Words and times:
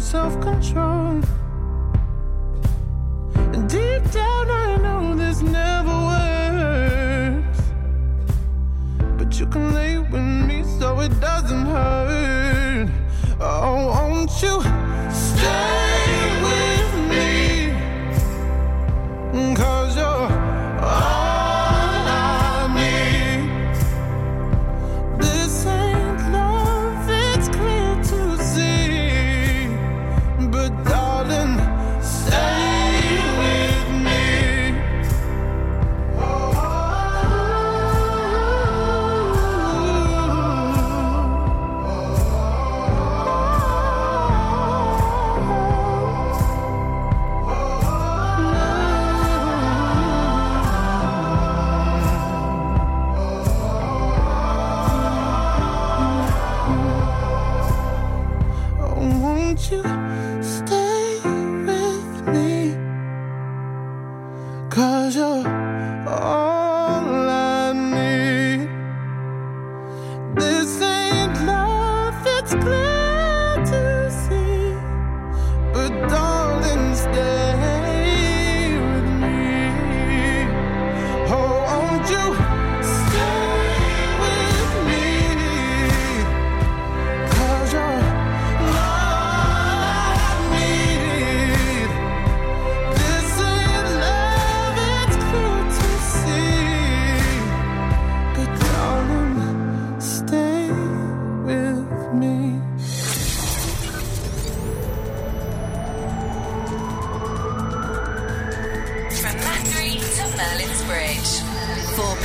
some 0.00 0.30
self 0.30 0.40
control. 0.42 1.20
Deep 3.66 4.10
down, 4.10 4.50
I 4.50 4.76
know 4.82 5.14
this 5.14 5.40
never 5.40 5.96
works. 6.12 7.60
But 9.16 9.40
you 9.40 9.46
can 9.46 9.74
lay 9.74 9.98
with 9.98 10.20
me 10.48 10.64
so 10.78 11.00
it 11.00 11.18
doesn't 11.20 11.66
hurt. 11.66 12.88
Oh, 13.40 13.86
won't 13.88 14.30
you 14.42 14.60
stay 15.12 16.16
with 16.46 16.92
me? 17.10 17.24
Cause 19.54 19.75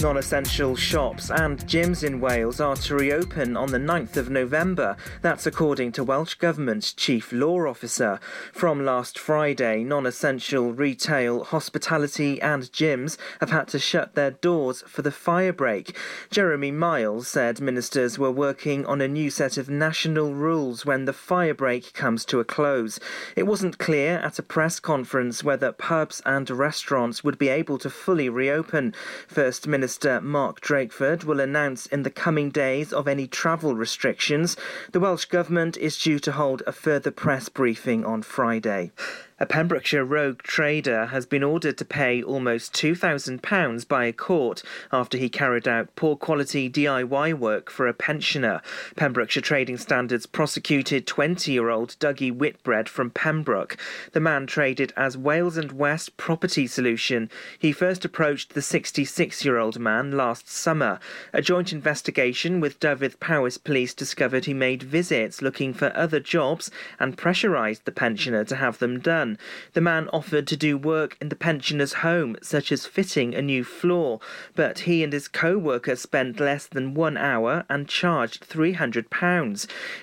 Non 0.00 0.16
essential 0.16 0.76
shops 0.76 1.28
and 1.28 1.58
gyms 1.66 2.04
in 2.04 2.20
Wales 2.20 2.60
are 2.60 2.76
to 2.76 2.94
reopen 2.94 3.56
on 3.56 3.72
the 3.72 3.78
9th 3.78 4.16
of 4.16 4.30
November. 4.30 4.96
That's 5.22 5.44
according 5.44 5.90
to 5.92 6.04
Welsh 6.04 6.34
Government's 6.34 6.92
Chief 6.92 7.32
Law 7.32 7.66
Officer. 7.66 8.20
From 8.52 8.84
last 8.84 9.18
Friday, 9.18 9.82
non 9.82 10.06
essential 10.06 10.72
retail, 10.72 11.42
hospitality, 11.42 12.40
and 12.40 12.62
gyms 12.70 13.18
have 13.40 13.50
had 13.50 13.66
to 13.68 13.80
shut 13.80 14.14
their 14.14 14.30
doors 14.30 14.84
for 14.86 15.02
the 15.02 15.10
fire 15.10 15.52
break. 15.52 15.96
Jeremy 16.30 16.70
Miles 16.70 17.26
said 17.26 17.60
ministers 17.60 18.20
were 18.20 18.30
working 18.30 18.86
on 18.86 19.00
a 19.00 19.08
new 19.08 19.30
set 19.30 19.56
of 19.56 19.68
national 19.68 20.32
rules 20.32 20.86
when 20.86 21.06
the 21.06 21.12
fire 21.12 21.54
break 21.54 21.92
comes 21.92 22.24
to 22.26 22.38
a 22.38 22.44
close. 22.44 23.00
It 23.34 23.48
wasn't 23.48 23.78
clear 23.78 24.18
at 24.18 24.38
a 24.38 24.44
press 24.44 24.78
conference 24.78 25.42
whether 25.42 25.72
pubs 25.72 26.22
and 26.24 26.48
restaurants 26.48 27.24
would 27.24 27.36
be 27.36 27.48
able 27.48 27.78
to 27.78 27.90
fully 27.90 28.28
reopen. 28.28 28.94
First 29.26 29.66
Minister 29.66 29.87
Mark 30.22 30.60
Drakeford 30.60 31.24
will 31.24 31.40
announce 31.40 31.86
in 31.86 32.02
the 32.02 32.10
coming 32.10 32.50
days 32.50 32.92
of 32.92 33.08
any 33.08 33.26
travel 33.26 33.74
restrictions. 33.74 34.54
The 34.92 35.00
Welsh 35.00 35.24
Government 35.24 35.78
is 35.78 35.96
due 35.96 36.18
to 36.18 36.32
hold 36.32 36.62
a 36.66 36.72
further 36.72 37.10
press 37.10 37.48
briefing 37.48 38.04
on 38.04 38.20
Friday. 38.22 38.92
A 39.40 39.46
Pembrokeshire 39.46 40.04
rogue 40.04 40.42
trader 40.42 41.06
has 41.06 41.24
been 41.24 41.44
ordered 41.44 41.78
to 41.78 41.84
pay 41.84 42.20
almost 42.20 42.72
£2,000 42.72 43.86
by 43.86 44.04
a 44.06 44.12
court 44.12 44.64
after 44.90 45.16
he 45.16 45.28
carried 45.28 45.68
out 45.68 45.94
poor 45.94 46.16
quality 46.16 46.68
DIY 46.68 47.34
work 47.34 47.70
for 47.70 47.86
a 47.86 47.94
pensioner. 47.94 48.60
Pembrokeshire 48.96 49.40
Trading 49.40 49.76
Standards 49.76 50.26
prosecuted 50.26 51.06
20 51.06 51.52
year 51.52 51.68
old 51.68 51.94
Dougie 52.00 52.32
Whitbread 52.32 52.88
from 52.88 53.10
Pembroke. 53.10 53.76
The 54.10 54.18
man 54.18 54.48
traded 54.48 54.92
as 54.96 55.16
Wales 55.16 55.56
and 55.56 55.70
West 55.70 56.16
Property 56.16 56.66
Solution. 56.66 57.30
He 57.60 57.70
first 57.70 58.04
approached 58.04 58.54
the 58.54 58.62
66 58.62 59.44
year 59.44 59.58
old 59.58 59.78
man 59.78 60.10
last 60.16 60.50
summer. 60.50 60.98
A 61.32 61.42
joint 61.42 61.72
investigation 61.72 62.58
with 62.58 62.80
Dyfed 62.80 63.20
Powys 63.20 63.56
Police 63.56 63.94
discovered 63.94 64.46
he 64.46 64.54
made 64.54 64.82
visits 64.82 65.40
looking 65.40 65.72
for 65.72 65.96
other 65.96 66.18
jobs 66.18 66.72
and 66.98 67.16
pressurised 67.16 67.84
the 67.84 67.92
pensioner 67.92 68.42
to 68.42 68.56
have 68.56 68.80
them 68.80 68.98
done. 68.98 69.27
The 69.72 69.80
man 69.80 70.08
offered 70.12 70.46
to 70.46 70.56
do 70.56 70.78
work 70.78 71.16
in 71.20 71.28
the 71.28 71.36
pensioner's 71.36 71.94
home, 72.04 72.36
such 72.40 72.72
as 72.72 72.86
fitting 72.86 73.34
a 73.34 73.42
new 73.42 73.64
floor, 73.64 74.20
but 74.54 74.80
he 74.80 75.02
and 75.02 75.12
his 75.12 75.28
co 75.28 75.58
worker 75.58 75.96
spent 75.96 76.40
less 76.40 76.66
than 76.66 76.94
one 76.94 77.16
hour 77.16 77.64
and 77.68 77.88
charged 77.88 78.48
£300. 78.48 79.08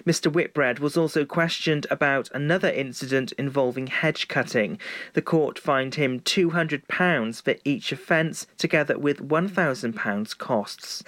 Mr. 0.06 0.32
Whitbread 0.32 0.80
was 0.80 0.98
also 0.98 1.26
questioned 1.26 1.88
about 1.90 2.30
another 2.34 2.70
incident 2.70 3.32
involving 3.34 3.88
hedge 3.88 4.28
cutting. 4.28 4.78
The 5.14 5.22
court 5.22 5.58
fined 5.58 5.96
him 5.96 6.20
£200 6.20 7.42
for 7.42 7.56
each 7.64 7.92
offence, 7.92 8.48
together 8.58 8.98
with 8.98 9.28
£1,000 9.28 10.38
costs. 10.38 11.04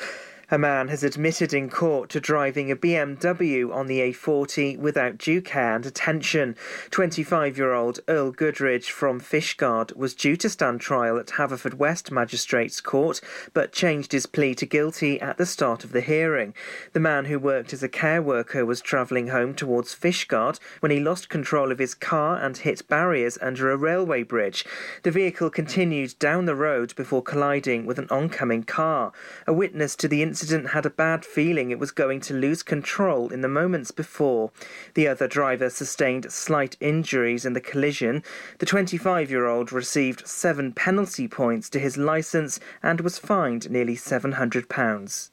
A 0.50 0.58
man 0.58 0.88
has 0.88 1.03
admitted 1.03 1.53
in 1.53 1.69
court 1.69 2.09
to 2.12 2.22
driving 2.22 2.72
a 2.72 2.75
BMW 2.78 3.69
on 3.69 3.88
the 3.88 4.00
A40 4.00 4.80
without 4.80 5.18
due 5.18 5.41
care 5.41 5.75
and 5.75 5.85
attention. 5.85 6.56
25 6.90 7.58
year 7.58 7.74
old 7.74 8.00
Earl 8.08 8.31
Goodridge 8.31 8.86
from 8.86 9.19
Fishguard 9.19 9.94
was 9.97 10.16
due 10.16 10.38
to 10.38 10.50
stand 10.50 10.80
trial 10.80 11.18
at 11.18 11.31
Haverfordwest 11.31 12.12
Magistrates 12.12 12.80
Court, 12.80 13.19
but 13.53 13.74
changed 13.74 14.13
his 14.13 14.25
plea 14.25 14.56
to 14.56 14.66
guilty 14.66 15.19
at 15.19 15.38
the 15.38 15.46
start 15.46 15.84
of 15.84 15.91
the 15.91 16.00
hearing. 16.00 16.53
The 16.94 17.02
man 17.02 17.25
who 17.25 17.40
worked 17.40 17.74
as 17.74 17.84
a 17.84 17.90
care 17.90 18.22
worker 18.22 18.66
was 18.66 18.80
travelling 18.80 19.28
home 19.28 19.53
towards 19.53 19.94
Fishguard 19.94 20.62
when 20.80 20.94
he 20.94 21.02
lost 21.02 21.28
control 21.28 21.74
of 21.74 21.80
his 21.80 21.94
car 21.94 22.38
and 22.38 22.56
hit 22.56 22.88
barriers 22.88 23.38
under 23.41 23.69
a 23.69 23.75
railway 23.75 24.24
bridge. 24.24 24.63
The 25.03 25.12
vehicle 25.12 25.50
continued 25.50 26.18
down 26.19 26.46
the 26.46 26.56
road 26.56 26.96
before 26.96 27.22
colliding 27.22 27.86
with 27.86 28.00
an 28.00 28.07
oncoming 28.09 28.63
car. 28.63 29.12
A 29.46 29.52
witness 29.52 29.97
to 29.97 30.07
the 30.07 30.22
incident 30.22 30.37
had 30.42 30.86
a 30.86 30.90
bad 30.90 31.25
feeling 31.25 31.72
it 31.72 31.80
was 31.80 31.92
going 31.92 32.20
to 32.22 32.34
lose 32.34 32.64
control 32.64 33.31
in 33.31 33.42
the 33.42 33.48
moments 33.48 33.92
before. 33.92 34.52
The 34.94 35.08
other 35.08 35.28
driver 35.28 35.70
sustained 35.70 36.31
slight 36.31 36.78
injuries 36.80 37.46
in 37.46 37.53
the 37.53 37.62
collision. 37.62 38.24
The 38.60 38.66
25 38.66 39.30
year 39.30 39.48
old 39.48 39.72
received 39.72 40.28
seven 40.28 40.74
penalty 40.74 41.28
points 41.28 41.69
to 41.72 41.80
his 41.80 41.98
licence 41.98 42.60
and 42.84 43.01
was 43.01 43.18
fined 43.18 43.69
nearly 43.69 43.95
£700. 43.95 45.30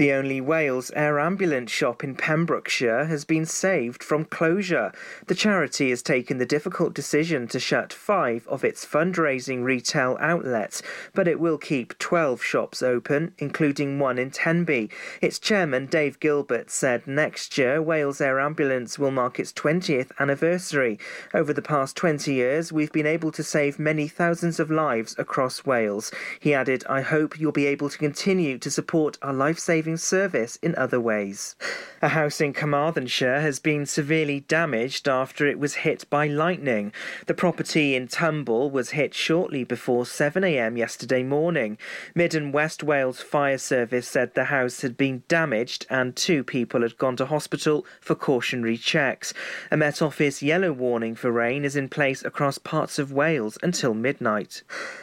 The 0.00 0.14
only 0.14 0.40
Wales 0.40 0.90
air 0.96 1.20
ambulance 1.20 1.70
shop 1.70 2.02
in 2.02 2.14
Pembrokeshire 2.14 3.04
has 3.04 3.26
been 3.26 3.44
saved 3.44 4.02
from 4.02 4.24
closure. 4.24 4.92
The 5.26 5.34
charity 5.34 5.90
has 5.90 6.00
taken 6.00 6.38
the 6.38 6.46
difficult 6.46 6.94
decision 6.94 7.46
to 7.48 7.60
shut 7.60 7.92
five 7.92 8.48
of 8.48 8.64
its 8.64 8.86
fundraising 8.86 9.62
retail 9.62 10.16
outlets, 10.18 10.80
but 11.12 11.28
it 11.28 11.38
will 11.38 11.58
keep 11.58 11.98
12 11.98 12.42
shops 12.42 12.82
open, 12.82 13.34
including 13.36 13.98
one 13.98 14.18
in 14.18 14.30
Tenby. 14.30 14.88
Its 15.20 15.38
chairman, 15.38 15.84
Dave 15.84 16.18
Gilbert, 16.18 16.70
said 16.70 17.06
next 17.06 17.58
year 17.58 17.82
Wales 17.82 18.22
Air 18.22 18.40
Ambulance 18.40 18.98
will 18.98 19.10
mark 19.10 19.38
its 19.38 19.52
20th 19.52 20.12
anniversary. 20.18 20.98
Over 21.34 21.52
the 21.52 21.60
past 21.60 21.94
20 21.96 22.32
years, 22.32 22.72
we've 22.72 22.90
been 22.90 23.04
able 23.04 23.32
to 23.32 23.42
save 23.42 23.78
many 23.78 24.08
thousands 24.08 24.58
of 24.58 24.70
lives 24.70 25.14
across 25.18 25.66
Wales. 25.66 26.10
He 26.40 26.54
added, 26.54 26.84
I 26.88 27.02
hope 27.02 27.38
you'll 27.38 27.52
be 27.52 27.66
able 27.66 27.90
to 27.90 27.98
continue 27.98 28.56
to 28.56 28.70
support 28.70 29.18
our 29.20 29.34
life 29.34 29.58
saving 29.58 29.89
saving 29.96 30.20
service 30.20 30.58
in 30.62 30.74
other 30.76 31.00
ways. 31.00 31.56
A 32.02 32.08
house 32.08 32.40
in 32.40 32.52
Carmarthenshire 32.52 33.40
has 33.40 33.58
been 33.58 33.86
severely 33.86 34.40
damaged 34.40 35.08
after 35.08 35.46
it 35.46 35.58
was 35.58 35.84
hit 35.84 36.08
by 36.08 36.26
lightning. 36.26 36.92
The 37.26 37.34
property 37.34 37.94
in 37.94 38.08
Tumble 38.08 38.70
was 38.70 38.90
hit 38.90 39.14
shortly 39.14 39.64
before 39.64 40.04
7am 40.04 40.78
yesterday 40.78 41.22
morning. 41.22 41.76
Mid 42.14 42.34
and 42.34 42.54
West 42.54 42.82
Wales 42.82 43.20
Fire 43.20 43.58
Service 43.58 44.08
said 44.08 44.34
the 44.34 44.44
house 44.44 44.82
had 44.82 44.96
been 44.96 45.22
damaged 45.28 45.86
and 45.90 46.16
two 46.16 46.44
people 46.44 46.82
had 46.82 46.96
gone 46.96 47.16
to 47.16 47.26
hospital 47.26 47.84
for 48.00 48.14
cautionary 48.14 48.76
checks. 48.76 49.34
A 49.70 49.76
Met 49.76 50.00
Office 50.00 50.42
yellow 50.42 50.72
warning 50.72 51.14
for 51.14 51.30
rain 51.30 51.64
is 51.64 51.76
in 51.76 51.88
place 51.88 52.24
across 52.24 52.58
parts 52.58 52.98
of 52.98 53.12
Wales 53.12 53.58
until 53.62 53.94
midnight. 53.94 54.62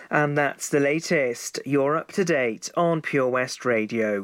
And 0.10 0.38
that's 0.38 0.70
the 0.70 0.80
latest. 0.80 1.60
You're 1.66 1.98
up 1.98 2.12
to 2.14 2.24
date 2.24 2.70
on 2.76 3.02
Pure 3.02 3.30
West 3.30 3.66
Radio. 3.66 4.24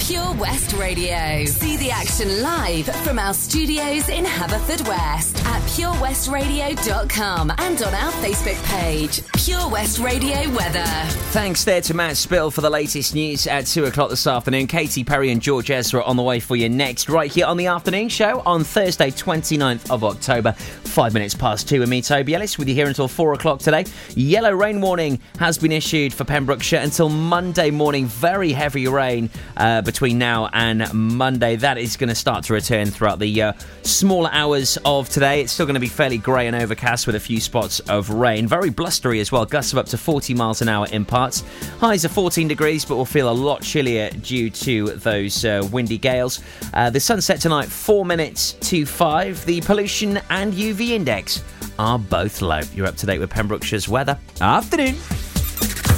Pure 0.00 0.34
West 0.34 0.72
Radio. 0.72 1.44
See 1.44 1.76
the 1.76 1.90
action 1.90 2.42
live 2.42 2.86
from 3.04 3.18
our 3.18 3.34
studios 3.34 4.08
in 4.08 4.24
Haverfordwest 4.24 5.44
at 5.44 5.62
purewestradio.com 5.62 7.52
and 7.58 7.82
on 7.82 7.94
our 7.94 8.12
Facebook 8.12 8.62
page, 8.64 9.20
Pure 9.44 9.68
West 9.68 9.98
Radio 9.98 10.36
Weather. 10.54 10.84
Thanks 11.32 11.64
there 11.64 11.82
to 11.82 11.94
Matt 11.94 12.16
Spill 12.16 12.50
for 12.50 12.62
the 12.62 12.70
latest 12.70 13.14
news 13.14 13.46
at 13.46 13.66
2 13.66 13.84
o'clock 13.84 14.10
this 14.10 14.26
afternoon. 14.26 14.66
Katy 14.66 15.04
Perry 15.04 15.30
and 15.30 15.42
George 15.42 15.70
Ezra 15.70 16.02
on 16.02 16.16
the 16.16 16.22
way 16.22 16.40
for 16.40 16.56
you 16.56 16.68
next, 16.68 17.08
right 17.08 17.30
here 17.30 17.46
on 17.46 17.56
the 17.56 17.66
afternoon 17.66 18.08
show 18.08 18.40
on 18.46 18.64
Thursday, 18.64 19.10
29th 19.10 19.90
of 19.90 20.02
October, 20.02 20.52
five 20.52 21.12
minutes 21.14 21.34
past 21.34 21.68
two. 21.68 21.82
And 21.82 21.90
me, 21.90 22.00
Toby 22.02 22.34
Ellis, 22.34 22.58
with 22.58 22.68
you 22.68 22.74
here 22.74 22.88
until 22.88 23.06
4 23.06 23.34
o'clock 23.34 23.60
today. 23.60 23.84
Yellow 24.16 24.52
rain 24.52 24.80
warning 24.80 25.20
has 25.38 25.58
been 25.58 25.72
issued 25.72 26.12
for 26.14 26.24
Pembrokeshire 26.24 26.80
until 26.80 27.08
Monday 27.10 27.70
morning. 27.70 28.06
Very 28.06 28.52
heavy 28.52 28.88
rain 28.88 29.30
uh, 29.56 29.82
between 29.90 30.18
now 30.18 30.48
and 30.52 30.94
Monday. 30.94 31.56
That 31.56 31.76
is 31.76 31.96
going 31.96 32.10
to 32.10 32.14
start 32.14 32.44
to 32.44 32.52
return 32.52 32.86
throughout 32.86 33.18
the 33.18 33.42
uh, 33.42 33.52
smaller 33.82 34.30
hours 34.32 34.78
of 34.84 35.08
today. 35.08 35.40
It's 35.40 35.52
still 35.52 35.66
going 35.66 35.74
to 35.74 35.80
be 35.80 35.88
fairly 35.88 36.16
grey 36.16 36.46
and 36.46 36.54
overcast 36.54 37.08
with 37.08 37.16
a 37.16 37.20
few 37.20 37.40
spots 37.40 37.80
of 37.80 38.08
rain. 38.08 38.46
Very 38.46 38.70
blustery 38.70 39.18
as 39.18 39.32
well, 39.32 39.44
gusts 39.44 39.72
of 39.72 39.80
up 39.80 39.86
to 39.86 39.98
40 39.98 40.32
miles 40.34 40.62
an 40.62 40.68
hour 40.68 40.86
in 40.92 41.04
parts. 41.04 41.42
Highs 41.80 42.04
are 42.04 42.08
14 42.08 42.46
degrees, 42.46 42.84
but 42.84 42.94
will 42.94 43.04
feel 43.04 43.28
a 43.28 43.32
lot 43.32 43.62
chillier 43.62 44.10
due 44.10 44.48
to 44.50 44.90
those 44.90 45.44
uh, 45.44 45.68
windy 45.72 45.98
gales. 45.98 46.40
Uh, 46.72 46.88
the 46.88 47.00
sunset 47.00 47.40
tonight, 47.40 47.66
4 47.66 48.04
minutes 48.04 48.52
to 48.60 48.86
5. 48.86 49.44
The 49.44 49.60
pollution 49.62 50.20
and 50.30 50.52
UV 50.52 50.90
index 50.90 51.42
are 51.80 51.98
both 51.98 52.42
low. 52.42 52.60
You're 52.76 52.86
up 52.86 52.96
to 52.98 53.06
date 53.06 53.18
with 53.18 53.30
Pembrokeshire's 53.30 53.88
weather. 53.88 54.16
Afternoon. 54.40 54.94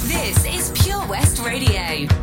This 0.07 0.45
is 0.45 0.83
Pure 0.83 1.07
West 1.07 1.39
Radio. 1.43 2.22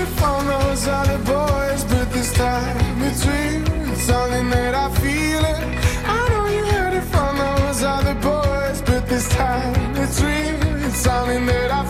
I 0.00 0.06
know 0.06 0.08
you 0.08 0.24
heard 0.24 0.44
from 0.44 0.46
those 0.46 0.88
other 0.88 1.18
boys, 1.18 1.84
but 1.84 2.10
this 2.12 2.32
time 2.32 3.02
it's 3.02 3.26
real. 3.26 3.92
It's 3.92 4.02
something 4.02 4.48
that 4.50 4.74
I 4.74 4.88
feel. 4.94 5.44
I 6.06 6.28
know 6.30 6.46
you 6.46 6.64
heard 6.64 6.94
it 6.94 7.04
from 7.12 7.36
those 7.36 7.82
other 7.82 8.14
boys, 8.14 8.82
but 8.82 9.06
this 9.06 9.28
time 9.28 9.96
real. 10.22 10.86
It's 10.86 10.96
something 10.96 11.44
that 11.46 11.70
I 11.70 11.89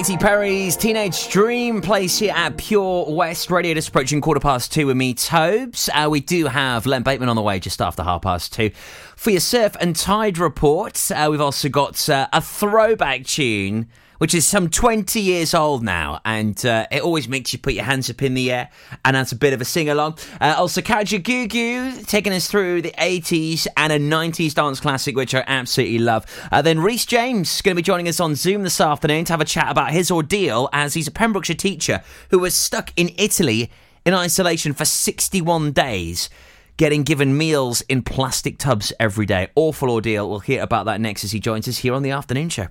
Katy 0.00 0.16
Perry's 0.16 0.76
Teenage 0.76 1.28
Dream 1.28 1.82
plays 1.82 2.18
here 2.18 2.32
at 2.34 2.56
Pure 2.56 3.10
West 3.10 3.50
Radio, 3.50 3.74
just 3.74 3.90
approaching 3.90 4.22
quarter 4.22 4.40
past 4.40 4.72
two 4.72 4.86
with 4.86 4.96
me, 4.96 5.12
Tobes. 5.12 5.90
Uh, 5.92 6.08
we 6.10 6.20
do 6.20 6.46
have 6.46 6.86
Len 6.86 7.02
Bateman 7.02 7.28
on 7.28 7.36
the 7.36 7.42
way 7.42 7.60
just 7.60 7.82
after 7.82 8.02
half 8.02 8.22
past 8.22 8.50
two. 8.50 8.70
For 9.14 9.30
your 9.30 9.40
surf 9.40 9.76
and 9.78 9.94
tide 9.94 10.38
report, 10.38 11.10
uh, 11.10 11.28
we've 11.30 11.42
also 11.42 11.68
got 11.68 12.08
uh, 12.08 12.28
a 12.32 12.40
throwback 12.40 13.26
tune 13.26 13.88
which 14.20 14.34
is 14.34 14.46
some 14.46 14.68
20 14.68 15.18
years 15.18 15.54
old 15.54 15.82
now, 15.82 16.20
and 16.26 16.66
uh, 16.66 16.86
it 16.92 17.00
always 17.00 17.26
makes 17.26 17.54
you 17.54 17.58
put 17.58 17.72
your 17.72 17.84
hands 17.84 18.10
up 18.10 18.20
in 18.20 18.34
the 18.34 18.52
air, 18.52 18.68
and 19.02 19.16
that's 19.16 19.32
a 19.32 19.36
bit 19.36 19.54
of 19.54 19.62
a 19.62 19.64
sing 19.64 19.88
along. 19.88 20.18
Uh, 20.42 20.54
also, 20.58 20.82
Kajagoogoo 20.82 22.06
taking 22.06 22.34
us 22.34 22.46
through 22.46 22.82
the 22.82 22.92
80s 22.98 23.66
and 23.78 23.90
a 23.90 23.98
90s 23.98 24.52
dance 24.52 24.78
classic, 24.78 25.16
which 25.16 25.34
I 25.34 25.42
absolutely 25.46 26.00
love. 26.00 26.26
Uh, 26.52 26.60
then 26.60 26.80
Reese 26.80 27.06
James 27.06 27.50
is 27.50 27.62
going 27.62 27.74
to 27.74 27.78
be 27.78 27.82
joining 27.82 28.08
us 28.08 28.20
on 28.20 28.34
Zoom 28.34 28.62
this 28.62 28.78
afternoon 28.78 29.24
to 29.24 29.32
have 29.32 29.40
a 29.40 29.46
chat 29.46 29.70
about 29.70 29.90
his 29.90 30.10
ordeal 30.10 30.68
as 30.70 30.92
he's 30.92 31.08
a 31.08 31.12
Pembrokeshire 31.12 31.56
teacher 31.56 32.02
who 32.28 32.38
was 32.38 32.54
stuck 32.54 32.92
in 32.98 33.12
Italy 33.16 33.70
in 34.04 34.12
isolation 34.12 34.74
for 34.74 34.84
61 34.84 35.72
days 35.72 36.28
getting 36.76 37.04
given 37.04 37.38
meals 37.38 37.80
in 37.88 38.02
plastic 38.02 38.58
tubs 38.58 38.92
every 39.00 39.24
day. 39.24 39.48
Awful 39.54 39.90
ordeal. 39.90 40.28
We'll 40.28 40.40
hear 40.40 40.62
about 40.62 40.84
that 40.86 41.00
next 41.00 41.24
as 41.24 41.32
he 41.32 41.40
joins 41.40 41.66
us 41.68 41.78
here 41.78 41.94
on 41.94 42.02
the 42.02 42.10
afternoon 42.10 42.50
show. 42.50 42.68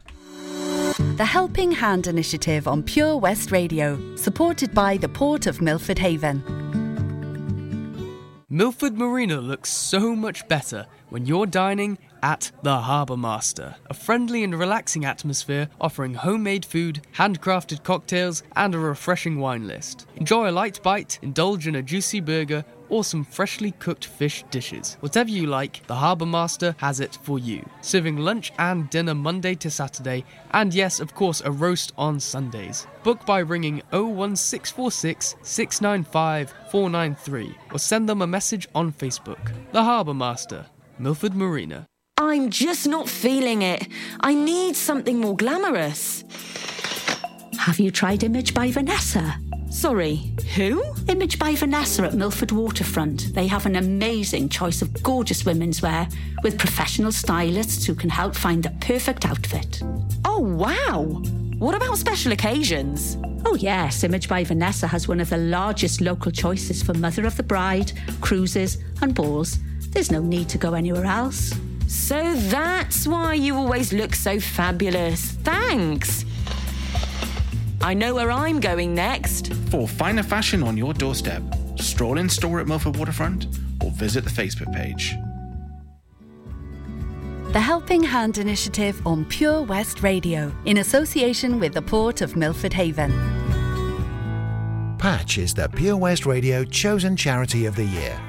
The 0.98 1.26
Helping 1.26 1.72
Hand 1.72 2.08
initiative 2.08 2.68
on 2.68 2.82
Pure 2.82 3.18
West 3.18 3.52
Radio, 3.52 4.16
supported 4.16 4.74
by 4.74 4.98
the 4.98 5.08
Port 5.08 5.46
of 5.46 5.62
Milford 5.62 6.00
Haven. 6.00 6.42
Milford 8.50 8.98
Marina 8.98 9.40
looks 9.40 9.70
so 9.70 10.16
much 10.16 10.48
better 10.48 10.88
when 11.10 11.28
you're 11.28 11.46
dining 11.46 12.00
at 12.22 12.52
The 12.64 12.78
Harbour 12.78 13.18
Master, 13.18 13.76
a 13.90 13.94
friendly 13.94 14.44
and 14.44 14.58
relaxing 14.58 15.06
atmosphere 15.06 15.70
offering 15.80 16.14
homemade 16.14 16.66
food, 16.66 17.02
handcrafted 17.16 17.84
cocktails, 17.84 18.44
and 18.56 18.76
a 18.76 18.80
refreshing 18.80 19.40
wine 19.40 19.68
list. 19.68 20.08
Enjoy 20.16 20.50
a 20.50 20.52
light 20.52 20.82
bite, 20.84 21.20
indulge 21.22 21.68
in 21.68 21.76
a 21.76 21.82
juicy 21.82 22.20
burger, 22.20 22.64
or 22.90 23.04
some 23.04 23.24
freshly 23.24 23.72
cooked 23.72 24.06
fish 24.06 24.44
dishes. 24.50 24.98
Whatever 25.00 25.30
you 25.30 25.46
like, 25.48 25.86
the 25.88 25.96
Harbour 25.96 26.26
Master 26.26 26.76
has 26.78 27.00
it 27.00 27.18
for 27.22 27.40
you. 27.40 27.64
Serving 27.82 28.18
lunch 28.18 28.52
and 28.58 28.90
dinner 28.90 29.16
Monday 29.16 29.56
to 29.56 29.70
Saturday, 29.70 30.26
and 30.52 30.74
yes, 30.74 31.00
of 31.00 31.14
course, 31.16 31.42
a 31.46 31.52
roast 31.52 31.94
on 31.98 32.20
Sundays. 32.20 32.88
Book 33.04 33.26
by 33.26 33.40
ringing 33.40 33.82
01646 33.92 35.36
695 35.42 36.54
493 36.72 37.56
or 37.72 37.80
send 37.80 38.10
them 38.10 38.22
a 38.22 38.28
message 38.28 38.68
on 38.76 38.92
Facebook. 38.92 39.52
The 39.72 39.84
Harbour 39.84 40.14
Master, 40.14 40.66
Milford 40.98 41.36
Marina. 41.36 41.88
I'm 42.22 42.50
just 42.50 42.86
not 42.86 43.08
feeling 43.08 43.62
it. 43.62 43.88
I 44.20 44.34
need 44.34 44.76
something 44.76 45.20
more 45.20 45.38
glamorous. 45.38 46.26
Have 47.58 47.80
you 47.80 47.92
tried 47.92 48.26
Image 48.26 48.54
by 48.54 48.72
Vanessa? 48.72 49.38
Sorry, 49.70 50.34
who? 50.54 50.84
Image 51.08 51.40
by 51.40 51.56
Vanessa 51.56 52.04
at 52.04 52.16
Milford 52.16 52.52
Waterfront. 52.52 53.34
They 53.34 53.48
have 53.48 53.66
an 53.66 53.78
amazing 53.78 54.50
choice 54.50 54.82
of 54.82 55.02
gorgeous 55.02 55.46
women's 55.46 55.82
wear 55.82 56.10
with 56.44 56.60
professional 56.60 57.14
stylists 57.14 57.86
who 57.86 57.96
can 57.96 58.10
help 58.10 58.36
find 58.36 58.64
the 58.64 58.72
perfect 58.82 59.26
outfit. 59.26 59.82
Oh, 60.26 60.40
wow. 60.40 61.04
What 61.58 61.74
about 61.74 61.98
special 61.98 62.34
occasions? 62.34 63.18
Oh, 63.46 63.56
yes, 63.56 64.04
Image 64.04 64.28
by 64.28 64.44
Vanessa 64.44 64.88
has 64.88 65.08
one 65.08 65.22
of 65.22 65.30
the 65.30 65.38
largest 65.38 66.02
local 66.02 66.34
choices 66.34 66.84
for 66.84 66.94
Mother 66.96 67.26
of 67.26 67.38
the 67.38 67.44
Bride, 67.44 67.94
cruises, 68.20 68.78
and 69.02 69.16
balls. 69.16 69.58
There's 69.92 70.12
no 70.12 70.20
need 70.20 70.50
to 70.50 70.58
go 70.58 70.74
anywhere 70.74 71.06
else. 71.06 71.54
So 71.90 72.36
that's 72.36 73.08
why 73.08 73.34
you 73.34 73.56
always 73.56 73.92
look 73.92 74.14
so 74.14 74.40
fabulous. 74.40 75.32
Thanks. 75.44 76.24
I 77.82 77.96
know 77.96 78.14
where 78.14 78.30
I'm 78.30 78.60
going 78.60 78.94
next. 78.94 79.52
For 79.72 79.88
finer 79.88 80.22
fashion 80.22 80.62
on 80.62 80.78
your 80.78 80.94
doorstep, 80.94 81.42
stroll 81.78 82.20
in 82.20 82.30
store 82.30 82.60
at 82.60 82.68
Milford 82.68 82.96
Waterfront 82.96 83.48
or 83.84 83.90
visit 83.90 84.24
the 84.24 84.30
Facebook 84.30 84.72
page. 84.72 85.16
The 87.54 87.60
Helping 87.60 88.04
Hand 88.04 88.38
Initiative 88.38 89.02
on 89.08 89.26
Pure 89.26 89.64
West 89.64 90.04
Radio 90.04 90.54
in 90.66 90.78
association 90.78 91.60
with 91.60 91.74
the 91.74 91.82
Port 91.82 92.22
of 92.22 92.36
Milford 92.36 92.74
Haven. 92.74 93.12
Patch 95.00 95.40
is 95.40 95.56
the 95.56 95.68
Pure 95.70 95.98
West 95.98 96.28
Radio 96.28 96.64
chosen 96.64 97.16
charity 97.16 97.66
of 97.66 97.76
the 97.76 97.86
year. 97.86 98.29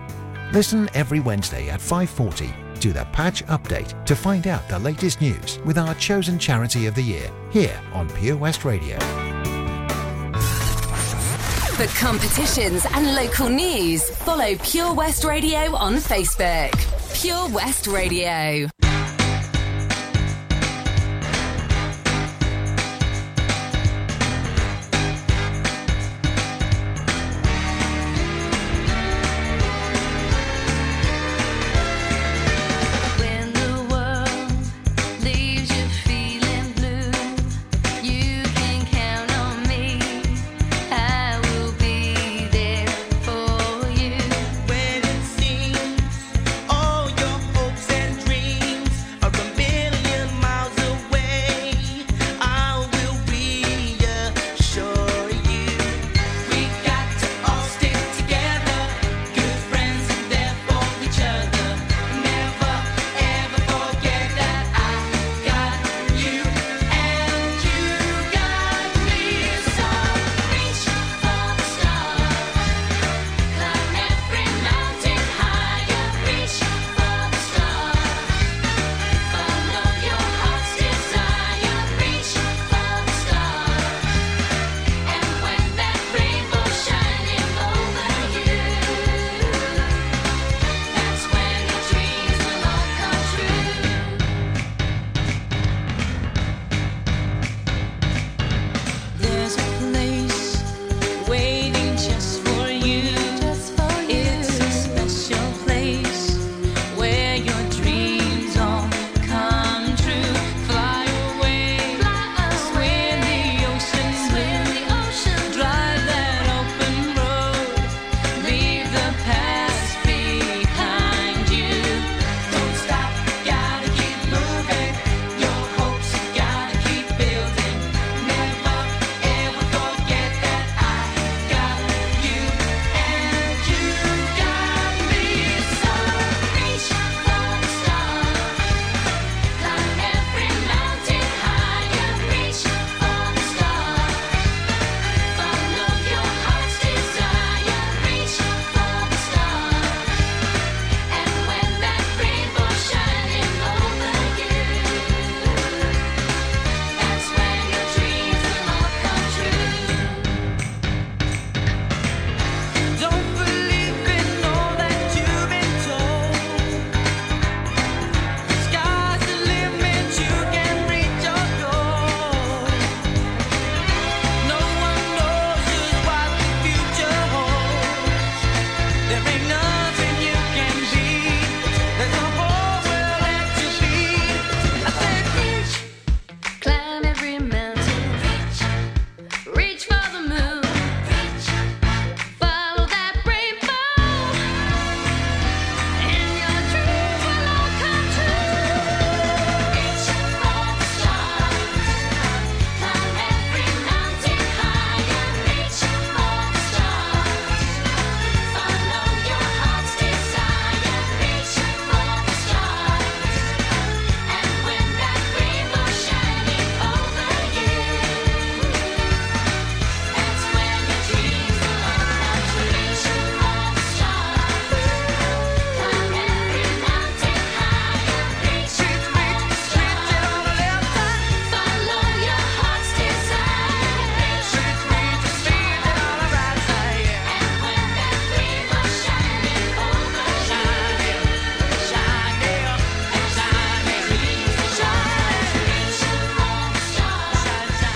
Listen 0.53 0.89
every 0.93 1.21
Wednesday 1.21 1.69
at 1.69 1.79
5:40 1.79 2.53
to 2.81 2.91
the 2.91 3.05
Patch 3.13 3.45
Update 3.45 4.05
to 4.05 4.15
find 4.15 4.47
out 4.47 4.67
the 4.67 4.79
latest 4.79 5.21
news 5.21 5.59
with 5.65 5.77
our 5.77 5.95
chosen 5.95 6.37
charity 6.37 6.87
of 6.87 6.95
the 6.95 7.01
year 7.01 7.29
here 7.51 7.79
on 7.93 8.09
Pure 8.09 8.35
West 8.37 8.65
Radio. 8.65 8.99
For 11.77 11.87
competitions 11.97 12.85
and 12.91 13.15
local 13.15 13.47
news, 13.47 14.09
follow 14.17 14.55
Pure 14.61 14.93
West 14.93 15.23
Radio 15.23 15.73
on 15.75 15.95
Facebook. 15.95 16.73
Pure 17.21 17.49
West 17.49 17.87
Radio. 17.87 18.67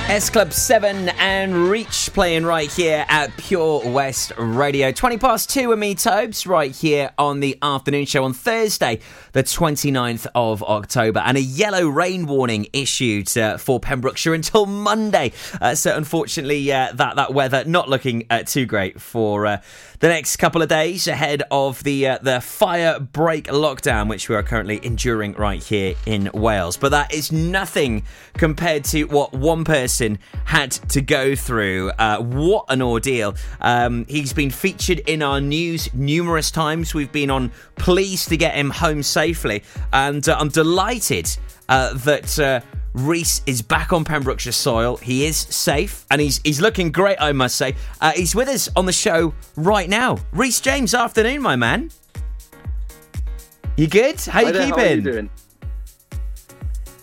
S 0.08 0.30
Club 0.30 0.54
7 0.54 1.10
and 1.10 1.68
Reach 1.68 2.12
playing 2.14 2.46
right 2.46 2.72
here 2.72 3.06
at 3.10 3.36
Pure 3.38 3.90
West 3.90 4.34
Radio. 4.38 4.92
20 4.92 5.18
past 5.18 5.50
2 5.50 5.70
with 5.70 5.80
me, 5.80 5.96
Tobes, 5.96 6.46
right 6.46 6.72
here 6.72 7.10
on 7.18 7.40
the 7.40 7.58
afternoon 7.64 8.06
show 8.06 8.24
on 8.24 8.32
Thursday, 8.32 9.00
the 9.32 9.42
29th 9.42 10.28
of 10.36 10.62
October. 10.62 11.22
And 11.26 11.38
a 11.38 11.42
yellow 11.42 11.88
rain 11.88 12.28
warning 12.28 12.68
issued 12.72 13.36
uh, 13.36 13.58
for 13.58 13.80
Pembrokeshire 13.80 14.36
until 14.36 14.68
Monday. 14.68 15.32
Uh, 15.60 15.74
so, 15.74 15.98
unfortunately, 15.98 16.72
uh, 16.72 16.92
that, 16.94 17.16
that 17.16 17.34
weather 17.34 17.66
not 17.66 17.90
looking 17.90 18.28
uh, 18.30 18.44
too 18.44 18.68
great 18.68 19.02
for 19.02 19.48
uh, 19.48 19.58
the 20.06 20.10
next 20.10 20.38
couple 20.38 20.62
of 20.62 20.70
days 20.70 21.08
ahead 21.08 21.42
of 21.50 21.82
the, 21.84 22.08
uh, 22.08 22.20
the 22.22 22.40
fire 22.40 23.00
break 23.00 23.46
lockdown, 23.46 24.08
which 24.08 24.30
we 24.30 24.36
are 24.36 24.44
currently 24.44 24.80
enduring 24.86 25.34
right 25.34 25.64
here 25.64 25.96
in 26.06 26.30
Wales. 26.32 26.78
But 26.78 26.90
that 26.90 27.12
is 27.12 27.32
nothing 27.32 28.04
compared 28.36 28.84
to 28.84 29.06
what 29.06 29.34
one 29.34 29.64
person 29.64 30.20
had 30.44 30.74
to 30.90 31.02
go 31.02 31.34
through. 31.34 31.90
Uh, 31.98 32.20
what 32.20 32.66
an 32.70 32.84
ordeal. 32.84 33.34
Um, 33.62 34.06
he's 34.08 34.32
been 34.32 34.52
featured 34.52 35.00
in 35.00 35.24
our 35.24 35.42
news 35.42 35.92
numerous 35.92 36.52
times. 36.52 36.94
We've 36.94 37.12
been 37.12 37.32
on 37.32 37.52
pleased 37.76 38.30
to 38.30 38.38
get 38.38 38.54
him 38.54 38.70
home 38.70 39.02
safely. 39.02 39.64
And 39.92 40.30
uh, 40.30 40.38
I'm 40.40 40.50
delighted 40.50 41.36
uh, 41.68 41.96
that. 41.96 42.64
Reese 42.96 43.42
is 43.46 43.62
back 43.62 43.92
on 43.92 44.06
Pembrokeshire 44.06 44.54
soil. 44.54 44.96
He 44.96 45.26
is 45.26 45.36
safe 45.36 46.06
and 46.10 46.22
he's 46.22 46.40
he's 46.46 46.62
looking 46.62 46.94
great, 46.94 47.18
I 47.20 47.34
must 47.34 47.58
say. 47.58 47.76
Uh, 48.00 48.14
he's 48.14 48.34
with 48.34 48.48
us 48.48 48.70
on 48.74 48.86
the 48.86 48.94
show 48.94 49.34
right 49.58 49.90
now. 49.90 50.18
Reese 50.32 50.62
James, 50.62 50.94
afternoon, 50.94 51.42
my 51.42 51.58
man. 51.58 51.92
You 53.76 53.88
good? 53.88 54.22
How 54.22 54.40
you 54.40 54.54
there, 54.54 54.68
keeping? 54.68 54.80
How 54.80 54.86
are 54.86 54.96
you 54.96 55.02
doing? 55.02 55.30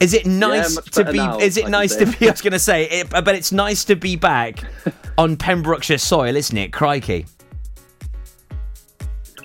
Is 0.00 0.14
it 0.14 0.24
nice 0.24 0.74
much 0.76 0.90
to 0.92 1.04
be? 1.04 1.18
now, 1.18 1.38
is 1.38 1.58
it 1.58 1.66
I 1.66 1.68
nice 1.68 1.94
to 1.96 2.06
be? 2.06 2.26
I 2.26 2.30
was 2.30 2.40
going 2.40 2.54
to 2.54 2.58
say, 2.58 2.84
it, 2.84 3.10
but 3.10 3.28
it's 3.28 3.52
nice 3.52 3.84
to 3.84 3.94
be 3.94 4.16
back 4.16 4.64
on 5.18 5.36
Pembrokeshire 5.36 5.98
soil, 5.98 6.34
isn't 6.34 6.56
it? 6.56 6.72
Crikey! 6.72 7.26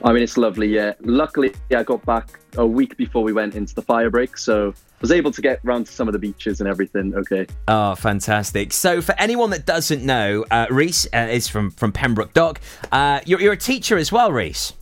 I 0.02 0.14
mean, 0.14 0.24
it's 0.24 0.38
lovely. 0.38 0.68
Yeah. 0.68 0.94
Luckily, 1.02 1.54
I 1.76 1.84
got 1.84 2.06
back 2.06 2.40
a 2.56 2.66
week 2.66 2.96
before 2.96 3.24
we 3.24 3.34
went 3.34 3.56
into 3.56 3.76
the 3.76 3.82
fire 3.82 4.10
break, 4.10 4.38
so 4.38 4.74
was 5.02 5.12
able 5.12 5.32
to 5.32 5.42
get 5.42 5.60
round 5.64 5.86
to 5.86 5.92
some 5.92 6.08
of 6.08 6.14
the 6.14 6.20
beaches 6.20 6.60
and 6.60 6.68
everything. 6.68 7.16
Okay. 7.16 7.46
Oh, 7.68 7.96
fantastic! 7.96 8.74
So, 8.74 9.02
for 9.02 9.16
anyone 9.18 9.50
that 9.52 9.66
doesn't 9.66 10.04
know, 10.04 10.46
uh, 10.50 10.68
Reese 10.70 11.08
uh, 11.14 11.28
is 11.30 11.48
from 11.48 11.72
from 11.72 11.92
Pembroke 11.92 12.34
Dock. 12.34 12.60
Uh, 12.92 13.22
you're, 13.26 13.42
you're 13.42 13.54
a 13.54 13.58
teacher 13.58 13.98
as 13.98 14.12
well, 14.12 14.32
Reese. 14.32 14.74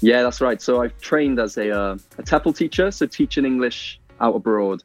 Yeah, 0.00 0.24
that's 0.24 0.40
right. 0.40 0.60
So 0.60 0.82
I've 0.82 0.98
trained 1.00 1.38
as 1.38 1.56
a 1.56 1.70
uh, 1.70 1.96
a 2.18 2.22
TEFL 2.22 2.56
teacher, 2.56 2.90
so 2.90 3.06
teaching 3.06 3.44
English 3.44 4.00
out 4.20 4.34
abroad. 4.34 4.82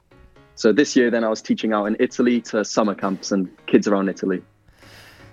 So 0.56 0.72
this 0.72 0.96
year, 0.96 1.12
then 1.12 1.24
I 1.24 1.30
was 1.30 1.42
teaching 1.42 1.74
out 1.74 1.86
in 1.86 1.98
Italy 2.00 2.42
to 2.42 2.64
summer 2.64 2.96
camps 2.96 3.32
and 3.32 3.50
kids 3.68 3.88
around 3.88 4.10
Italy. 4.10 4.42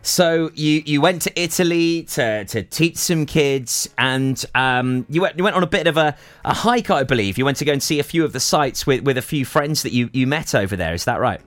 So 0.06 0.50
you 0.54 0.82
you 0.84 1.00
went 1.00 1.22
to 1.22 1.40
Italy 1.40 2.02
to, 2.10 2.44
to 2.44 2.62
teach 2.62 2.98
some 2.98 3.24
kids, 3.24 3.88
and 3.96 4.44
um, 4.54 5.06
you 5.08 5.22
went 5.22 5.38
you 5.38 5.42
went 5.42 5.56
on 5.56 5.62
a 5.62 5.66
bit 5.66 5.86
of 5.86 5.96
a, 5.96 6.14
a 6.44 6.52
hike, 6.52 6.90
I 6.90 7.04
believe. 7.04 7.38
You 7.38 7.46
went 7.46 7.56
to 7.56 7.64
go 7.64 7.72
and 7.72 7.82
see 7.82 7.98
a 8.00 8.02
few 8.02 8.22
of 8.22 8.34
the 8.34 8.38
sites 8.38 8.86
with, 8.86 9.02
with 9.04 9.16
a 9.16 9.22
few 9.22 9.46
friends 9.46 9.82
that 9.82 9.92
you, 9.92 10.10
you 10.12 10.26
met 10.26 10.54
over 10.54 10.76
there. 10.76 10.92
Is 10.92 11.06
that 11.06 11.20
right? 11.20 11.40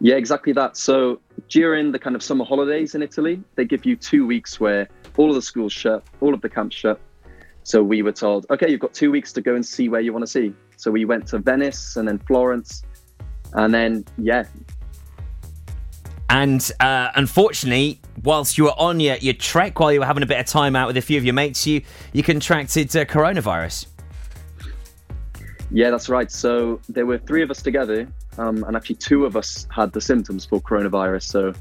Yeah, 0.00 0.14
exactly 0.14 0.54
that. 0.54 0.78
So 0.78 1.20
during 1.50 1.92
the 1.92 1.98
kind 1.98 2.16
of 2.16 2.22
summer 2.22 2.46
holidays 2.46 2.94
in 2.94 3.02
Italy, 3.02 3.42
they 3.56 3.66
give 3.66 3.84
you 3.84 3.94
two 3.94 4.26
weeks 4.26 4.58
where 4.58 4.88
all 5.18 5.28
of 5.28 5.34
the 5.34 5.42
schools 5.42 5.74
shut, 5.74 6.02
all 6.22 6.32
of 6.32 6.40
the 6.40 6.48
camps 6.48 6.76
shut. 6.76 6.98
So 7.62 7.82
we 7.82 8.00
were 8.00 8.12
told, 8.12 8.46
okay, 8.48 8.70
you've 8.70 8.80
got 8.80 8.94
two 8.94 9.10
weeks 9.10 9.34
to 9.34 9.42
go 9.42 9.54
and 9.54 9.66
see 9.66 9.90
where 9.90 10.00
you 10.00 10.14
want 10.14 10.22
to 10.22 10.30
see. 10.30 10.54
So 10.78 10.90
we 10.90 11.04
went 11.04 11.26
to 11.26 11.38
Venice 11.40 11.96
and 11.96 12.08
then 12.08 12.18
Florence, 12.20 12.84
and 13.52 13.74
then 13.74 14.06
yeah, 14.16 14.44
And 16.30 16.70
uh, 16.80 17.10
unfortunately, 17.14 18.00
whilst 18.22 18.58
you 18.58 18.64
were 18.64 18.78
on 18.78 19.00
your, 19.00 19.16
your 19.16 19.34
trek, 19.34 19.80
while 19.80 19.92
you 19.92 20.00
were 20.00 20.06
having 20.06 20.22
a 20.22 20.26
bit 20.26 20.38
of 20.38 20.46
time 20.46 20.76
out 20.76 20.86
with 20.86 20.96
a 20.96 21.02
few 21.02 21.16
of 21.16 21.24
your 21.24 21.34
mates, 21.34 21.66
you 21.66 21.82
you 22.12 22.22
contracted 22.22 22.94
uh, 22.94 23.04
coronavirus. 23.06 23.86
Yeah, 25.70 25.90
that's 25.90 26.08
right. 26.08 26.30
So 26.30 26.80
there 26.88 27.06
were 27.06 27.18
three 27.18 27.42
of 27.42 27.50
us 27.50 27.62
together, 27.62 28.08
um, 28.38 28.64
and 28.64 28.76
actually 28.76 28.96
two 28.96 29.24
of 29.24 29.36
us 29.36 29.66
had 29.74 29.92
the 29.92 30.00
symptoms 30.00 30.44
for 30.44 30.60
coronavirus. 30.60 31.24
So 31.24 31.52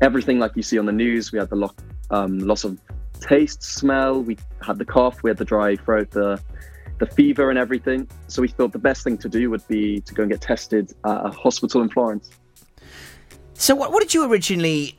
everything 0.00 0.38
like 0.38 0.52
you 0.56 0.62
see 0.62 0.78
on 0.78 0.86
the 0.86 0.92
news, 0.92 1.32
we 1.32 1.38
had 1.38 1.48
the 1.50 1.56
lo- 1.56 1.74
um, 2.10 2.38
loss 2.38 2.64
of 2.64 2.78
taste, 3.20 3.62
smell, 3.62 4.22
we 4.22 4.36
had 4.62 4.78
the 4.78 4.84
cough, 4.84 5.22
we 5.22 5.30
had 5.30 5.38
the 5.38 5.44
dry 5.44 5.76
throat, 5.76 6.10
the 6.10 6.40
the 6.98 7.06
fever, 7.06 7.50
and 7.50 7.58
everything. 7.58 8.08
So 8.28 8.40
we 8.40 8.48
thought 8.48 8.72
the 8.72 8.78
best 8.78 9.04
thing 9.04 9.18
to 9.18 9.28
do 9.28 9.50
would 9.50 9.66
be 9.68 10.00
to 10.00 10.14
go 10.14 10.22
and 10.22 10.32
get 10.32 10.40
tested 10.40 10.92
at 11.04 11.26
a 11.26 11.30
hospital 11.30 11.82
in 11.82 11.90
Florence. 11.90 12.30
So 13.58 13.74
what 13.74 13.92
what 13.92 14.00
did 14.02 14.12
you 14.14 14.30
originally 14.30 14.98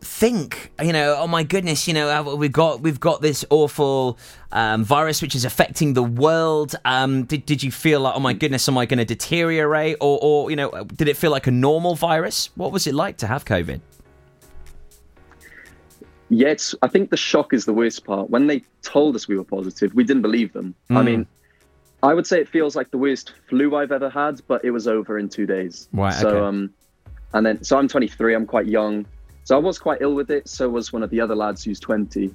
think? 0.00 0.70
You 0.80 0.92
know, 0.92 1.16
oh 1.18 1.26
my 1.26 1.42
goodness, 1.42 1.88
you 1.88 1.94
know, 1.94 2.34
we've 2.36 2.52
got 2.52 2.80
we've 2.80 3.00
got 3.00 3.20
this 3.22 3.44
awful 3.50 4.18
um, 4.52 4.84
virus 4.84 5.20
which 5.20 5.34
is 5.34 5.44
affecting 5.44 5.94
the 5.94 6.02
world. 6.02 6.74
Um, 6.84 7.24
did 7.24 7.44
did 7.46 7.62
you 7.62 7.72
feel 7.72 8.00
like, 8.00 8.14
oh 8.16 8.20
my 8.20 8.32
goodness, 8.32 8.68
am 8.68 8.78
I 8.78 8.86
going 8.86 8.98
to 8.98 9.04
deteriorate, 9.04 9.96
or 10.00 10.18
or 10.22 10.50
you 10.50 10.56
know, 10.56 10.70
did 10.94 11.08
it 11.08 11.16
feel 11.16 11.30
like 11.30 11.46
a 11.46 11.50
normal 11.50 11.94
virus? 11.94 12.50
What 12.54 12.72
was 12.72 12.86
it 12.86 12.94
like 12.94 13.16
to 13.18 13.26
have 13.26 13.44
COVID? 13.44 13.80
Yeah, 16.28 16.48
it's, 16.48 16.74
I 16.82 16.88
think 16.88 17.10
the 17.10 17.16
shock 17.16 17.52
is 17.52 17.66
the 17.66 17.72
worst 17.72 18.04
part. 18.04 18.30
When 18.30 18.48
they 18.48 18.60
told 18.82 19.14
us 19.14 19.28
we 19.28 19.36
were 19.36 19.44
positive, 19.44 19.94
we 19.94 20.02
didn't 20.02 20.22
believe 20.22 20.52
them. 20.52 20.74
I 20.90 20.94
Mm. 20.94 21.04
mean, 21.04 21.26
I 22.02 22.14
would 22.14 22.26
say 22.26 22.40
it 22.40 22.48
feels 22.48 22.74
like 22.74 22.90
the 22.90 22.98
worst 22.98 23.32
flu 23.48 23.76
I've 23.76 23.92
ever 23.92 24.10
had, 24.10 24.40
but 24.48 24.64
it 24.64 24.72
was 24.72 24.88
over 24.88 25.20
in 25.20 25.28
two 25.28 25.46
days. 25.46 25.88
Right, 25.92 26.12
So, 26.12 26.28
okay. 26.28 26.40
um, 26.40 26.70
and 27.34 27.44
then, 27.44 27.62
so 27.62 27.78
I'm 27.78 27.88
23. 27.88 28.34
I'm 28.34 28.46
quite 28.46 28.66
young. 28.66 29.06
So 29.44 29.56
I 29.56 29.58
was 29.58 29.78
quite 29.78 29.98
ill 30.00 30.14
with 30.14 30.30
it. 30.30 30.48
So 30.48 30.68
was 30.68 30.92
one 30.92 31.02
of 31.02 31.10
the 31.10 31.20
other 31.20 31.34
lads 31.34 31.62
who's 31.64 31.78
20. 31.80 32.34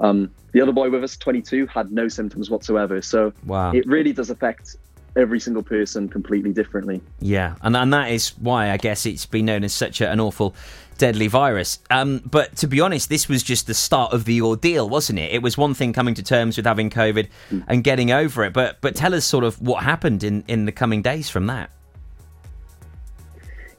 Um, 0.00 0.30
the 0.52 0.60
other 0.60 0.72
boy 0.72 0.90
with 0.90 1.04
us, 1.04 1.16
22, 1.16 1.66
had 1.66 1.90
no 1.92 2.08
symptoms 2.08 2.50
whatsoever. 2.50 3.02
So 3.02 3.32
Wow. 3.46 3.72
it 3.72 3.86
really 3.86 4.12
does 4.12 4.30
affect 4.30 4.76
every 5.16 5.40
single 5.40 5.62
person 5.62 6.08
completely 6.08 6.52
differently. 6.52 7.00
Yeah, 7.20 7.56
and 7.62 7.76
and 7.76 7.92
that 7.92 8.10
is 8.12 8.30
why 8.38 8.70
I 8.70 8.76
guess 8.76 9.04
it's 9.06 9.26
been 9.26 9.46
known 9.46 9.64
as 9.64 9.72
such 9.72 10.00
a, 10.00 10.10
an 10.10 10.20
awful, 10.20 10.54
deadly 10.96 11.26
virus. 11.26 11.78
Um, 11.90 12.22
but 12.30 12.54
to 12.56 12.66
be 12.66 12.80
honest, 12.80 13.08
this 13.08 13.28
was 13.28 13.42
just 13.42 13.66
the 13.66 13.74
start 13.74 14.12
of 14.12 14.24
the 14.24 14.40
ordeal, 14.42 14.88
wasn't 14.88 15.18
it? 15.18 15.32
It 15.32 15.42
was 15.42 15.58
one 15.58 15.74
thing 15.74 15.92
coming 15.92 16.14
to 16.14 16.22
terms 16.22 16.56
with 16.56 16.66
having 16.66 16.90
COVID 16.90 17.28
and 17.66 17.82
getting 17.82 18.12
over 18.12 18.44
it, 18.44 18.52
but 18.52 18.80
but 18.80 18.94
tell 18.94 19.14
us 19.14 19.24
sort 19.24 19.44
of 19.44 19.60
what 19.60 19.82
happened 19.82 20.22
in 20.22 20.44
in 20.46 20.66
the 20.66 20.72
coming 20.72 21.02
days 21.02 21.28
from 21.28 21.46
that. 21.46 21.70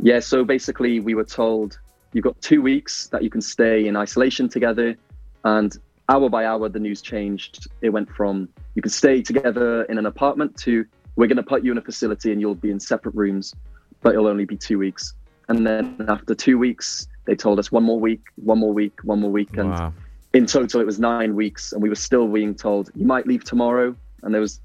Yeah, 0.01 0.19
so 0.19 0.43
basically, 0.43 0.99
we 0.99 1.13
were 1.13 1.25
told 1.25 1.77
you've 2.13 2.23
got 2.23 2.39
two 2.41 2.61
weeks 2.61 3.07
that 3.07 3.23
you 3.23 3.29
can 3.29 3.41
stay 3.41 3.87
in 3.87 3.95
isolation 3.95 4.49
together. 4.49 4.95
And 5.43 5.75
hour 6.07 6.29
by 6.29 6.45
hour, 6.45 6.69
the 6.69 6.79
news 6.79 7.01
changed. 7.01 7.67
It 7.81 7.89
went 7.89 8.09
from 8.09 8.49
you 8.75 8.81
can 8.81 8.91
stay 8.91 9.21
together 9.21 9.83
in 9.83 9.97
an 9.97 10.05
apartment 10.05 10.57
to 10.59 10.85
we're 11.15 11.27
going 11.27 11.37
to 11.37 11.43
put 11.43 11.65
you 11.65 11.71
in 11.73 11.77
a 11.77 11.81
facility 11.81 12.31
and 12.31 12.39
you'll 12.39 12.55
be 12.55 12.71
in 12.71 12.79
separate 12.79 13.13
rooms, 13.13 13.53
but 14.01 14.13
it'll 14.13 14.27
only 14.27 14.45
be 14.45 14.55
two 14.55 14.79
weeks. 14.79 15.13
And 15.49 15.67
then 15.67 16.05
after 16.07 16.33
two 16.33 16.57
weeks, 16.57 17.07
they 17.25 17.35
told 17.35 17.59
us 17.59 17.71
one 17.71 17.83
more 17.83 17.99
week, 17.99 18.21
one 18.35 18.59
more 18.59 18.71
week, 18.71 18.93
one 19.03 19.19
more 19.19 19.31
week. 19.31 19.57
And 19.57 19.69
Wow. 19.71 19.93
in 20.33 20.45
total, 20.45 20.79
it 20.79 20.85
was 20.85 20.97
nine 20.97 21.35
weeks. 21.35 21.73
And 21.73 21.81
we 21.81 21.89
were 21.89 21.95
still 21.95 22.27
being 22.27 22.55
told, 22.55 22.89
you 22.95 23.05
might 23.05 23.27
leave 23.27 23.43
tomorrow. 23.43 23.95
And 24.23 24.33
there 24.33 24.39
was, 24.39 24.61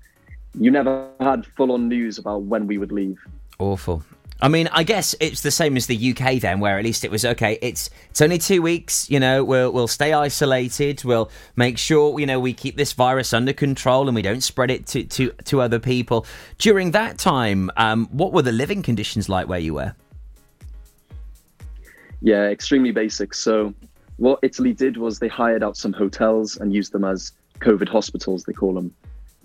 you 0.60 0.70
never 0.70 1.08
had 1.18 1.44
full 1.44 1.72
on 1.72 1.88
news 1.88 2.18
about 2.18 2.42
when 2.42 2.68
we 2.68 2.78
would 2.78 2.92
leave. 2.92 3.18
Awful. 3.58 4.04
I 4.42 4.48
mean, 4.48 4.68
I 4.72 4.82
guess 4.82 5.14
it's 5.20 5.42
the 5.42 5.50
same 5.50 5.76
as 5.76 5.86
the 5.86 6.12
UK 6.12 6.40
then, 6.40 6.60
where 6.60 6.78
at 6.78 6.84
least 6.84 7.04
it 7.04 7.10
was 7.10 7.24
okay. 7.24 7.58
It's 7.62 7.88
it's 8.10 8.20
only 8.20 8.38
two 8.38 8.62
weeks. 8.62 9.08
You 9.08 9.20
know, 9.20 9.44
we'll 9.44 9.72
we'll 9.72 9.88
stay 9.88 10.12
isolated. 10.12 11.02
We'll 11.04 11.30
make 11.56 11.78
sure 11.78 12.18
you 12.18 12.26
know 12.26 12.40
we 12.40 12.52
keep 12.52 12.76
this 12.76 12.92
virus 12.92 13.32
under 13.32 13.52
control 13.52 14.08
and 14.08 14.14
we 14.14 14.22
don't 14.22 14.42
spread 14.42 14.70
it 14.70 14.86
to 14.88 15.04
to, 15.04 15.30
to 15.44 15.60
other 15.60 15.78
people. 15.78 16.26
During 16.58 16.90
that 16.90 17.16
time, 17.16 17.70
um, 17.76 18.06
what 18.10 18.32
were 18.32 18.42
the 18.42 18.52
living 18.52 18.82
conditions 18.82 19.28
like 19.28 19.48
where 19.48 19.60
you 19.60 19.74
were? 19.74 19.94
Yeah, 22.20 22.44
extremely 22.48 22.90
basic. 22.90 23.34
So, 23.34 23.72
what 24.16 24.40
Italy 24.42 24.72
did 24.72 24.96
was 24.96 25.20
they 25.20 25.28
hired 25.28 25.62
out 25.62 25.76
some 25.76 25.92
hotels 25.92 26.56
and 26.56 26.72
used 26.72 26.92
them 26.92 27.04
as 27.04 27.32
COVID 27.60 27.88
hospitals, 27.88 28.44
they 28.44 28.52
call 28.52 28.74
them. 28.74 28.94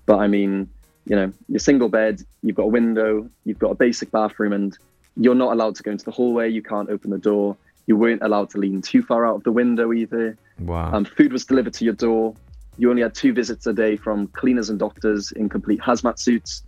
But 0.06 0.20
I 0.20 0.28
mean, 0.28 0.70
you 1.10 1.16
know, 1.16 1.34
your 1.48 1.60
single 1.60 1.90
bed, 1.90 2.22
you've 2.44 2.56
got 2.56 2.64
a 2.64 2.68
window, 2.68 3.28
you've 3.44 3.58
got 3.58 3.72
a 3.72 3.76
basic 3.76 4.12
bathroom, 4.12 4.54
and 4.54 4.78
you're 5.18 5.36
not 5.36 5.52
allowed 5.52 5.76
to 5.76 5.84
go 5.84 5.92
into 5.92 6.06
the 6.06 6.12
hallway. 6.12 6.50
You 6.50 6.62
can't 6.62 6.90
open 6.90 7.10
the 7.10 7.18
door. 7.18 7.58
You 7.88 7.98
weren't 7.98 8.22
allowed 8.22 8.52
to 8.52 8.60
lean 8.60 8.84
too 8.84 9.02
far 9.02 9.26
out 9.26 9.38
of 9.38 9.44
the 9.44 9.52
window 9.52 9.92
either. 9.92 10.38
Wow. 10.60 10.94
Um, 10.94 11.06
food 11.06 11.34
was 11.34 11.46
delivered 11.46 11.74
to 11.74 11.84
your 11.84 11.96
door. 11.96 12.36
You 12.78 12.92
only 12.92 13.02
had 13.02 13.16
two 13.16 13.34
visits 13.34 13.66
a 13.66 13.74
day 13.74 13.98
from 13.98 14.28
cleaners 14.28 14.70
and 14.70 14.78
doctors 14.78 15.32
in 15.32 15.50
complete 15.50 15.80
hazmat 15.82 16.20
suits. 16.20 16.64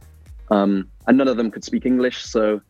Um, 0.50 0.90
and 1.06 1.18
none 1.18 1.28
of 1.28 1.38
them 1.38 1.52
could 1.52 1.64
speak 1.64 1.86
English. 1.86 2.26
So 2.26 2.62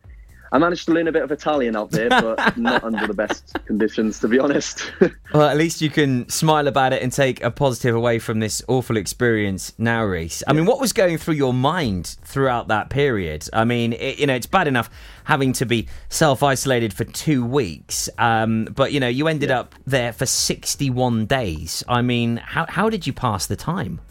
I 0.54 0.58
managed 0.58 0.86
to 0.88 0.92
learn 0.92 1.08
a 1.08 1.14
bit 1.14 1.24
of 1.24 1.32
Italian 1.32 1.78
out 1.78 1.92
there, 1.92 2.10
but 2.10 2.58
not 2.58 2.84
under 2.84 3.08
the 3.08 3.14
best 3.14 3.56
conditions, 3.66 4.20
to 4.20 4.28
be 4.28 4.40
honest. 4.40 4.92
Well, 5.34 5.48
at 5.48 5.56
least 5.56 5.82
you 5.82 5.90
can 5.90 6.28
smile 6.28 6.68
about 6.68 6.92
it 6.92 7.02
and 7.02 7.10
take 7.10 7.42
a 7.42 7.50
positive 7.50 7.96
away 7.96 8.20
from 8.20 8.40
this 8.40 8.62
awful 8.68 8.98
experience 8.98 9.72
now, 9.78 10.04
Reese. 10.04 10.44
I 10.46 10.52
mean, 10.52 10.66
what 10.66 10.82
was 10.82 10.92
going 10.92 11.18
through 11.18 11.36
your 11.36 11.54
mind 11.54 12.18
throughout 12.24 12.68
that 12.68 12.90
period? 12.90 13.48
I 13.54 13.64
mean, 13.64 13.94
it, 13.94 14.20
you 14.20 14.28
know, 14.28 14.36
it's 14.36 14.46
bad 14.46 14.68
enough 14.68 14.90
having 15.24 15.54
to 15.54 15.66
be 15.66 15.88
self 16.10 16.44
isolated 16.44 16.94
for 16.94 17.06
two 17.06 17.46
weeks, 17.46 18.10
um, 18.18 18.66
but, 18.76 18.92
you 18.92 19.00
know, 19.00 19.08
you 19.08 19.30
ended 19.30 19.52
up 19.52 19.74
there 19.88 20.12
for 20.12 20.26
61 20.26 21.28
days. 21.28 21.82
I 21.88 22.02
mean, 22.02 22.36
how, 22.36 22.66
how 22.68 22.90
did 22.90 23.08
you 23.08 23.14
pass 23.14 23.46
the 23.46 23.56
time? 23.56 24.02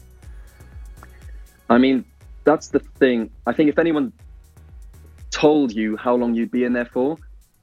I 1.68 1.76
mean, 1.76 2.02
that's 2.44 2.68
the 2.68 2.78
thing. 2.78 3.30
I 3.46 3.52
think 3.52 3.68
if 3.68 3.78
anyone 3.78 4.14
told 5.30 5.72
you 5.72 5.96
how 5.96 6.14
long 6.14 6.34
you'd 6.34 6.50
be 6.50 6.64
in 6.64 6.72
there 6.72 6.84
for, 6.86 7.16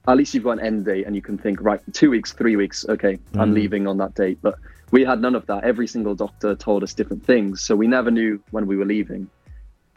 at 0.06 0.16
least 0.16 0.34
you've 0.34 0.44
got 0.44 0.52
an 0.52 0.60
end 0.60 0.84
date 0.86 1.06
and 1.06 1.14
you 1.14 1.22
can 1.22 1.36
think, 1.36 1.60
right, 1.60 1.80
two 1.92 2.10
weeks, 2.10 2.32
three 2.32 2.56
weeks, 2.56 2.86
okay, 2.88 3.18
I'm 3.34 3.50
Mm. 3.50 3.54
leaving 3.54 3.86
on 3.86 3.98
that 3.98 4.14
date. 4.14 4.38
But 4.40 4.54
we 4.90 5.04
had 5.04 5.20
none 5.20 5.34
of 5.34 5.44
that. 5.46 5.64
Every 5.64 5.86
single 5.86 6.14
doctor 6.14 6.54
told 6.54 6.82
us 6.82 6.94
different 6.94 7.24
things. 7.26 7.60
So 7.62 7.76
we 7.76 7.86
never 7.86 8.10
knew 8.10 8.40
when 8.50 8.66
we 8.66 8.76
were 8.76 8.86
leaving. 8.86 9.28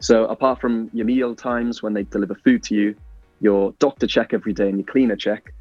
So 0.00 0.26
apart 0.26 0.60
from 0.60 0.90
your 0.92 1.06
meal 1.06 1.34
times 1.34 1.82
when 1.82 1.94
they 1.94 2.02
deliver 2.02 2.34
food 2.34 2.62
to 2.64 2.74
you, 2.74 2.94
your 3.40 3.72
doctor 3.78 4.06
check 4.06 4.34
every 4.34 4.52
day 4.52 4.68
and 4.68 4.78
your 4.78 4.86
cleaner 4.86 5.16
check, 5.16 5.54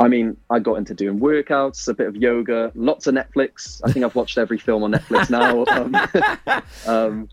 I 0.00 0.08
mean, 0.08 0.36
I 0.50 0.58
got 0.58 0.74
into 0.74 0.94
doing 0.94 1.20
workouts, 1.20 1.86
a 1.88 1.94
bit 1.94 2.08
of 2.08 2.16
yoga, 2.16 2.72
lots 2.74 3.06
of 3.06 3.14
Netflix. 3.14 3.80
I 3.84 3.92
think 3.92 4.04
I've 4.04 4.14
watched 4.14 4.36
every 4.36 4.58
film 4.58 4.82
on 4.82 4.92
Netflix 4.92 5.30
now. 5.30 5.64
Um, 5.70 6.68
um, 6.86 7.28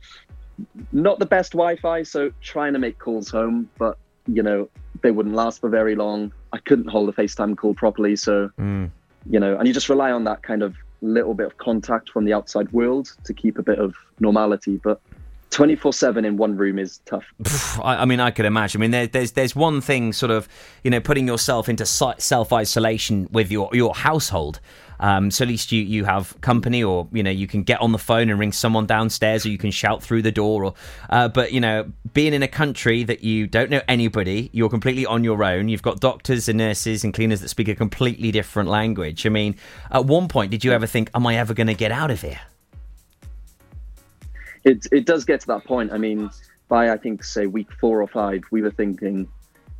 not 0.91 1.17
the 1.19 1.25
best 1.25 1.53
Wi-Fi, 1.53 2.03
so 2.03 2.31
trying 2.41 2.73
to 2.73 2.79
make 2.79 2.99
calls 2.99 3.29
home, 3.29 3.69
but 3.77 3.97
you 4.27 4.43
know 4.43 4.69
they 5.01 5.11
wouldn't 5.11 5.35
last 5.35 5.61
for 5.61 5.69
very 5.69 5.95
long. 5.95 6.31
I 6.51 6.57
couldn't 6.59 6.87
hold 6.87 7.09
a 7.09 7.11
FaceTime 7.11 7.57
call 7.57 7.73
properly, 7.73 8.15
so 8.15 8.49
mm. 8.59 8.89
you 9.29 9.39
know, 9.39 9.57
and 9.57 9.67
you 9.67 9.73
just 9.73 9.89
rely 9.89 10.11
on 10.11 10.23
that 10.25 10.43
kind 10.43 10.63
of 10.63 10.75
little 11.01 11.33
bit 11.33 11.45
of 11.45 11.57
contact 11.57 12.09
from 12.09 12.25
the 12.25 12.33
outside 12.33 12.71
world 12.71 13.11
to 13.25 13.33
keep 13.33 13.57
a 13.57 13.63
bit 13.63 13.79
of 13.79 13.93
normality. 14.19 14.79
But 14.81 15.01
24/7 15.53 16.25
in 16.25 16.37
one 16.37 16.57
room 16.57 16.79
is 16.79 16.99
tough. 17.05 17.23
I, 17.83 17.97
I 17.97 18.05
mean, 18.05 18.19
I 18.19 18.31
could 18.31 18.45
imagine. 18.45 18.79
I 18.79 18.81
mean, 18.81 18.91
there, 18.91 19.07
there's 19.07 19.33
there's 19.33 19.55
one 19.55 19.81
thing, 19.81 20.13
sort 20.13 20.31
of, 20.31 20.47
you 20.83 20.91
know, 20.91 20.99
putting 20.99 21.27
yourself 21.27 21.69
into 21.69 21.85
self 21.85 22.53
isolation 22.53 23.27
with 23.31 23.51
your 23.51 23.69
your 23.73 23.93
household. 23.93 24.59
Um, 24.99 25.31
so 25.31 25.43
at 25.43 25.49
least 25.49 25.71
you 25.71 25.81
you 25.81 26.05
have 26.05 26.39
company, 26.41 26.83
or 26.83 27.07
you 27.11 27.23
know, 27.23 27.31
you 27.31 27.47
can 27.47 27.63
get 27.63 27.81
on 27.81 27.91
the 27.91 27.97
phone 27.97 28.29
and 28.29 28.39
ring 28.39 28.51
someone 28.51 28.85
downstairs, 28.85 29.45
or 29.45 29.49
you 29.49 29.57
can 29.57 29.71
shout 29.71 30.01
through 30.01 30.21
the 30.21 30.31
door. 30.31 30.63
Or, 30.65 30.73
uh, 31.09 31.27
but 31.27 31.51
you 31.51 31.59
know, 31.59 31.91
being 32.13 32.33
in 32.33 32.41
a 32.41 32.47
country 32.47 33.03
that 33.03 33.23
you 33.23 33.47
don't 33.47 33.69
know 33.69 33.81
anybody, 33.87 34.49
you're 34.53 34.69
completely 34.69 35.05
on 35.05 35.23
your 35.23 35.43
own. 35.43 35.67
You've 35.67 35.81
got 35.81 35.99
doctors 35.99 36.47
and 36.47 36.57
nurses 36.57 37.03
and 37.03 37.13
cleaners 37.13 37.41
that 37.41 37.49
speak 37.49 37.67
a 37.67 37.75
completely 37.75 38.31
different 38.31 38.69
language. 38.69 39.25
I 39.25 39.29
mean, 39.29 39.55
at 39.91 40.05
one 40.05 40.27
point, 40.27 40.51
did 40.51 40.63
you 40.63 40.71
ever 40.71 40.87
think, 40.87 41.09
"Am 41.13 41.27
I 41.27 41.35
ever 41.35 41.53
going 41.53 41.67
to 41.67 41.73
get 41.73 41.91
out 41.91 42.11
of 42.11 42.21
here?" 42.21 42.39
It 44.63 44.85
it 44.91 45.05
does 45.05 45.25
get 45.25 45.41
to 45.41 45.47
that 45.47 45.65
point. 45.65 45.91
I 45.91 45.97
mean, 45.97 46.29
by 46.67 46.91
I 46.91 46.97
think 46.97 47.23
say 47.23 47.47
week 47.47 47.71
four 47.79 48.01
or 48.01 48.07
five, 48.07 48.43
we 48.51 48.61
were 48.61 48.71
thinking 48.71 49.27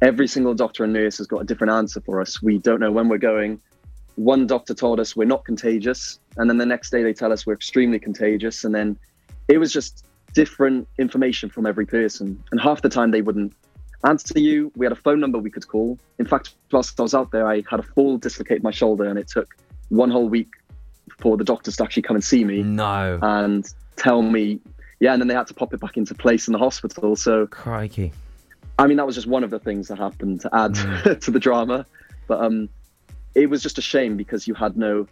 every 0.02 0.28
single 0.28 0.54
doctor 0.54 0.84
and 0.84 0.93
nurse 0.93 1.17
has 1.17 1.28
got 1.28 1.41
a 1.41 1.46
different 1.46 1.72
answer 1.72 2.02
for 2.02 2.22
us. 2.22 2.41
We 2.41 2.58
don't 2.58 2.80
know 2.80 2.91
when 2.91 3.08
we're 3.10 3.17
going. 3.17 3.62
One 4.15 4.46
doctor 4.46 4.74
told 4.74 5.00
us 5.00 5.15
we're 5.15 5.26
not 5.26 5.43
contagious, 5.46 6.19
and 6.38 6.50
then 6.50 6.58
the 6.58 6.65
next 6.65 6.91
day 6.91 7.04
they 7.04 7.13
tell 7.13 7.32
us 7.32 7.46
we're 7.46 7.54
extremely 7.54 8.00
contagious, 8.00 8.63
and 8.63 8.76
then 8.76 8.98
it 9.48 9.58
was 9.58 9.74
just 9.74 10.06
different 10.34 10.88
information 10.98 11.50
from 11.50 11.65
every 11.65 11.86
person. 11.86 12.43
And 12.52 12.60
half 12.62 12.82
the 12.82 12.89
time 12.89 13.12
they 13.12 13.22
wouldn't 13.22 13.54
answer 14.06 14.38
you. 14.39 14.72
We 14.76 14.86
had 14.86 14.91
a 14.91 14.98
phone 14.98 15.19
number 15.19 15.38
we 15.38 15.50
could 15.50 15.67
call. 15.67 15.98
In 16.19 16.26
fact, 16.26 16.56
whilst 16.72 17.00
I 17.00 17.04
was 17.04 17.13
out 17.13 17.32
there, 17.32 17.48
I 17.48 17.63
had 17.69 17.80
a 17.80 17.84
fall 17.84 18.17
dislocate 18.17 18.63
my 18.63 18.72
shoulder, 18.72 19.06
and 19.06 19.17
it 19.17 19.28
took 19.28 19.56
one 19.89 20.12
whole 20.12 20.28
week 20.28 20.50
for 21.19 21.38
the 21.38 21.43
doctors 21.43 21.78
to 21.78 21.84
actually 21.84 22.04
come 22.04 22.15
and 22.15 22.24
see 22.24 22.43
me. 22.43 22.63
No. 22.63 23.19
And 23.22 23.65
tell 23.96 24.22
me, 24.22 24.60
yeah, 25.04 25.12
and 25.12 25.22
then 25.22 25.28
they 25.28 25.34
had 25.34 25.48
to 25.48 25.54
pop 25.54 25.74
it 25.74 25.82
back 25.82 25.98
into 25.98 26.16
place 26.16 26.48
in 26.48 26.54
the 26.54 26.58
hospital. 26.58 27.18
So, 27.18 27.48
crikey. 27.48 28.13
I 28.80 28.88
mean, 28.88 28.96
that 28.96 29.06
was 29.06 29.16
just 29.16 29.28
one 29.28 29.44
of 29.44 29.50
the 29.50 29.60
things 29.60 29.89
that 29.89 29.98
happened 29.98 30.39
to 30.42 30.56
add 30.56 30.76
to 31.22 31.30
the 31.30 31.42
drama. 31.42 31.86
But 32.26 32.39
um, 32.39 32.70
it 33.36 33.50
was 33.50 33.62
just 33.62 33.78
a 33.78 33.82
shame 33.82 34.16
because 34.16 34.48
you 34.48 34.54
had 34.54 34.78
no, 34.78 35.06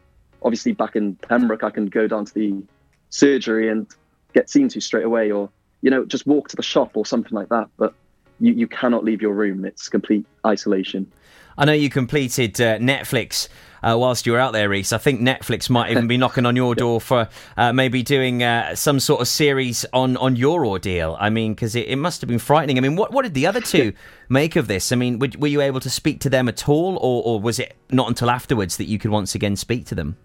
obviously, 0.44 0.72
back 0.72 0.96
in 0.96 1.16
Pembroke, 1.16 1.66
I 1.66 1.72
can 1.72 1.88
go 1.88 2.08
down 2.08 2.24
to 2.24 2.34
the 2.34 2.64
surgery 3.10 3.68
and 3.68 3.86
get 4.34 4.50
seen 4.50 4.70
to 4.70 4.80
straight 4.80 5.04
away, 5.04 5.30
or 5.30 5.50
you 5.82 5.92
know, 5.92 6.06
just 6.06 6.26
walk 6.26 6.48
to 6.48 6.56
the 6.56 6.64
shop 6.64 6.96
or 6.96 7.06
something 7.06 7.34
like 7.34 7.50
that. 7.50 7.68
But 7.76 7.94
you, 8.40 8.54
you 8.54 8.68
cannot 8.68 9.04
leave 9.04 9.22
your 9.22 9.34
room; 9.34 9.66
it's 9.66 9.90
complete 9.90 10.26
isolation. 10.48 11.12
I 11.58 11.66
know 11.66 11.74
you 11.74 11.90
completed 11.90 12.62
uh, 12.62 12.78
Netflix 12.78 13.50
uh, 13.84 13.96
whilst 13.98 14.26
you 14.26 14.34
were 14.34 14.40
out 14.40 14.54
there, 14.54 14.70
Reese. 14.70 14.94
I 14.94 14.98
think 14.98 15.22
Netflix 15.22 15.70
might 15.70 15.92
even 15.92 16.08
be 16.08 16.18
knocking 16.22 16.46
on 16.46 16.56
your 16.56 16.76
door 16.76 17.02
for 17.02 17.28
uh, 17.58 17.74
maybe 17.74 18.04
doing 18.04 18.44
uh, 18.44 18.76
some 18.76 19.00
sort 19.00 19.22
of 19.22 19.28
series 19.28 19.86
on, 19.94 20.18
on 20.18 20.36
your 20.36 20.66
ordeal. 20.66 21.18
I 21.20 21.30
mean, 21.30 21.54
because 21.54 21.76
it, 21.76 21.88
it 21.88 21.98
must 21.98 22.22
have 22.22 22.28
been 22.28 22.40
frightening. 22.40 22.78
I 22.78 22.82
mean, 22.82 22.96
what, 22.96 23.12
what 23.12 23.24
did 23.24 23.34
the 23.34 23.48
other 23.48 23.62
two 23.62 23.94
make 24.30 24.56
of 24.56 24.68
this? 24.68 24.92
I 24.92 24.96
mean, 24.96 25.20
were, 25.20 25.30
were 25.38 25.48
you 25.48 25.62
able 25.62 25.80
to 25.80 25.90
speak 25.90 26.20
to 26.22 26.30
them 26.30 26.48
at 26.48 26.68
all, 26.70 26.98
or, 26.98 27.24
or 27.24 27.42
was 27.42 27.60
it 27.60 27.76
not 27.90 28.08
until 28.08 28.30
afterwards 28.30 28.78
that 28.78 28.86
you 28.86 29.00
could 29.00 29.12
once 29.12 29.36
again 29.36 29.56
speak 29.56 29.86
to 29.88 29.96
them? 29.96 30.18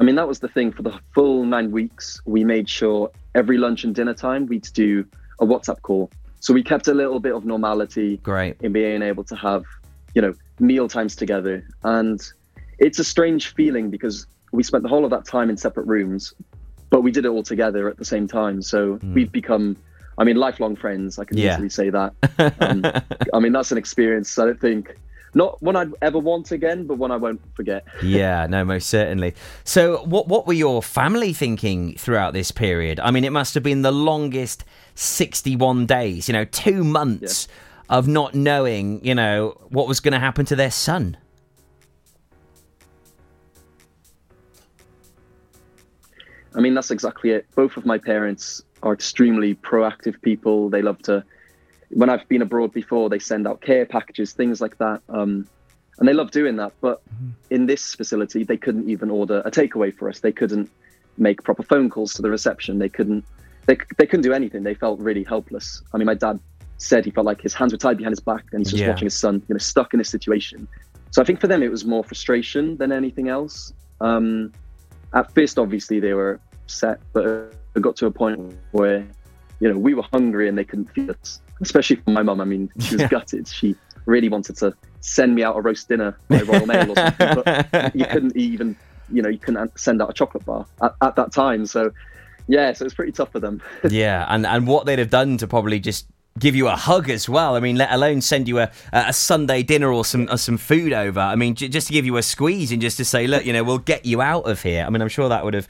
I 0.00 0.02
mean, 0.02 0.14
that 0.14 0.26
was 0.26 0.40
the 0.40 0.48
thing 0.48 0.72
for 0.72 0.82
the 0.82 0.98
full 1.14 1.44
nine 1.44 1.70
weeks. 1.70 2.22
We 2.24 2.42
made 2.42 2.70
sure 2.70 3.10
every 3.34 3.58
lunch 3.58 3.84
and 3.84 3.94
dinner 3.94 4.14
time 4.14 4.46
we'd 4.46 4.66
do 4.72 5.04
a 5.40 5.46
WhatsApp 5.46 5.82
call. 5.82 6.10
So 6.40 6.54
we 6.54 6.62
kept 6.62 6.88
a 6.88 6.94
little 6.94 7.20
bit 7.20 7.34
of 7.34 7.44
normality 7.44 8.16
Great. 8.18 8.56
in 8.62 8.72
being 8.72 9.02
able 9.02 9.24
to 9.24 9.36
have, 9.36 9.64
you 10.14 10.22
know, 10.22 10.34
meal 10.60 10.88
times 10.88 11.16
together. 11.16 11.66
And 11.82 12.20
it's 12.78 12.98
a 12.98 13.04
strange 13.04 13.54
feeling 13.54 13.90
because 13.90 14.26
we 14.52 14.62
spent 14.62 14.82
the 14.82 14.88
whole 14.88 15.04
of 15.04 15.10
that 15.10 15.24
time 15.24 15.50
in 15.50 15.56
separate 15.56 15.86
rooms, 15.86 16.34
but 16.90 17.02
we 17.02 17.10
did 17.10 17.24
it 17.24 17.28
all 17.28 17.42
together 17.42 17.88
at 17.88 17.96
the 17.98 18.04
same 18.04 18.26
time. 18.26 18.62
So 18.62 18.98
we've 19.14 19.30
become, 19.30 19.76
I 20.18 20.24
mean, 20.24 20.36
lifelong 20.36 20.76
friends. 20.76 21.18
I 21.18 21.24
can 21.24 21.38
Yeah. 21.38 21.54
easily 21.54 21.68
say 21.70 21.90
that. 21.90 22.12
Um, 22.60 22.84
I 23.34 23.38
mean, 23.38 23.52
that's 23.52 23.70
an 23.72 23.78
experience 23.78 24.38
I 24.38 24.46
don't 24.46 24.60
think, 24.60 24.96
not 25.34 25.62
one 25.62 25.76
I'd 25.76 25.92
ever 26.02 26.18
want 26.18 26.50
again, 26.50 26.86
but 26.86 26.96
one 26.96 27.12
I 27.12 27.16
won't 27.16 27.40
forget. 27.54 27.84
yeah, 28.02 28.46
no, 28.48 28.64
most 28.64 28.88
certainly. 28.88 29.34
So, 29.62 30.02
what 30.04 30.26
what 30.26 30.46
were 30.46 30.52
your 30.54 30.82
family 30.82 31.32
thinking 31.32 31.94
throughout 31.96 32.32
this 32.32 32.50
period? 32.50 32.98
I 32.98 33.10
mean, 33.12 33.22
it 33.24 33.30
must 33.30 33.54
have 33.54 33.62
been 33.62 33.82
the 33.82 33.92
longest 33.92 34.64
sixty-one 34.96 35.86
days. 35.86 36.28
You 36.28 36.32
know, 36.32 36.44
two 36.46 36.82
months 36.82 37.46
of 37.90 38.06
not 38.06 38.34
knowing, 38.34 39.04
you 39.04 39.14
know, 39.14 39.60
what 39.68 39.88
was 39.88 39.98
going 39.98 40.12
to 40.12 40.20
happen 40.20 40.46
to 40.46 40.56
their 40.56 40.70
son. 40.70 41.16
I 46.54 46.60
mean, 46.60 46.74
that's 46.74 46.92
exactly 46.92 47.30
it. 47.30 47.46
Both 47.56 47.76
of 47.76 47.84
my 47.84 47.98
parents 47.98 48.62
are 48.84 48.92
extremely 48.92 49.56
proactive 49.56 50.22
people. 50.22 50.70
They 50.70 50.82
love 50.82 51.02
to, 51.02 51.24
when 51.90 52.08
I've 52.08 52.26
been 52.28 52.42
abroad 52.42 52.72
before, 52.72 53.08
they 53.08 53.18
send 53.18 53.46
out 53.46 53.60
care 53.60 53.84
packages, 53.86 54.32
things 54.32 54.60
like 54.60 54.78
that. 54.78 55.02
Um, 55.08 55.48
and 55.98 56.08
they 56.08 56.12
love 56.12 56.30
doing 56.30 56.56
that. 56.56 56.72
But 56.80 57.02
in 57.50 57.66
this 57.66 57.96
facility, 57.96 58.44
they 58.44 58.56
couldn't 58.56 58.88
even 58.88 59.10
order 59.10 59.42
a 59.44 59.50
takeaway 59.50 59.94
for 59.96 60.08
us. 60.08 60.20
They 60.20 60.32
couldn't 60.32 60.70
make 61.18 61.42
proper 61.42 61.64
phone 61.64 61.90
calls 61.90 62.14
to 62.14 62.22
the 62.22 62.30
reception. 62.30 62.78
They 62.78 62.88
couldn't, 62.88 63.24
they, 63.66 63.76
they 63.98 64.06
couldn't 64.06 64.22
do 64.22 64.32
anything. 64.32 64.62
They 64.62 64.74
felt 64.74 65.00
really 65.00 65.24
helpless. 65.24 65.82
I 65.92 65.98
mean, 65.98 66.06
my 66.06 66.14
dad 66.14 66.40
said 66.80 67.04
he 67.04 67.10
felt 67.10 67.26
like 67.26 67.40
his 67.42 67.52
hands 67.54 67.72
were 67.72 67.78
tied 67.78 67.96
behind 67.98 68.12
his 68.12 68.20
back 68.20 68.44
and 68.52 68.60
he's 68.60 68.70
just 68.70 68.80
Yeah. 68.82 68.88
watching 68.88 69.06
his 69.06 69.18
son, 69.18 69.42
you 69.48 69.54
know, 69.54 69.58
stuck 69.58 69.92
in 69.92 69.98
this 69.98 70.08
situation. 70.08 70.66
So 71.10 71.20
I 71.20 71.24
think 71.24 71.40
for 71.40 71.46
them, 71.46 71.62
it 71.62 71.70
was 71.70 71.84
more 71.84 72.02
frustration 72.02 72.76
than 72.78 72.90
anything 72.90 73.28
else. 73.28 73.72
Um, 74.00 74.52
at 75.12 75.32
first, 75.34 75.58
obviously, 75.58 76.00
they 76.00 76.14
were 76.14 76.40
upset, 76.64 77.00
but 77.12 77.52
it 77.74 77.82
got 77.82 77.96
to 77.96 78.06
a 78.06 78.10
point 78.10 78.54
where, 78.70 79.06
you 79.60 79.70
know, 79.70 79.78
we 79.78 79.92
were 79.94 80.04
hungry 80.12 80.48
and 80.48 80.56
they 80.56 80.64
couldn't 80.64 80.90
feed 80.92 81.10
us. 81.10 81.40
Especially 81.60 81.96
for 81.96 82.10
my 82.12 82.22
mum. 82.22 82.40
I 82.40 82.44
mean, 82.44 82.70
she 82.80 82.94
was 82.94 83.02
Yeah. 83.02 83.08
gutted. 83.08 83.46
She 83.46 83.76
really 84.06 84.30
wanted 84.30 84.56
to 84.58 84.72
send 85.00 85.34
me 85.34 85.42
out 85.42 85.56
a 85.56 85.60
roast 85.60 85.88
dinner 85.88 86.16
by 86.30 86.40
Royal 86.42 86.64
Mail 86.66 86.90
or 86.90 86.96
something, 86.96 87.34
but 87.34 87.92
you 87.94 88.06
couldn't 88.06 88.34
even, 88.36 88.74
you 89.12 89.20
know, 89.20 89.28
you 89.28 89.38
couldn't 89.38 89.78
send 89.78 90.00
out 90.00 90.08
a 90.08 90.14
chocolate 90.14 90.46
bar 90.46 90.64
at, 90.82 90.94
at 91.02 91.16
that 91.16 91.32
time. 91.32 91.66
So, 91.66 91.90
yeah, 92.48 92.72
so 92.72 92.86
it's 92.86 92.94
pretty 92.94 93.12
tough 93.12 93.32
for 93.32 93.40
them. 93.40 93.60
yeah, 93.90 94.24
and 94.30 94.46
and 94.46 94.66
what 94.66 94.86
they'd 94.86 94.98
have 94.98 95.10
done 95.10 95.36
to 95.38 95.46
probably 95.46 95.78
just 95.80 96.06
give 96.38 96.54
you 96.56 96.68
a 96.68 96.76
hug 96.76 97.10
as 97.10 97.28
well. 97.28 97.56
I 97.56 97.60
mean, 97.60 97.76
let 97.76 97.92
alone 97.92 98.20
send 98.20 98.48
you 98.48 98.60
a 98.60 98.70
a 98.92 99.12
Sunday 99.12 99.62
dinner 99.62 99.92
or 99.92 100.04
some 100.04 100.28
or 100.30 100.36
some 100.36 100.56
food 100.56 100.92
over. 100.92 101.20
I 101.20 101.36
mean, 101.36 101.54
j- 101.54 101.68
just 101.68 101.88
to 101.88 101.92
give 101.92 102.06
you 102.06 102.16
a 102.16 102.22
squeeze 102.22 102.72
and 102.72 102.80
just 102.80 102.96
to 102.98 103.04
say, 103.04 103.26
look, 103.26 103.44
you 103.44 103.52
know, 103.52 103.64
we'll 103.64 103.78
get 103.78 104.06
you 104.06 104.22
out 104.22 104.48
of 104.48 104.62
here. 104.62 104.84
I 104.84 104.90
mean, 104.90 105.02
I'm 105.02 105.08
sure 105.08 105.28
that 105.28 105.44
would 105.44 105.54
have 105.54 105.68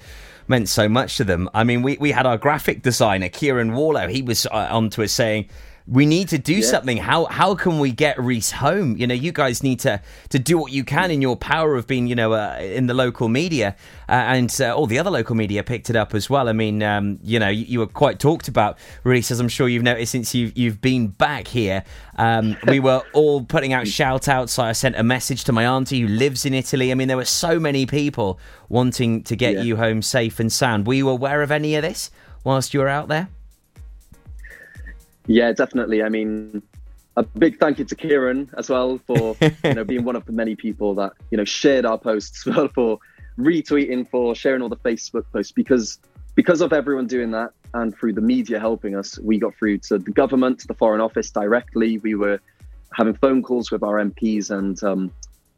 meant 0.48 0.68
so 0.68 0.88
much 0.88 1.16
to 1.16 1.24
them. 1.24 1.48
I 1.54 1.64
mean, 1.64 1.82
we, 1.82 1.96
we 1.98 2.10
had 2.10 2.26
our 2.26 2.36
graphic 2.36 2.82
designer 2.82 3.28
Kieran 3.28 3.72
Warlow. 3.72 4.08
He 4.08 4.20
was 4.22 4.46
uh, 4.46 4.68
on 4.70 4.90
to 4.90 5.02
us 5.04 5.12
saying 5.12 5.48
we 5.86 6.06
need 6.06 6.28
to 6.28 6.38
do 6.38 6.54
Yeah. 6.54 6.66
something. 6.66 6.96
How 6.98 7.24
how 7.26 7.54
can 7.54 7.78
we 7.78 7.90
get 7.92 8.18
Reese 8.20 8.52
home? 8.52 8.96
You 8.96 9.06
know, 9.06 9.14
you 9.14 9.32
guys 9.32 9.62
need 9.62 9.80
to 9.80 10.00
to 10.28 10.38
do 10.38 10.56
what 10.58 10.72
you 10.72 10.84
can 10.84 11.10
in 11.10 11.20
your 11.22 11.36
power 11.36 11.74
of 11.76 11.86
being, 11.86 12.06
you 12.06 12.14
know, 12.14 12.32
uh, 12.32 12.56
in 12.60 12.86
the 12.86 12.94
local 12.94 13.28
media, 13.28 13.74
uh, 14.08 14.12
and 14.12 14.54
uh, 14.60 14.74
all 14.74 14.86
the 14.86 14.98
other 14.98 15.10
local 15.10 15.34
media 15.34 15.62
picked 15.62 15.90
it 15.90 15.96
up 15.96 16.14
as 16.14 16.30
well. 16.30 16.48
I 16.48 16.52
mean, 16.52 16.82
um, 16.82 17.18
you 17.22 17.38
know, 17.38 17.48
you, 17.48 17.64
you 17.66 17.78
were 17.80 17.86
quite 17.86 18.18
talked 18.18 18.46
about, 18.48 18.78
Reese, 19.04 19.30
as 19.30 19.40
I'm 19.40 19.48
sure 19.48 19.68
you've 19.68 19.82
noticed 19.82 20.12
since 20.12 20.34
you've 20.34 20.56
you've 20.56 20.80
been 20.80 21.08
back 21.08 21.48
here. 21.48 21.84
Um, 22.16 22.56
we 22.68 22.78
were 22.88 23.02
all 23.12 23.42
putting 23.44 23.72
out 23.72 23.88
shout 23.88 24.28
outs. 24.28 24.58
I 24.58 24.72
sent 24.72 24.96
a 24.96 25.02
message 25.02 25.44
to 25.44 25.52
my 25.52 25.66
auntie 25.66 26.00
who 26.00 26.08
lives 26.08 26.44
in 26.44 26.54
Italy. 26.54 26.92
I 26.92 26.94
mean, 26.94 27.08
there 27.08 27.16
were 27.16 27.24
so 27.24 27.58
many 27.58 27.86
people 27.86 28.38
wanting 28.68 29.22
to 29.24 29.34
get 29.36 29.54
Yeah. 29.54 29.62
you 29.62 29.76
home 29.76 30.02
safe 30.02 30.38
and 30.38 30.52
sound. 30.52 30.86
Were 30.86 30.94
you 30.94 31.08
aware 31.08 31.42
of 31.42 31.50
any 31.50 31.74
of 31.74 31.82
this 31.82 32.10
whilst 32.44 32.72
you 32.74 32.80
were 32.80 32.88
out 32.88 33.08
there? 33.08 33.28
Yeah, 35.30 35.52
definitely. 35.52 36.02
I 36.02 36.08
mean, 36.08 36.60
a 37.16 37.22
big 37.22 37.60
thank 37.60 37.78
you 37.78 37.84
to 37.84 37.94
Kieran 37.94 38.50
as 38.58 38.68
well 38.68 38.98
for 39.06 39.36
you 39.64 39.74
know 39.74 39.84
being 39.84 40.02
one 40.02 40.16
of 40.16 40.24
the 40.24 40.32
many 40.32 40.56
people 40.56 40.92
that 40.96 41.12
you 41.30 41.38
know 41.38 41.44
shared 41.44 41.86
our 41.86 41.98
posts, 41.98 42.42
for 42.42 42.98
retweeting, 43.38 44.10
for 44.10 44.34
sharing 44.34 44.60
all 44.60 44.68
the 44.68 44.76
Facebook 44.76 45.24
posts 45.32 45.52
because 45.52 46.00
because 46.34 46.60
of 46.60 46.72
everyone 46.72 47.06
doing 47.06 47.30
that 47.30 47.50
and 47.74 47.96
through 47.96 48.14
the 48.14 48.20
media 48.20 48.58
helping 48.58 48.96
us, 48.96 49.20
we 49.20 49.38
got 49.38 49.54
through 49.54 49.78
to 49.78 49.98
the 49.98 50.10
government, 50.10 50.58
to 50.60 50.66
the 50.66 50.74
Foreign 50.74 51.00
Office 51.00 51.30
directly. 51.30 51.98
We 51.98 52.16
were 52.16 52.40
having 52.92 53.14
phone 53.14 53.44
calls 53.44 53.70
with 53.70 53.84
our 53.84 54.04
MPs 54.04 54.50
and 54.50 54.82
um, 54.82 55.12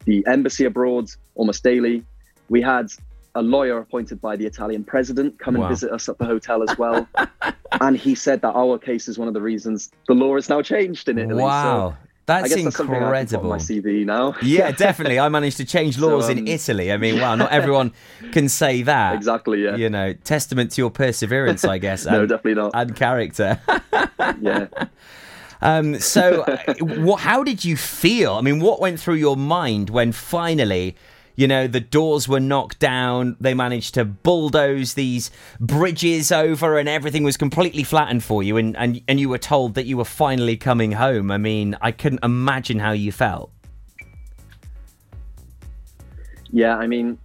the 0.05 0.23
embassy 0.27 0.65
abroad 0.65 1.09
almost 1.33 1.63
daily. 1.63 2.03
We 2.47 2.61
had 2.61 2.91
a 3.35 3.41
lawyer 3.41 3.79
appointed 3.79 4.21
by 4.21 4.35
the 4.35 4.45
Italian 4.45 4.83
president 4.83 5.39
come 5.39 5.55
and 5.55 5.63
Wow. 5.63 5.69
visit 5.69 5.91
us 5.91 6.07
at 6.07 6.17
the 6.17 6.25
hotel 6.25 6.63
as 6.69 6.77
well. 6.77 7.07
and 7.81 7.97
he 7.97 8.13
said 8.15 8.41
that 8.41 8.53
our 8.53 8.77
case 8.77 9.07
is 9.07 9.17
one 9.17 9.27
of 9.27 9.33
the 9.33 9.41
reasons 9.41 9.91
the 10.07 10.13
law 10.13 10.35
has 10.35 10.49
now 10.49 10.61
changed 10.61 11.09
in 11.09 11.17
Italy. 11.17 11.41
Wow, 11.43 11.91
So 11.91 11.97
that's 12.27 12.45
I 12.45 12.47
guess 12.47 12.63
that's 12.63 12.75
something 12.77 12.95
I 12.95 13.25
can 13.25 13.27
put 13.27 13.39
on 13.39 13.49
my 13.49 13.57
CV 13.57 14.05
now. 14.05 14.35
Yeah, 14.43 14.71
definitely. 14.87 15.19
I 15.19 15.29
managed 15.29 15.57
to 15.57 15.65
change 15.65 15.97
So, 15.97 16.07
laws 16.07 16.29
in 16.29 16.39
um, 16.39 16.47
Italy. 16.47 16.91
I 16.91 16.97
mean, 16.97 17.19
wow, 17.19 17.35
not 17.35 17.51
everyone 17.51 17.91
can 18.31 18.49
say 18.49 18.83
that. 18.83 19.15
Exactly, 19.15 19.63
yeah. 19.63 19.75
You 19.75 19.89
know, 19.89 20.13
testament 20.13 20.71
to 20.71 20.81
your 20.81 20.91
perseverance, 20.91 21.65
I 21.65 21.79
guess. 21.79 22.05
No, 22.05 22.21
and, 22.21 22.29
definitely 22.29 22.61
not. 22.61 22.71
And 22.75 22.95
character. 22.95 23.59
yeah. 24.41 24.67
Um, 25.61 25.97
so, 25.99 26.41
uh, 26.41 26.73
what, 26.81 27.21
how 27.21 27.41
did 27.43 27.63
you 27.63 27.77
feel? 27.77 28.33
I 28.35 28.41
mean, 28.41 28.59
what 28.59 28.81
went 28.81 28.99
through 28.99 29.15
your 29.15 29.37
mind 29.37 29.89
when 29.89 30.11
finally, 30.11 30.95
you 31.35 31.47
know, 31.47 31.67
the 31.67 31.79
doors 31.79 32.27
were 32.27 32.39
knocked 32.39 32.79
down, 32.79 33.35
they 33.39 33.53
managed 33.53 33.93
to 33.95 34.05
bulldoze 34.05 34.93
these 34.93 35.31
bridges 35.59 36.31
over, 36.31 36.77
and 36.77 36.87
everything 36.87 37.23
was 37.23 37.37
completely 37.37 37.83
flattened 37.83 38.23
for 38.23 38.43
you, 38.43 38.57
and, 38.57 38.75
and, 38.77 39.01
and 39.07 39.19
you 39.19 39.29
were 39.29 39.37
told 39.37 39.73
that 39.75 39.85
you 39.85 39.97
were 39.97 40.05
finally 40.05 40.57
coming 40.57 40.91
home? 40.93 41.31
I 41.31 41.37
mean, 41.37 41.75
I 41.81 41.91
couldn't 41.91 42.23
imagine 42.23 42.79
how 42.79 42.91
you 42.91 43.11
felt. 43.11 43.51
Yeah, 46.51 46.75
I 46.77 46.85
mean, 46.85 47.17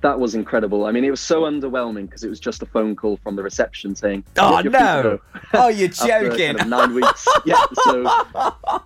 that 0.00 0.18
was 0.18 0.34
incredible. 0.34 0.86
I 0.86 0.90
mean, 0.92 1.04
it 1.04 1.10
was 1.10 1.20
so 1.20 1.42
underwhelming 1.42 2.06
because 2.06 2.24
it 2.24 2.30
was 2.30 2.40
just 2.40 2.62
a 2.62 2.66
phone 2.66 2.96
call 2.96 3.18
from 3.18 3.36
the 3.36 3.42
reception 3.42 3.94
saying, 3.94 4.24
Oh, 4.38 4.52
"Yeah, 4.52 4.60
you're 4.62 4.72
free 4.72 4.80
to 4.80 5.02
no. 5.02 5.20
Oh, 5.54 5.68
you're 5.68 5.88
After 5.90 6.06
joking. 6.30 6.56
kind 6.56 6.60
of 6.60 6.66
nine 6.68 6.94
weeks. 6.94 7.26
yeah, 7.44 7.62
so 7.84 8.10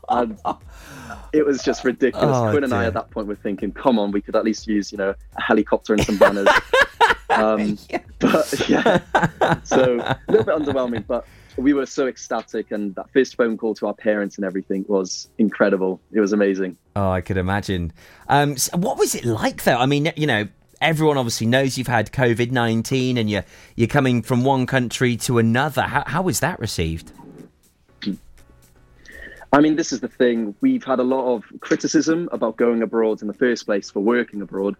it 1.33 1.47
was 1.47 1.63
just 1.63 1.85
ridiculous. 1.85 2.37
Oh, 2.37 2.51
Quinn 2.51 2.65
and 2.65 2.73
I 2.75 2.85
at 2.85 2.95
that 2.95 3.11
point 3.11 3.27
were 3.27 3.37
thinking, 3.37 3.73
come 3.73 3.99
on, 3.99 4.11
we 4.11 4.21
could 4.21 4.37
at 4.37 4.45
least 4.45 4.67
use, 4.67 4.93
you 4.93 4.99
know, 4.99 5.15
a 5.37 5.41
helicopter 5.41 5.95
and 5.95 6.05
some 6.05 6.19
banners. 6.19 6.49
um, 7.31 7.79
But 8.19 8.69
yeah, 8.69 9.01
so 9.65 9.99
a 10.01 10.19
little 10.29 10.45
bit 10.45 10.55
underwhelming, 10.55 11.07
but 11.07 11.27
we 11.57 11.73
were 11.73 11.87
so 11.87 12.07
ecstatic. 12.07 12.71
And 12.71 12.95
that 12.95 13.11
first 13.13 13.37
phone 13.37 13.57
call 13.57 13.75
to 13.77 13.87
our 13.87 13.95
parents 13.95 14.37
and 14.37 14.45
everything 14.45 14.85
was 14.89 15.29
incredible. 15.39 16.01
It 16.13 16.21
was 16.21 16.33
amazing. 16.33 16.77
Oh, 16.95 17.11
I 17.11 17.21
could 17.21 17.37
imagine. 17.37 17.93
Um, 18.29 18.57
so 18.57 18.77
what 18.77 18.99
was 18.99 19.15
it 19.15 19.25
like, 19.25 19.65
though? 19.65 19.79
I 19.79 19.87
mean, 19.87 20.13
you 20.17 20.27
know, 20.27 20.47
everyone 20.81 21.17
obviously 21.17 21.47
knows 21.47 21.79
you've 21.79 21.87
had 21.87 22.13
COVID 22.13 22.51
nineteen, 22.51 23.17
and 23.17 23.31
you're 23.31 23.45
you're 23.75 23.89
coming 23.89 24.23
from 24.23 24.45
one 24.45 24.67
country 24.67 25.17
to 25.19 25.39
another. 25.39 25.83
How 25.83 26.05
how 26.07 26.23
was 26.23 26.41
that 26.41 26.61
received? 26.61 27.13
I 29.53 29.61
mean, 29.61 29.77
this 29.77 29.93
is 29.93 30.01
the 30.01 30.09
thing. 30.09 30.55
We've 30.63 30.83
had 30.83 30.99
a 30.99 31.03
lot 31.03 31.35
of 31.35 31.45
criticism 31.61 32.29
about 32.33 32.57
going 32.57 32.83
abroad 32.83 33.21
in 33.21 33.29
the 33.29 33.35
first 33.35 33.67
place 33.67 33.91
for 33.91 34.01
working 34.01 34.41
abroad. 34.41 34.77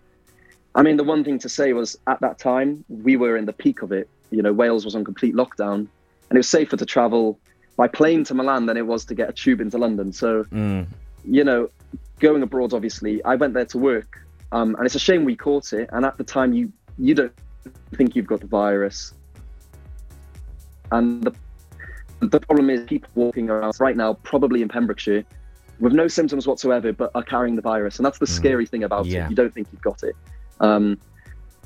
I 0.75 0.83
mean, 0.83 0.97
the 0.97 1.05
one 1.05 1.23
thing 1.25 1.39
to 1.41 1.49
say 1.49 1.75
was 1.75 1.99
at 2.07 2.21
that 2.21 2.39
time, 2.39 2.83
we 2.89 3.17
were 3.17 3.37
in 3.37 3.45
the 3.45 3.53
peak 3.53 3.83
of 3.83 3.93
it. 3.93 4.09
You 4.31 4.41
know, 4.41 4.53
Wales 4.53 4.87
was 4.87 4.95
on 4.95 5.05
complete 5.05 5.35
lockdown, 5.35 5.75
and 5.75 6.33
it 6.33 6.39
was 6.39 6.49
safer 6.49 6.77
to 6.79 6.87
travel 6.87 7.39
by 7.77 7.87
plane 7.87 8.25
to 8.25 8.35
Milan 8.35 8.65
than 8.65 8.79
it 8.79 8.87
was 8.87 9.05
to 9.07 9.15
get 9.15 9.29
a 9.29 9.33
tube 9.33 9.61
into 9.61 9.77
London. 9.77 10.11
So, 10.13 10.45
Mm. 10.45 10.87
you 11.25 11.45
know, 11.45 11.69
going 12.21 12.43
abroad, 12.43 12.73
obviously, 12.73 13.23
I 13.25 13.35
went 13.35 13.53
there 13.53 13.67
to 13.67 13.79
work. 13.79 14.19
Um, 14.53 14.75
and 14.77 14.87
it's 14.87 14.95
a 14.95 14.99
shame 14.99 15.25
we 15.25 15.37
caught 15.37 15.73
it. 15.75 15.91
And 15.93 16.07
at 16.07 16.17
the 16.17 16.25
time, 16.25 16.53
you, 16.55 16.73
you 16.99 17.15
don't 17.15 17.33
think 17.95 18.17
you've 18.17 18.27
got 18.27 18.41
the 18.41 18.47
virus. 18.47 19.13
And 20.91 21.23
the 21.23 21.33
the 22.31 22.41
problem 22.41 22.71
is 22.71 22.85
people 22.85 23.11
walking 23.15 23.51
around 23.51 23.75
right 23.81 23.97
now, 23.97 24.15
probably 24.23 24.63
in 24.63 24.69
Pembrokeshire, 24.69 25.25
with 25.81 25.93
no 25.93 26.07
symptoms 26.09 26.47
whatsoever, 26.47 26.93
but 26.93 27.11
are 27.15 27.23
carrying 27.23 27.57
the 27.57 27.63
virus. 27.63 27.99
And 27.99 28.07
that's 28.07 28.19
the 28.19 28.27
scary 28.27 28.67
thing 28.67 28.85
about 28.85 29.07
Yeah. 29.07 29.27
it. 29.27 29.31
You 29.31 29.37
don't 29.37 29.53
think 29.53 29.67
you've 29.73 29.83
got 29.83 30.03
it. 30.03 30.15
Um, 30.61 30.99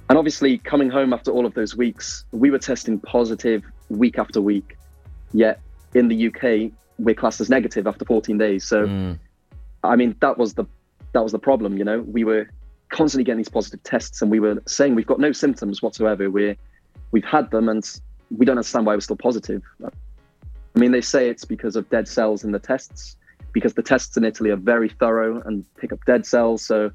and 0.09 0.17
obviously, 0.17 0.59
coming 0.59 0.89
home 0.89 1.13
after 1.13 1.31
all 1.31 1.45
of 1.45 1.55
those 1.55 1.77
weeks, 1.77 2.25
we 2.33 2.51
were 2.51 2.59
testing 2.59 2.99
positive 3.01 3.63
week 3.91 4.19
after 4.19 4.41
week. 4.41 4.77
Yet 5.33 5.61
in 5.95 6.09
the 6.09 6.29
UK, 6.29 6.73
we're 6.99 7.15
classed 7.15 7.41
as 7.41 7.51
negative 7.51 7.87
after 7.87 8.05
14 8.05 8.39
days. 8.39 8.65
So, 8.65 8.87
Mm. 8.87 9.19
I 9.85 9.97
mean, 9.97 10.15
that 10.21 10.39
was 10.39 10.55
the 10.55 10.65
that 11.13 11.23
was 11.23 11.33
the 11.33 11.39
problem. 11.39 11.77
You 11.79 11.85
know, 11.85 12.01
we 12.03 12.25
were 12.25 12.49
constantly 12.91 13.25
getting 13.25 13.39
these 13.39 13.49
positive 13.49 13.83
tests, 13.83 14.21
and 14.23 14.31
we 14.31 14.39
were 14.39 14.63
saying 14.67 14.95
we've 14.95 15.07
got 15.07 15.19
no 15.19 15.33
symptoms 15.33 15.83
whatsoever. 15.83 16.31
We're 16.31 16.57
we've 17.11 17.25
had 17.25 17.51
them, 17.51 17.69
and 17.69 17.85
we 18.37 18.47
don't 18.47 18.57
understand 18.59 18.87
why 18.87 18.95
we're 18.95 19.01
still 19.01 19.17
positive. 19.17 19.63
I 20.77 20.79
mean, 20.79 20.93
they 20.93 21.01
say 21.01 21.31
it's 21.31 21.45
because 21.45 21.75
of 21.75 21.89
dead 21.89 22.07
cells 22.07 22.45
in 22.45 22.53
the 22.53 22.59
tests, 22.59 23.17
because 23.53 23.75
the 23.75 23.83
tests 23.83 24.17
in 24.17 24.25
Italy 24.25 24.51
are 24.51 24.57
very 24.57 24.91
thorough 24.91 25.41
and 25.47 25.65
pick 25.77 25.91
up 25.91 26.05
dead 26.05 26.27
cells. 26.27 26.63
So, 26.63 26.91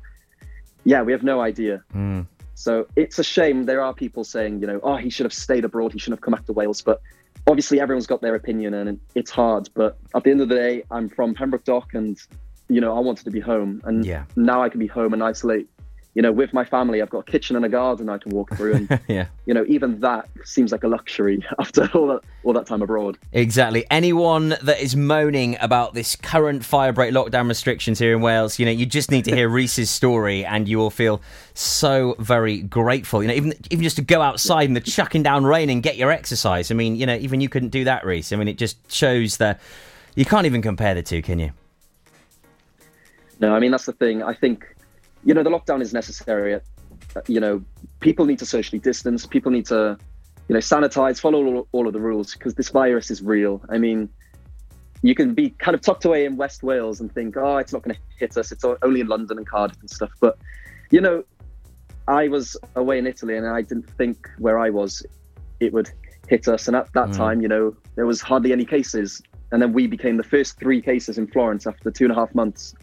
yeah, 0.84 1.02
we 1.02 1.12
have 1.12 1.24
no 1.24 1.41
idea. 1.41 1.84
Mm. 1.96 2.28
So 2.54 2.86
it's 2.96 3.17
a 3.17 3.24
shame. 3.24 3.65
There 3.65 3.82
are 3.82 3.91
people 3.94 4.24
saying, 4.24 4.62
you 4.62 4.67
know, 4.67 4.80
oh, 4.84 4.98
he 4.98 5.10
should 5.10 5.26
have 5.26 5.34
stayed 5.34 5.65
abroad. 5.65 5.94
He 5.94 6.00
shouldn't 6.00 6.20
have 6.20 6.24
come 6.24 6.34
back 6.34 6.46
to 6.46 6.54
Wales. 6.54 6.84
But 6.84 7.02
obviously, 7.48 7.80
everyone's 7.80 8.06
got 8.06 8.22
their 8.22 8.36
opinion, 8.36 8.76
and 8.76 9.00
it's 9.15 9.32
hard. 9.32 9.67
But 9.74 9.98
at 10.13 10.24
the 10.24 10.30
end 10.30 10.41
of 10.41 10.50
the 10.50 10.56
day, 10.56 10.84
I'm 10.91 11.10
from 11.10 11.34
Pembroke 11.34 11.63
Dock, 11.63 11.96
and 11.96 12.20
you 12.70 12.80
know, 12.80 12.96
I 12.96 13.00
wanted 13.00 13.26
to 13.26 13.32
be 13.32 13.39
home, 13.39 13.82
and 13.84 14.06
Yeah. 14.06 14.26
now 14.36 14.62
I 14.62 14.70
can 14.70 14.80
be 14.80 14.88
home 14.88 15.13
and 15.13 15.24
isolate. 15.24 15.67
You 16.13 16.21
know, 16.21 16.32
with 16.32 16.52
my 16.54 16.65
family, 16.65 17.02
I've 17.02 17.10
got 17.10 17.19
a 17.19 17.32
kitchen 17.32 17.56
and 17.56 17.63
a 17.63 17.69
garden 17.69 18.10
I 18.10 18.17
can 18.17 18.32
walk 18.32 18.54
through, 18.58 18.74
and 18.74 19.00
yeah. 19.08 19.28
you 19.45 19.54
know, 19.54 19.63
even 19.67 20.00
that 20.02 20.28
seems 20.43 20.71
like 20.71 20.84
a 20.84 20.88
luxury 20.88 21.43
after 21.60 21.89
all 21.93 22.08
that 22.08 22.21
all 22.43 22.54
that 22.54 22.65
time 22.65 22.82
abroad. 22.82 23.17
Exactly. 23.32 23.86
Anyone 23.89 24.50
that 24.62 24.80
is 24.82 24.95
moaning 24.95 25.58
about 25.62 25.93
this 25.93 26.15
current 26.15 26.63
firebreak 26.63 27.12
lockdown 27.12 27.47
restrictions 27.47 28.00
here 28.00 28.15
in 28.15 28.21
Wales, 28.21 28.60
you 28.60 28.65
know, 28.65 28.71
you 28.71 28.86
just 28.86 29.12
need 29.12 29.26
to 29.26 29.36
hear 29.36 29.47
Reese's 29.62 29.89
story 29.89 30.43
and 30.43 30.67
you 30.67 30.78
will 30.78 30.89
feel 30.89 31.21
so 31.54 32.15
very 32.19 32.62
grateful. 32.62 33.21
You 33.21 33.30
know, 33.30 33.36
even 33.36 33.54
even 33.69 33.84
just 33.84 33.95
to 33.95 34.02
go 34.02 34.21
outside 34.21 34.65
in 34.65 34.74
the 34.74 34.82
chucking 34.82 35.24
down 35.24 35.45
rain 35.45 35.69
and 35.69 35.82
get 35.82 35.97
your 35.97 36.12
exercise. 36.12 36.71
I 36.71 36.76
mean, 36.76 36.96
you 36.96 37.06
know, 37.06 37.15
even 37.15 37.42
you 37.42 37.50
couldn't 37.50 37.69
do 37.69 37.85
that, 37.85 38.06
Reese. 38.06 38.33
I 38.33 38.35
mean, 38.35 38.48
it 38.48 38.58
just 38.58 38.92
shows 38.92 39.38
that 39.38 39.60
you 40.15 40.25
can't 40.25 40.46
even 40.46 40.62
compare 40.62 40.94
the 40.94 41.04
two, 41.04 41.21
can 41.21 41.40
you? 41.40 41.52
No, 43.40 43.56
I 43.56 43.60
mean 43.60 43.71
that's 43.71 43.85
the 43.85 43.94
thing. 43.94 44.21
I 44.21 44.33
think, 44.33 44.65
you 45.24 45.34
know, 45.34 45.44
the 45.44 45.50
lockdown 45.50 45.82
is 45.82 45.94
necessary. 45.94 46.56
Uh, 46.56 46.60
You 47.28 47.40
know, 47.40 47.63
people 48.00 48.26
need 48.26 48.40
to 48.40 48.46
socially 48.46 48.80
distance. 48.80 49.26
People 49.26 49.52
need 49.52 49.65
to, 49.67 49.98
you 50.48 50.54
know, 50.54 50.60
sanitize, 50.60 51.19
follow 51.19 51.44
all, 51.46 51.67
all 51.72 51.88
of 51.88 51.94
the 51.94 52.00
rules 52.00 52.34
because 52.34 52.56
this 52.56 52.69
virus 52.69 53.12
is 53.12 53.22
real. 53.22 53.62
I 53.69 53.78
mean, 53.78 54.10
you 55.02 55.15
can 55.15 55.34
be 55.34 55.50
kind 55.50 55.76
of 55.76 55.82
tucked 55.82 56.06
away 56.06 56.26
in 56.26 56.38
West 56.38 56.63
Wales 56.63 57.00
and 57.02 57.13
think, 57.13 57.36
oh, 57.38 57.58
it's 57.58 57.74
not 57.74 57.82
going 57.84 57.96
to 57.96 58.02
hit 58.17 58.38
us. 58.38 58.52
It's 58.52 58.63
only 58.82 59.02
in 59.02 59.08
London 59.08 59.38
and 59.38 59.48
Cardiff 59.48 59.80
and 59.82 59.90
stuff. 59.90 60.12
But, 60.19 60.38
you 60.92 61.02
know, 61.02 61.24
I 62.08 62.28
was 62.28 62.56
away 62.76 62.98
in 63.00 63.08
Italy 63.08 63.36
and 63.36 63.48
I 63.48 63.62
didn't 63.62 63.90
think 63.98 64.30
where 64.38 64.60
I 64.60 64.69
was 64.69 65.04
it 65.60 65.74
would 65.74 65.90
hit 66.28 66.48
us. 66.48 66.67
And 66.67 66.76
at 66.76 66.92
that 66.94 67.10
Mm. 67.10 67.17
time, 67.17 67.42
you 67.42 67.48
know, 67.48 67.76
there 67.96 68.06
was 68.06 68.22
hardly 68.22 68.52
any 68.52 68.65
cases. 68.65 69.22
And 69.52 69.62
then 69.62 69.74
we 69.74 69.86
became 69.88 70.17
the 70.17 70.24
first 70.24 70.58
three 70.60 70.82
cases 70.82 71.17
in 71.17 71.28
Florence 71.28 71.67
after 71.67 71.92
two 71.92 72.06
and 72.06 72.12
a 72.12 72.15
half 72.15 72.34
months. 72.34 72.74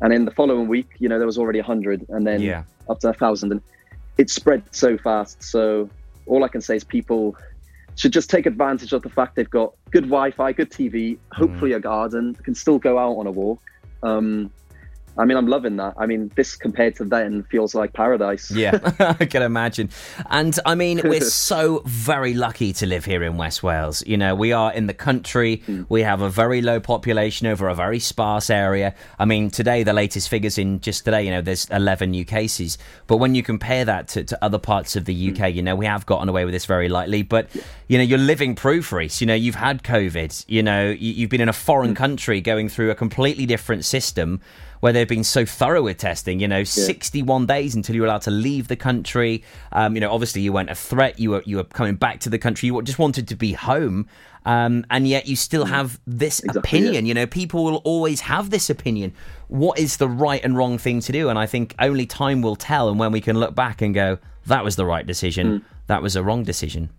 And 0.00 0.12
in 0.12 0.24
the 0.24 0.30
following 0.30 0.68
week, 0.68 0.88
you 0.98 1.08
know, 1.08 1.18
there 1.18 1.26
was 1.26 1.38
already 1.38 1.58
100 1.58 2.06
and 2.08 2.26
then 2.26 2.40
Yeah. 2.40 2.62
up 2.88 3.00
to 3.00 3.08
a 3.08 3.12
1,000. 3.12 3.52
And 3.52 3.60
it 4.18 4.30
spread 4.30 4.62
so 4.70 4.96
fast. 4.98 5.42
So 5.42 5.88
all 6.26 6.44
I 6.44 6.48
can 6.48 6.60
say 6.60 6.76
is 6.76 6.84
people 6.84 7.36
should 7.96 8.12
just 8.12 8.28
take 8.28 8.46
advantage 8.46 8.92
of 8.92 9.02
the 9.02 9.08
fact 9.08 9.36
they've 9.36 9.48
got 9.48 9.72
good 9.90 10.04
Wi 10.04 10.30
Fi, 10.30 10.52
good 10.52 10.70
TV, 10.70 11.18
hopefully 11.32 11.72
a 11.72 11.80
garden, 11.80 12.34
can 12.34 12.54
still 12.54 12.78
go 12.78 12.98
out 12.98 13.16
on 13.16 13.26
a 13.26 13.30
walk. 13.30 13.60
Um, 14.02 14.50
I 15.18 15.24
mean, 15.24 15.36
I'm 15.36 15.46
loving 15.46 15.76
that. 15.76 15.94
I 15.96 16.06
mean, 16.06 16.30
this 16.36 16.56
compared 16.56 16.96
to 16.96 17.04
then 17.04 17.42
feels 17.44 17.74
like 17.74 17.92
paradise. 17.92 18.50
Yeah, 18.50 18.78
I 19.18 19.24
can 19.24 19.42
imagine. 19.42 19.90
And 20.30 20.58
I 20.66 20.74
mean, 20.74 21.00
we're 21.04 21.20
so 21.22 21.82
very 21.86 22.34
lucky 22.34 22.72
to 22.74 22.86
live 22.86 23.04
here 23.04 23.22
in 23.22 23.36
West 23.36 23.62
Wales. 23.62 24.02
You 24.06 24.16
know, 24.16 24.34
we 24.34 24.52
are 24.52 24.72
in 24.72 24.86
the 24.86 24.94
country, 24.94 25.62
hmm. 25.66 25.82
we 25.88 26.02
have 26.02 26.20
a 26.20 26.28
very 26.28 26.60
low 26.60 26.80
population 26.80 27.46
over 27.46 27.68
a 27.68 27.74
very 27.74 27.98
sparse 27.98 28.50
area. 28.50 28.94
I 29.18 29.24
mean, 29.24 29.50
today, 29.50 29.82
the 29.82 29.92
latest 29.92 30.28
figures 30.28 30.58
in 30.58 30.80
just 30.80 31.04
today, 31.04 31.24
you 31.24 31.30
know, 31.30 31.40
there's 31.40 31.68
11 31.70 32.10
new 32.10 32.24
cases. 32.24 32.76
But 33.06 33.16
when 33.16 33.34
you 33.34 33.42
compare 33.42 33.84
that 33.84 34.08
to, 34.08 34.24
to 34.24 34.44
other 34.44 34.58
parts 34.58 34.96
of 34.96 35.06
the 35.06 35.14
hmm. 35.14 35.42
UK, 35.42 35.54
you 35.54 35.62
know, 35.62 35.76
we 35.76 35.86
have 35.86 36.04
gotten 36.06 36.28
away 36.28 36.44
with 36.44 36.52
this 36.52 36.66
very 36.66 36.88
lightly. 36.88 37.22
But, 37.22 37.48
you 37.88 37.96
know, 37.96 38.04
you're 38.04 38.18
living 38.18 38.54
proof, 38.54 38.92
Reese. 38.92 39.20
You 39.20 39.26
know, 39.26 39.34
you've 39.34 39.54
had 39.54 39.82
COVID, 39.82 40.44
you 40.48 40.62
know, 40.62 40.90
you, 40.90 41.12
you've 41.12 41.30
been 41.30 41.40
in 41.40 41.48
a 41.48 41.54
foreign 41.54 41.90
hmm. 41.90 41.94
country 41.94 42.40
going 42.40 42.68
through 42.68 42.90
a 42.90 42.94
completely 42.94 43.46
different 43.46 43.84
system 43.84 44.40
where 44.80 44.92
they've 44.92 45.08
been 45.08 45.24
so 45.24 45.44
thorough 45.44 45.82
with 45.82 45.98
testing. 45.98 46.40
You 46.40 46.48
know, 46.48 46.64
61 46.64 47.46
days 47.46 47.74
until 47.74 47.94
you 47.94 48.02
were 48.02 48.06
allowed 48.06 48.22
to 48.22 48.30
leave 48.30 48.68
the 48.68 48.76
country. 48.76 49.42
Um, 49.72 49.94
you 49.94 50.00
know, 50.00 50.10
obviously 50.10 50.42
you 50.42 50.52
weren't 50.52 50.70
a 50.70 50.74
threat. 50.74 51.18
You 51.18 51.30
were 51.30 51.42
you 51.44 51.56
were 51.56 51.64
coming 51.64 51.96
back 51.96 52.20
to 52.20 52.30
the 52.30 52.38
country. 52.38 52.68
You 52.68 52.82
just 52.82 52.98
wanted 52.98 53.28
to 53.28 53.36
be 53.36 53.52
home. 53.52 54.06
Um, 54.46 54.86
and 54.90 55.08
yet 55.08 55.26
you 55.26 55.34
still 55.34 55.64
have 55.64 55.98
this 56.06 56.40
opinion. 56.54 57.04
You 57.04 57.14
know, 57.14 57.26
people 57.26 57.64
will 57.64 57.78
always 57.78 58.20
have 58.20 58.50
this 58.50 58.70
opinion. 58.70 59.12
What 59.48 59.76
is 59.76 59.96
the 59.96 60.08
right 60.08 60.42
and 60.44 60.56
wrong 60.56 60.78
thing 60.78 61.00
to 61.00 61.12
do? 61.12 61.28
And 61.28 61.36
I 61.36 61.46
think 61.46 61.74
only 61.80 62.06
time 62.06 62.42
will 62.42 62.54
tell. 62.54 62.88
And 62.88 62.96
when 62.96 63.10
we 63.10 63.20
can 63.20 63.40
look 63.40 63.56
back 63.56 63.82
and 63.82 63.92
go, 63.92 64.18
that 64.46 64.62
was 64.62 64.76
the 64.76 64.84
right 64.84 65.04
decision, 65.04 65.64
that 65.88 66.00
was 66.00 66.14
a 66.14 66.22
wrong 66.22 66.44
decision. 66.44 66.90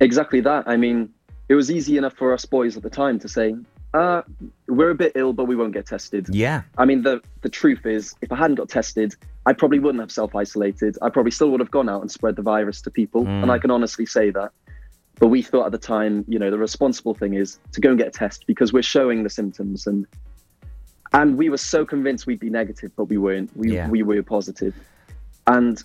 Exactly 0.00 0.40
that. 0.40 0.64
I 0.66 0.76
mean, 0.76 1.10
it 1.48 1.54
was 1.54 1.70
easy 1.70 1.96
enough 1.96 2.14
for 2.14 2.32
us 2.32 2.44
boys 2.44 2.76
at 2.76 2.82
the 2.82 2.90
time 2.90 3.18
to 3.20 3.28
say, 3.28 3.54
uh, 3.94 4.22
we're 4.66 4.90
a 4.90 4.94
bit 4.94 5.12
ill, 5.14 5.32
but 5.32 5.44
we 5.44 5.56
won't 5.56 5.72
get 5.72 5.86
tested. 5.86 6.28
Yeah. 6.30 6.62
I 6.76 6.84
mean, 6.84 7.02
the 7.02 7.20
the 7.42 7.48
truth 7.48 7.86
is, 7.86 8.14
if 8.20 8.30
I 8.30 8.36
hadn't 8.36 8.56
got 8.56 8.68
tested, 8.68 9.14
I 9.46 9.52
probably 9.54 9.78
wouldn't 9.78 10.00
have 10.00 10.12
self 10.12 10.34
isolated. 10.34 10.98
I 11.02 11.08
probably 11.08 11.30
still 11.30 11.50
would 11.50 11.60
have 11.60 11.70
gone 11.70 11.88
out 11.88 12.02
and 12.02 12.10
spread 12.10 12.36
the 12.36 12.42
virus 12.42 12.82
to 12.82 12.90
people, 12.90 13.24
Mm. 13.24 13.42
and 13.42 13.50
I 13.50 13.58
can 13.58 13.70
honestly 13.70 14.04
say 14.06 14.30
that. 14.30 14.50
But 15.18 15.28
we 15.28 15.42
thought 15.42 15.66
at 15.66 15.72
the 15.72 15.78
time, 15.78 16.24
you 16.28 16.38
know, 16.38 16.50
the 16.50 16.58
responsible 16.58 17.14
thing 17.14 17.34
is 17.34 17.58
to 17.72 17.80
go 17.80 17.88
and 17.90 17.98
get 17.98 18.06
a 18.08 18.10
test 18.10 18.46
because 18.46 18.72
we're 18.72 18.82
showing 18.82 19.22
the 19.24 19.30
symptoms, 19.30 19.86
and 19.86 20.06
and 21.14 21.38
we 21.38 21.48
were 21.48 21.56
so 21.56 21.86
convinced 21.86 22.26
we'd 22.26 22.38
be 22.40 22.50
negative, 22.50 22.92
but 22.94 23.04
we 23.04 23.16
weren't. 23.16 23.50
We 23.56 23.72
Yeah. 23.74 23.88
we 23.88 24.02
were 24.02 24.22
positive, 24.22 24.74
and 25.46 25.82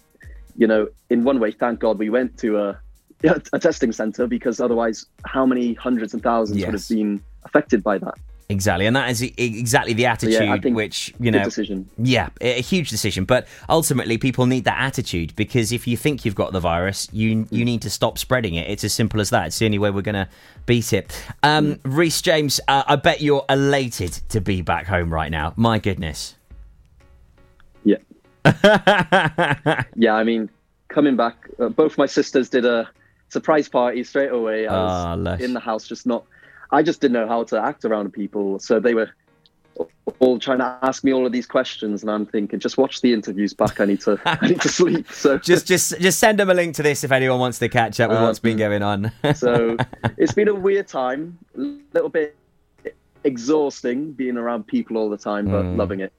you 0.58 0.68
know, 0.68 0.88
in 1.10 1.24
one 1.24 1.40
way, 1.40 1.52
thank 1.52 1.80
God 1.80 1.98
we 1.98 2.10
went 2.10 2.38
to 2.40 2.58
a 2.60 2.80
a 3.54 3.60
testing 3.60 3.94
center 3.94 4.28
because 4.28 4.60
otherwise, 4.60 5.06
how 5.26 5.46
many 5.46 5.74
hundreds 5.76 6.14
and 6.14 6.22
thousands 6.22 6.60
would 6.66 6.74
have 6.74 6.90
been 6.90 7.22
affected 7.46 7.84
by 7.84 7.98
that? 8.00 8.16
Exactly, 8.50 8.86
and 8.86 8.96
that 8.96 9.10
is 9.10 9.22
exactly 9.38 9.94
the 9.94 10.06
attitude 10.06 10.62
think 10.62 10.76
which 10.76 11.14
you 11.20 11.32
know. 11.32 11.44
decision. 11.44 11.90
Yeah, 11.98 12.30
a 12.42 12.62
huge 12.62 12.90
decision, 12.90 13.24
but 13.24 13.48
ultimately 13.70 14.18
people 14.18 14.46
need 14.46 14.66
that 14.66 14.80
attitude 14.80 15.34
because 15.36 15.72
if 15.72 15.88
you 15.88 15.96
think 15.96 16.26
you've 16.26 16.36
got 16.36 16.52
the 16.52 16.60
virus, 16.60 17.08
you 17.14 17.48
you 17.50 17.64
need 17.64 17.82
to 17.84 17.90
stop 17.90 18.18
spreading 18.18 18.56
it. 18.56 18.70
It's 18.70 18.84
as 18.84 18.94
simple 18.94 19.22
as 19.22 19.30
that. 19.30 19.48
It's 19.48 19.60
the 19.60 19.66
only 19.66 19.80
way 19.80 19.92
we're 19.92 20.02
going 20.02 20.16
to 20.16 20.28
beat 20.66 20.92
it. 20.94 21.26
Um, 21.42 21.80
Reese 21.84 22.22
James, 22.22 22.60
uh, 22.68 22.84
I 22.86 22.98
bet 22.98 23.22
you're 23.22 23.46
elated 23.50 24.12
to 24.30 24.42
be 24.42 24.62
back 24.62 24.88
home 24.88 25.12
right 25.12 25.32
now. 25.32 25.54
My 25.56 25.80
goodness. 25.80 26.36
Yeah. 27.86 27.98
yeah, 29.96 30.14
I 30.14 30.24
mean, 30.24 30.50
coming 30.90 31.16
back, 31.16 31.48
uh, 31.60 31.70
both 31.70 31.98
my 31.98 32.06
sisters 32.06 32.50
did 32.50 32.66
a 32.66 32.90
surprise 33.30 33.70
party 33.70 34.04
straight 34.04 34.32
away. 34.32 34.68
I 34.68 34.74
was 34.74 35.18
Ah, 35.28 35.36
in 35.38 35.54
the 35.54 35.60
house, 35.60 35.88
just 35.88 36.06
not. 36.06 36.26
I 36.74 36.82
just 36.84 37.00
didn't 37.02 37.14
know 37.14 37.28
how 37.28 37.44
to 37.46 37.62
act 37.62 37.86
around 37.86 38.12
people, 38.12 38.60
so 38.60 38.80
they 38.80 38.94
were 38.94 39.10
all 40.20 40.38
trying 40.40 40.60
to 40.60 40.78
ask 40.84 41.04
me 41.04 41.14
all 41.14 41.26
of 41.26 41.32
these 41.32 41.46
questions, 41.48 42.02
and 42.04 42.12
I'm 42.12 42.26
thinking, 42.26 42.60
just 42.60 42.78
watch 42.78 43.02
the 43.02 43.14
interviews 43.14 43.54
back. 43.54 43.80
I 43.80 43.86
need 43.86 44.02
to, 44.02 44.20
I 44.26 44.48
need 44.48 44.62
to 44.62 44.70
sleep. 44.70 45.12
So 45.12 45.38
Just 45.52 45.68
just 45.68 46.00
just 46.00 46.20
send 46.20 46.40
them 46.40 46.50
a 46.50 46.54
link 46.54 46.76
to 46.76 46.84
this 46.84 47.04
if 47.04 47.12
anyone 47.12 47.40
wants 47.40 47.60
to 47.60 47.70
catch 47.70 48.00
up 48.00 48.10
with 48.10 48.22
what's 48.22 48.40
been 48.40 48.58
going 48.58 48.84
on. 48.84 49.12
so 49.36 49.78
it's 50.18 50.34
been 50.34 50.48
a 50.48 50.54
weird 50.54 50.88
time, 50.88 51.38
a 51.58 51.62
little 51.94 52.10
bit 52.10 52.36
exhausting 53.24 54.12
being 54.12 54.38
around 54.38 54.68
people 54.68 54.98
all 54.98 55.10
the 55.10 55.18
time, 55.18 55.46
but 55.46 55.64
Mm. 55.64 55.78
loving 55.78 56.00
it. 56.02 56.12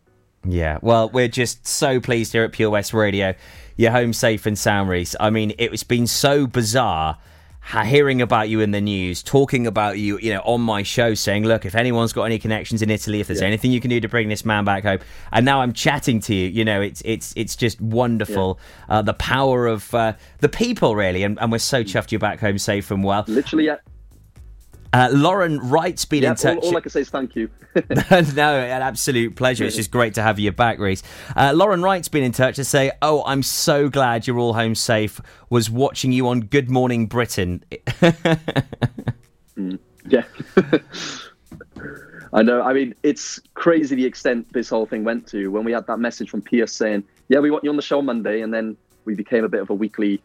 Yeah, 0.47 0.79
well, 0.83 1.09
we're 1.11 1.29
just 1.29 1.67
so 1.67 2.01
pleased 2.01 2.33
here 2.33 2.45
at 2.45 2.53
Pure 2.53 2.71
West 2.71 2.93
Radio. 2.93 3.35
You're 3.77 3.91
home 3.93 4.13
safe 4.13 4.47
and 4.47 4.59
sound, 4.59 4.89
Reese. 4.89 5.17
I 5.19 5.31
mean, 5.31 5.53
it's 5.59 5.83
been 5.83 6.07
so 6.07 6.47
bizarre 6.47 7.19
hearing 7.65 8.21
about 8.21 8.49
you 8.49 8.61
in 8.61 8.71
the 8.73 8.81
news, 8.81 9.23
talking 9.23 9.67
about 9.67 9.99
you, 9.99 10.19
you 10.19 10.33
know, 10.33 10.41
on 10.41 10.61
my 10.61 10.83
show, 10.83 11.15
saying, 11.15 11.45
"Look, 11.45 11.65
if 11.65 11.75
anyone's 11.75 12.13
got 12.13 12.25
any 12.25 12.39
connections 12.39 12.83
in 12.83 12.91
Italy, 12.91 13.21
if 13.21 13.27
there's 13.27 13.41
Yeah. 13.41 13.47
anything 13.47 13.73
you 13.73 13.81
can 13.81 13.91
do 13.91 14.01
to 14.01 14.09
bring 14.09 14.29
this 14.29 14.45
man 14.45 14.65
back 14.65 14.85
home," 14.85 14.99
and 15.33 15.45
now 15.45 15.61
I'm 15.63 15.73
chatting 15.73 16.21
to 16.21 16.35
you. 16.35 16.49
You 16.49 16.65
know, 16.65 16.81
it's 16.81 17.03
it's 17.05 17.33
it's 17.37 17.57
just 17.57 17.81
wonderful. 17.81 18.59
Uh, 18.89 19.03
the 19.03 19.15
power 19.15 19.67
of 19.67 19.93
uh, 19.95 20.13
the 20.41 20.49
people, 20.49 20.95
really, 20.95 21.23
and, 21.23 21.39
and 21.41 21.51
we're 21.51 21.59
so 21.59 21.83
chuffed 21.83 22.13
you're 22.13 22.19
back 22.19 22.39
home 22.41 22.59
safe 22.59 22.91
and 22.91 23.03
well. 23.03 23.25
Literally, 23.27 23.67
yeah. 23.67 23.77
Uh, 24.95 25.09
Lauren 25.11 25.59
Wright's 25.59 26.05
been 26.05 26.23
in 26.23 26.37
touch. 26.37 26.59
all, 26.59 26.69
all 26.69 26.77
I 26.77 26.81
can 26.81 26.89
say 26.89 27.01
is 27.01 27.11
thank 27.11 27.35
you. 27.35 27.51
no, 27.75 27.81
an 27.81 28.81
absolute 28.81 29.35
pleasure. 29.35 29.65
It's 29.65 29.75
just 29.75 29.91
great 29.91 30.15
to 30.15 30.23
have 30.23 30.39
you 30.39 30.53
back, 30.53 30.79
Reese. 30.79 31.03
Uh, 31.35 31.53
Lauren 31.53 31.83
Wright's 31.83 32.07
been 32.07 32.23
in 32.23 32.31
touch 32.31 32.55
to 32.57 32.65
say, 32.65 32.93
"Oh, 33.03 33.25
I'm 33.27 33.43
so 33.43 33.89
glad 33.89 34.29
you're 34.29 34.39
all 34.39 34.53
home 34.53 34.77
safe. 34.77 35.21
Was 35.51 35.69
watching 35.69 36.13
you 36.13 36.29
on 36.29 36.43
Good 36.43 36.71
Morning 36.71 37.07
Britain." 37.07 37.65
Yeah. 40.07 40.25
I 42.35 42.43
know. 42.43 42.61
I 42.61 42.75
mean, 42.75 42.95
it's 43.03 43.41
crazy 43.55 43.97
the 43.97 44.05
extent 44.05 44.53
this 44.53 44.69
whole 44.69 44.85
thing 44.85 45.03
went 45.03 45.27
to 45.29 45.49
when 45.49 45.65
we 45.65 45.73
had 45.73 45.87
that 45.87 45.99
message 45.99 46.29
from 46.29 46.43
Pierce 46.43 46.73
saying, 46.73 47.03
"Yeah, 47.29 47.39
we 47.41 47.51
want 47.51 47.65
you 47.65 47.71
on 47.71 47.77
the 47.77 47.83
show 47.83 48.03
Monday," 48.03 48.43
and 48.43 48.53
then 48.53 48.77
we 49.07 49.15
became 49.15 49.45
a 49.45 49.49
bit 49.49 49.61
of 49.61 49.71
a 49.71 49.75
weekly 49.75 50.23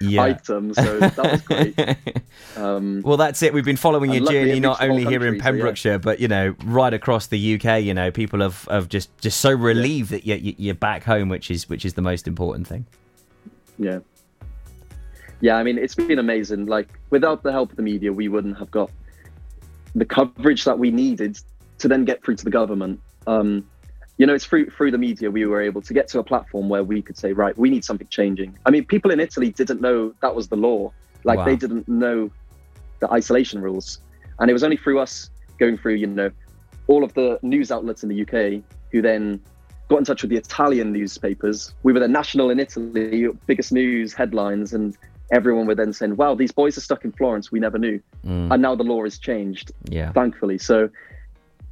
Yeah. 0.00 0.22
item. 0.22 0.74
So 0.74 0.98
that 0.98 1.16
was 1.16 1.42
great. 1.42 1.76
Um, 2.56 3.02
well, 3.02 3.16
that's 3.16 3.42
it. 3.42 3.52
We've 3.52 3.64
been 3.64 3.76
following 3.76 4.12
your 4.12 4.26
journey 4.26 4.60
not 4.60 4.80
only 4.80 5.04
here 5.04 5.24
in 5.26 5.38
country, 5.38 5.38
so 5.38 5.38
yeah. 5.38 5.42
Pembrokeshire, 5.42 5.98
but 5.98 6.20
you 6.20 6.28
know, 6.28 6.54
right 6.64 6.92
across 6.94 7.26
the 7.26 7.54
UK. 7.54 7.82
You 7.82 7.94
know, 7.94 8.10
people 8.12 8.40
have, 8.40 8.64
have 8.70 8.88
just 8.88 9.16
just 9.18 9.40
so 9.40 9.50
relieved 9.50 10.10
that 10.10 10.24
you're, 10.24 10.38
you're 10.38 10.74
back 10.74 11.02
home, 11.02 11.28
which 11.28 11.50
is 11.50 11.68
which 11.68 11.84
is 11.84 11.94
the 11.94 12.02
most 12.02 12.28
important 12.28 12.66
thing. 12.68 12.86
yeah. 13.78 13.98
Yeah, 15.40 15.56
I 15.56 15.62
mean, 15.62 15.78
it's 15.78 15.94
been 15.94 16.18
amazing. 16.18 16.66
Like, 16.66 16.88
without 17.10 17.42
the 17.42 17.52
help 17.52 17.70
of 17.70 17.76
the 17.76 17.82
media, 17.82 18.12
we 18.12 18.28
wouldn't 18.28 18.56
have 18.58 18.70
got 18.70 18.90
the 19.94 20.04
coverage 20.04 20.64
that 20.64 20.78
we 20.78 20.90
needed 20.90 21.38
to 21.78 21.88
then 21.88 22.04
get 22.04 22.24
through 22.24 22.36
to 22.36 22.44
the 22.44 22.50
government. 22.50 23.00
Um, 23.26 23.68
you 24.18 24.26
know, 24.26 24.34
it's 24.34 24.44
through 24.44 24.70
through 24.70 24.90
the 24.92 24.98
media 24.98 25.30
we 25.30 25.44
were 25.46 25.60
able 25.60 25.82
to 25.82 25.92
get 25.94 26.08
to 26.08 26.18
a 26.18 26.24
platform 26.24 26.68
where 26.68 26.84
we 26.84 27.02
could 27.02 27.16
say, 27.18 27.32
right, 27.32 27.56
we 27.58 27.68
need 27.70 27.84
something 27.84 28.06
changing. 28.08 28.56
I 28.66 28.70
mean, 28.70 28.84
people 28.84 29.10
in 29.10 29.20
Italy 29.20 29.50
didn't 29.50 29.80
know 29.80 30.14
that 30.22 30.34
was 30.34 30.48
the 30.48 30.56
law. 30.56 30.92
Like, 31.24 31.38
Wow. 31.38 31.44
they 31.46 31.56
didn't 31.56 31.88
know 31.88 32.30
the 33.00 33.10
isolation 33.10 33.60
rules, 33.60 33.98
and 34.38 34.50
it 34.50 34.52
was 34.52 34.62
only 34.62 34.76
through 34.76 35.00
us 35.00 35.30
going 35.58 35.78
through, 35.78 35.94
you 35.94 36.06
know, 36.06 36.30
all 36.86 37.02
of 37.02 37.14
the 37.14 37.38
news 37.42 37.72
outlets 37.72 38.02
in 38.02 38.08
the 38.08 38.20
UK 38.22 38.62
who 38.92 39.00
then 39.02 39.40
got 39.88 39.98
in 39.98 40.04
touch 40.04 40.22
with 40.22 40.30
the 40.30 40.36
Italian 40.36 40.92
newspapers. 40.92 41.74
We 41.82 41.92
were 41.92 42.00
the 42.00 42.08
national 42.08 42.50
in 42.50 42.60
Italy, 42.60 43.28
biggest 43.46 43.72
news 43.72 44.12
headlines, 44.12 44.72
and 44.72 44.96
everyone 45.32 45.66
were 45.66 45.74
then 45.74 45.92
saying, 45.92 46.16
"Wow, 46.16 46.34
these 46.34 46.52
boys 46.52 46.76
are 46.78 46.82
stuck 46.82 47.04
in 47.04 47.12
Florence. 47.12 47.50
We 47.50 47.58
never 47.58 47.78
knew." 47.78 48.00
Mm. 48.26 48.52
And 48.52 48.62
now 48.62 48.74
the 48.74 48.84
law 48.84 49.02
has 49.04 49.18
changed, 49.18 49.72
Yeah. 49.88 50.12
thankfully. 50.12 50.58
So, 50.58 50.88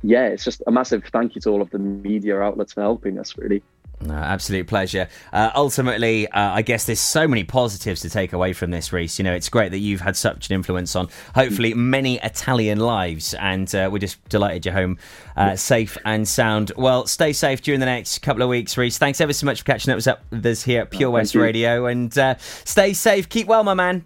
yeah, 0.02 0.26
it's 0.26 0.44
just 0.44 0.62
a 0.66 0.70
massive 0.70 1.04
thank 1.12 1.34
you 1.34 1.40
to 1.42 1.50
all 1.50 1.62
of 1.62 1.70
the 1.70 1.78
media 1.78 2.40
outlets 2.40 2.72
for 2.72 2.80
helping 2.82 3.18
us. 3.18 3.36
Really, 3.38 3.62
No, 4.00 4.14
absolute 4.14 4.66
pleasure. 4.66 5.08
Uh, 5.32 5.50
ultimately, 5.54 6.26
uh, 6.28 6.50
I 6.54 6.62
guess 6.62 6.84
there's 6.86 6.98
so 7.00 7.28
many 7.28 7.44
positives 7.44 8.00
to 8.00 8.10
take 8.10 8.32
away 8.32 8.52
from 8.52 8.72
this, 8.72 8.92
Reese. 8.92 9.18
You 9.18 9.22
know, 9.22 9.32
it's 9.32 9.48
great 9.48 9.70
that 9.70 9.78
you've 9.78 10.00
had 10.00 10.16
such 10.16 10.50
an 10.50 10.54
influence 10.56 10.96
on 10.96 11.08
hopefully 11.36 11.72
many 11.74 12.18
Italian 12.18 12.80
lives, 12.80 13.32
and 13.34 13.72
uh, 13.74 13.88
we're 13.92 13.98
just 13.98 14.22
delighted 14.28 14.64
you're 14.64 14.74
home 14.74 14.98
uh, 15.36 15.54
safe 15.54 15.96
and 16.04 16.26
sound. 16.26 16.72
Well, 16.76 17.06
stay 17.06 17.32
safe 17.32 17.62
during 17.62 17.78
the 17.80 17.86
next 17.86 18.18
couple 18.22 18.42
of 18.42 18.48
weeks, 18.48 18.76
Reese. 18.76 18.98
Thanks 18.98 19.20
ever 19.20 19.32
so 19.32 19.46
much 19.46 19.60
for 19.60 19.66
catching 19.66 19.92
up 19.92 19.96
with 19.96 20.46
us- 20.46 20.62
here 20.64 20.82
at 20.82 20.90
Pure 20.90 21.10
thank 21.10 21.14
West. 21.14 21.34
Radio, 21.36 21.86
and 21.86 22.16
uh, 22.18 22.34
stay 22.64 22.92
safe. 22.92 23.28
Keep 23.28 23.46
well, 23.46 23.62
my 23.62 23.74
man. 23.74 24.04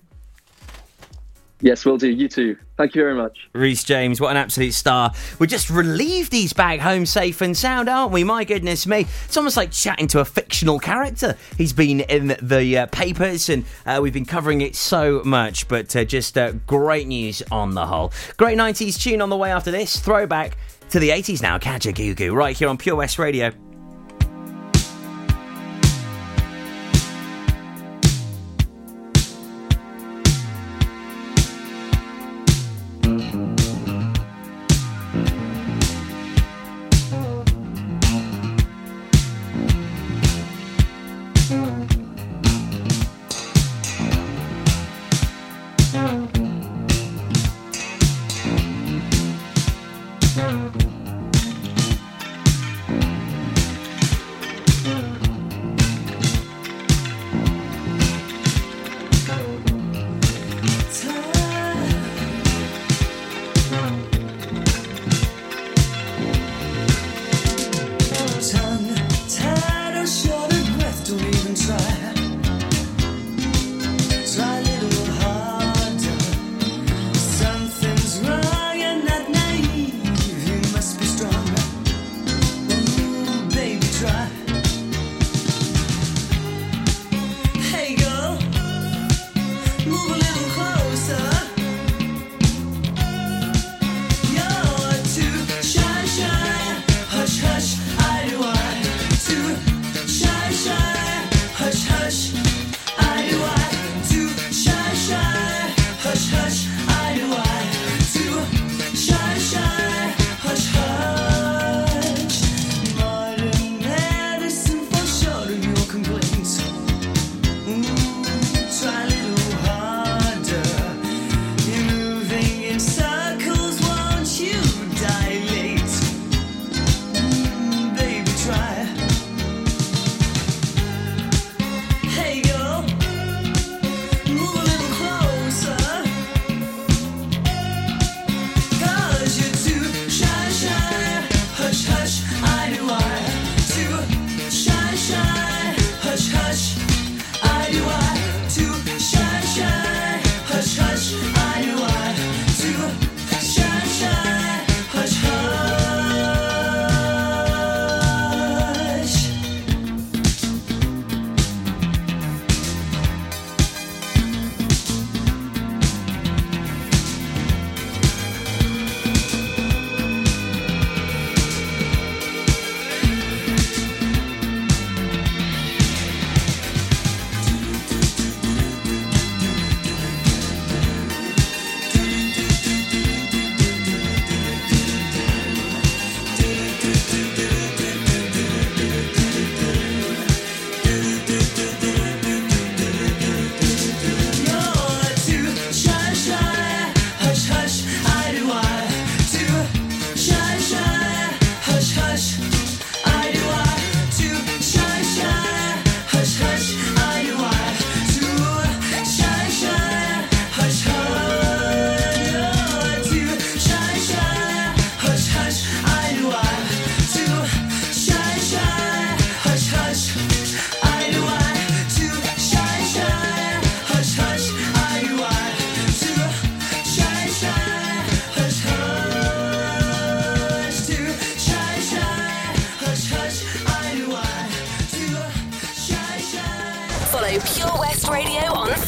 Yes, 1.61 1.85
we'll 1.85 1.99
do. 1.99 2.09
You 2.09 2.29
too. 2.29 2.57
Thank 2.77 2.95
you 2.95 3.03
very 3.03 3.15
much. 3.15 3.49
Reese 3.53 3.85
James, 3.85 4.21
what 4.21 4.31
an 4.31 4.37
absolute 4.37 4.75
star. 4.75 5.13
We're 5.39 5.47
just 5.47 5.71
relieved 5.71 6.33
he's 6.33 6.53
back 6.53 6.81
home 6.81 7.07
safe 7.07 7.41
and 7.41 7.57
sound, 7.57 7.89
aren't 7.89 8.13
we? 8.13 8.25
My 8.25 8.45
goodness 8.45 8.87
me. 8.87 9.07
It's 9.25 9.37
almost 9.37 9.57
like 9.57 9.71
chatting 9.71 10.09
to 10.09 10.21
a 10.21 10.25
fictional 10.25 10.79
character. 10.79 11.37
He's 11.57 11.73
been 11.73 12.01
in 12.01 12.37
the 12.43 12.79
uh, 12.79 12.87
papers 12.87 13.49
and 13.49 13.65
uh, 13.87 14.01
we've 14.03 14.13
been 14.13 14.27
covering 14.27 14.61
it 14.61 14.77
so 14.77 15.23
much, 15.25 15.69
but 15.69 15.95
uh, 15.97 16.05
just 16.05 16.37
uh, 16.37 16.53
great 16.67 17.07
news 17.07 17.43
on 17.51 17.75
the 17.75 17.87
whole. 17.87 18.13
Great 18.37 18.59
90s 18.59 19.01
tune 19.01 19.23
on 19.23 19.31
the 19.31 19.37
way 19.37 19.51
after 19.51 19.71
this. 19.71 19.99
Throwback 19.99 20.59
to 20.91 21.01
the 21.01 21.09
80s 21.09 21.43
now. 21.43 21.59
Catch 21.59 21.87
a 21.87 21.93
goo 21.93 22.15
goo 22.15 22.35
right 22.35 22.57
here 22.57 22.69
on 22.69 22.77
Pure 22.77 22.97
West 22.97 23.19
Radio. 23.19 23.53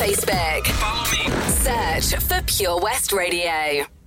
Facebook. 0.09 0.67
Follow 0.67 1.05
me. 1.11 2.01
Search 2.01 2.23
for 2.23 2.43
Pure 2.47 2.81
West 2.81 3.13
Radio. 3.13 3.98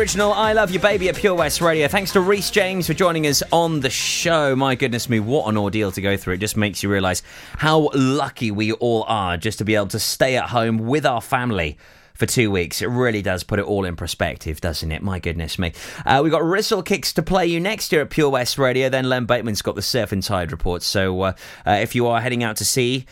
Original 0.00 0.32
I 0.32 0.54
Love 0.54 0.70
You 0.70 0.78
Baby 0.78 1.10
at 1.10 1.16
Pure 1.16 1.34
West 1.34 1.60
Radio. 1.60 1.86
Thanks 1.86 2.14
to 2.14 2.22
Reese 2.22 2.50
James 2.50 2.86
for 2.86 2.94
joining 2.94 3.26
us 3.26 3.42
on 3.52 3.80
the 3.80 3.90
show. 3.90 4.56
My 4.56 4.74
goodness 4.74 5.10
me, 5.10 5.20
what 5.20 5.46
an 5.46 5.58
ordeal 5.58 5.92
to 5.92 6.00
go 6.00 6.16
through. 6.16 6.34
It 6.34 6.38
just 6.38 6.56
makes 6.56 6.82
you 6.82 6.88
realise 6.88 7.22
how 7.58 7.90
lucky 7.92 8.50
we 8.50 8.72
all 8.72 9.04
are 9.08 9.36
just 9.36 9.58
to 9.58 9.64
be 9.66 9.74
able 9.74 9.88
to 9.88 9.98
stay 9.98 10.38
at 10.38 10.48
home 10.48 10.78
with 10.78 11.04
our 11.04 11.20
family. 11.20 11.76
For 12.14 12.24
two 12.24 12.50
weeks, 12.50 12.80
it 12.80 12.86
really 12.86 13.20
does 13.20 13.44
put 13.44 13.58
it 13.58 13.64
all 13.64 13.84
in 13.84 13.96
perspective, 13.96 14.60
doesn't 14.60 14.90
it? 14.90 15.02
My 15.02 15.18
goodness 15.18 15.58
me. 15.58 15.72
Uh, 16.04 16.20
we've 16.22 16.32
got 16.32 16.42
Rizzle 16.42 16.82
Kicks 16.82 17.12
to 17.14 17.22
play 17.22 17.46
you 17.46 17.60
next 17.60 17.92
year 17.92 18.00
at 18.00 18.10
Pure 18.10 18.30
West 18.30 18.58
Radio. 18.58 18.88
Then 18.88 19.08
Len 19.08 19.26
Bateman's 19.26 19.60
got 19.60 19.74
the 19.74 19.82
Surf 19.82 20.12
and 20.12 20.22
Tide 20.22 20.50
report. 20.50 20.82
So 20.82 21.20
uh, 21.20 21.32
uh, 21.66 21.72
if 21.72 21.94
you 21.94 22.06
are 22.06 22.22
heading 22.22 22.42
out 22.42 22.56
to 22.56 22.64
sea, 22.64 23.04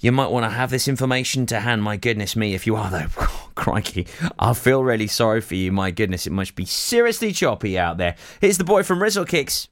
you 0.00 0.12
might 0.12 0.30
want 0.30 0.44
to 0.44 0.50
have 0.50 0.70
this 0.70 0.88
information 0.88 1.46
to 1.46 1.60
hand. 1.60 1.82
My 1.82 1.96
goodness 1.96 2.36
me, 2.36 2.54
if 2.54 2.66
you 2.66 2.76
are 2.76 2.90
though, 2.90 3.06
crikey, 3.54 4.06
I 4.38 4.54
feel 4.54 4.82
really 4.82 5.06
sorry 5.06 5.40
for 5.40 5.54
you. 5.54 5.72
My 5.72 5.90
goodness, 5.90 6.26
it 6.26 6.32
must 6.32 6.54
be 6.54 6.64
seriously 6.64 7.32
choppy 7.32 7.78
out 7.78 7.98
there. 7.98 8.16
Here's 8.40 8.58
the 8.58 8.64
boy 8.64 8.82
from 8.82 9.00
Rizzle 9.00 9.26
Kicks. 9.28 9.68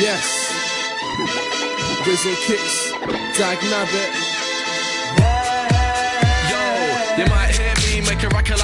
Yes. 0.00 0.50
Grizzle 2.04 2.34
kicks, 2.36 2.90
Dag 3.36 3.58
Nabbit. 3.58 4.29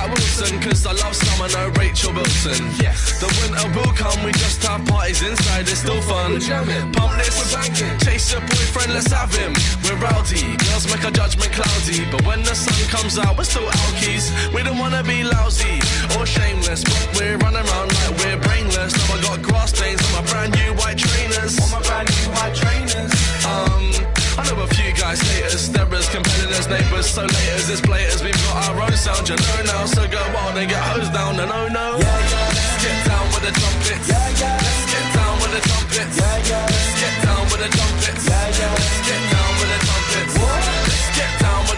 Like 0.09 0.18
Wilson, 0.18 0.61
cause 0.61 0.86
I 0.86 0.92
love 0.92 1.14
summer, 1.14 1.48
no 1.48 1.68
Rachel 1.80 2.12
Wilson. 2.12 2.66
Yes. 2.80 3.20
The 3.20 3.26
winter 3.40 3.66
will 3.78 3.92
come, 3.94 4.24
we 4.24 4.32
just 4.32 4.62
have 4.64 4.84
parties 4.86 5.22
inside, 5.22 5.62
it's 5.62 5.80
still 5.80 6.00
fun. 6.02 6.32
We're 6.32 6.38
jamming. 6.40 6.92
Pump 6.92 7.16
this, 7.18 7.34
We're 7.34 7.61
banging. 7.61 7.98
chase 8.00 8.32
your 8.32 8.40
boyfriend, 8.40 8.92
let's 8.94 9.11
have 9.12 9.32
him. 9.34 9.52
We're 9.84 9.96
rowdy, 9.96 10.57
girls 10.57 10.86
make 10.86 11.04
our 11.04 11.11
judgment 11.11 11.52
cloudy, 11.52 12.04
but 12.11 12.24
when 12.26 12.42
the 12.42 12.54
sun 12.54 12.76
comes 12.90 13.18
out, 13.18 13.36
we're 13.36 13.44
still 13.44 13.66
alkies. 13.66 14.30
We 14.54 14.62
don't 14.62 14.78
wanna 14.78 15.02
be 15.02 15.24
lousy 15.24 15.80
or 16.18 16.26
shameless, 16.26 16.84
but 16.84 17.04
we're 17.18 17.36
running 17.38 17.64
around 17.66 17.88
like 17.94 18.14
we're 18.22 18.38
brainless. 18.40 18.92
Now 18.96 19.14
I 19.14 19.22
got 19.22 19.42
grass 19.42 19.70
stains 19.76 20.00
on 20.07 20.12
my 20.22 20.30
brand 20.30 20.52
new 20.54 20.72
white 20.80 20.98
trainers. 20.98 21.59
On 21.61 21.70
my 21.70 21.82
brand 21.82 22.09
new 22.11 22.26
white 22.36 22.54
trainers. 22.54 23.12
Um, 23.46 23.95
I 24.39 24.45
know 24.49 24.62
a 24.62 24.66
few 24.68 24.93
guys 24.93 25.20
hate 25.20 25.45
us, 25.45 25.68
they're 25.68 25.89
as 25.95 26.09
compelling 26.09 26.53
as 26.53 26.68
neighbours. 26.68 27.07
So 27.09 27.22
late 27.22 27.53
as 27.57 27.68
this 27.68 27.80
platers, 27.80 28.22
we've 28.22 28.37
got 28.47 28.68
our 28.68 28.82
own 28.84 28.93
sound, 28.93 29.28
you 29.28 29.37
know 29.37 29.61
now. 29.64 29.87
So 29.87 30.07
go 30.09 30.20
wild 30.34 30.57
and 30.57 30.68
get 30.68 30.82
hosed 30.93 31.12
down, 31.12 31.41
and 31.41 31.51
oh 31.51 31.68
no. 31.68 31.97
Yeah, 31.97 32.05
yeah. 32.05 32.57
Let's 32.57 32.84
get 32.84 32.99
down 33.09 33.26
with 33.32 33.45
the 33.49 33.53
trumpets. 33.57 34.09
Yeah, 34.09 34.41
yeah. 34.41 34.61
Let's 34.61 34.84
get 34.93 35.07
down 35.16 35.34
with 35.41 35.53
the 35.57 35.62
trumpets. 35.68 36.16
Yeah, 36.20 36.49
yeah. 36.49 36.68
Let's 36.68 36.95
get 37.01 37.14
down 37.24 37.43
with 37.49 37.61
the 37.64 37.70
trumpets. 37.76 38.24
Yeah, 38.28 38.59
yeah. 38.61 38.76
Let's 38.76 39.01
get 39.09 39.22
down 39.32 39.53
with 39.57 39.70
the 39.72 39.78
trumpets. 39.87 40.34
Let's 40.37 40.76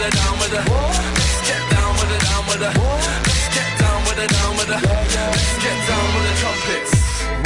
it, 0.09 0.15
down 0.15 0.39
with 0.39 0.53
it. 0.53 0.65
Let's 0.69 1.49
get 1.49 1.63
down 1.71 1.93
with 1.99 2.11
it, 2.17 2.23
down 2.27 2.45
with 2.49 2.63
it. 2.63 2.75
Let's 2.75 3.49
get 3.55 3.71
down 3.79 3.99
with 4.07 4.19
it, 4.19 4.31
down 4.31 4.53
with 4.57 4.71
it. 4.71 4.83
Let's 4.83 5.57
get 5.65 5.79
down 5.89 6.07
with 6.15 6.25
the 6.29 6.35
trumpets. 6.41 6.93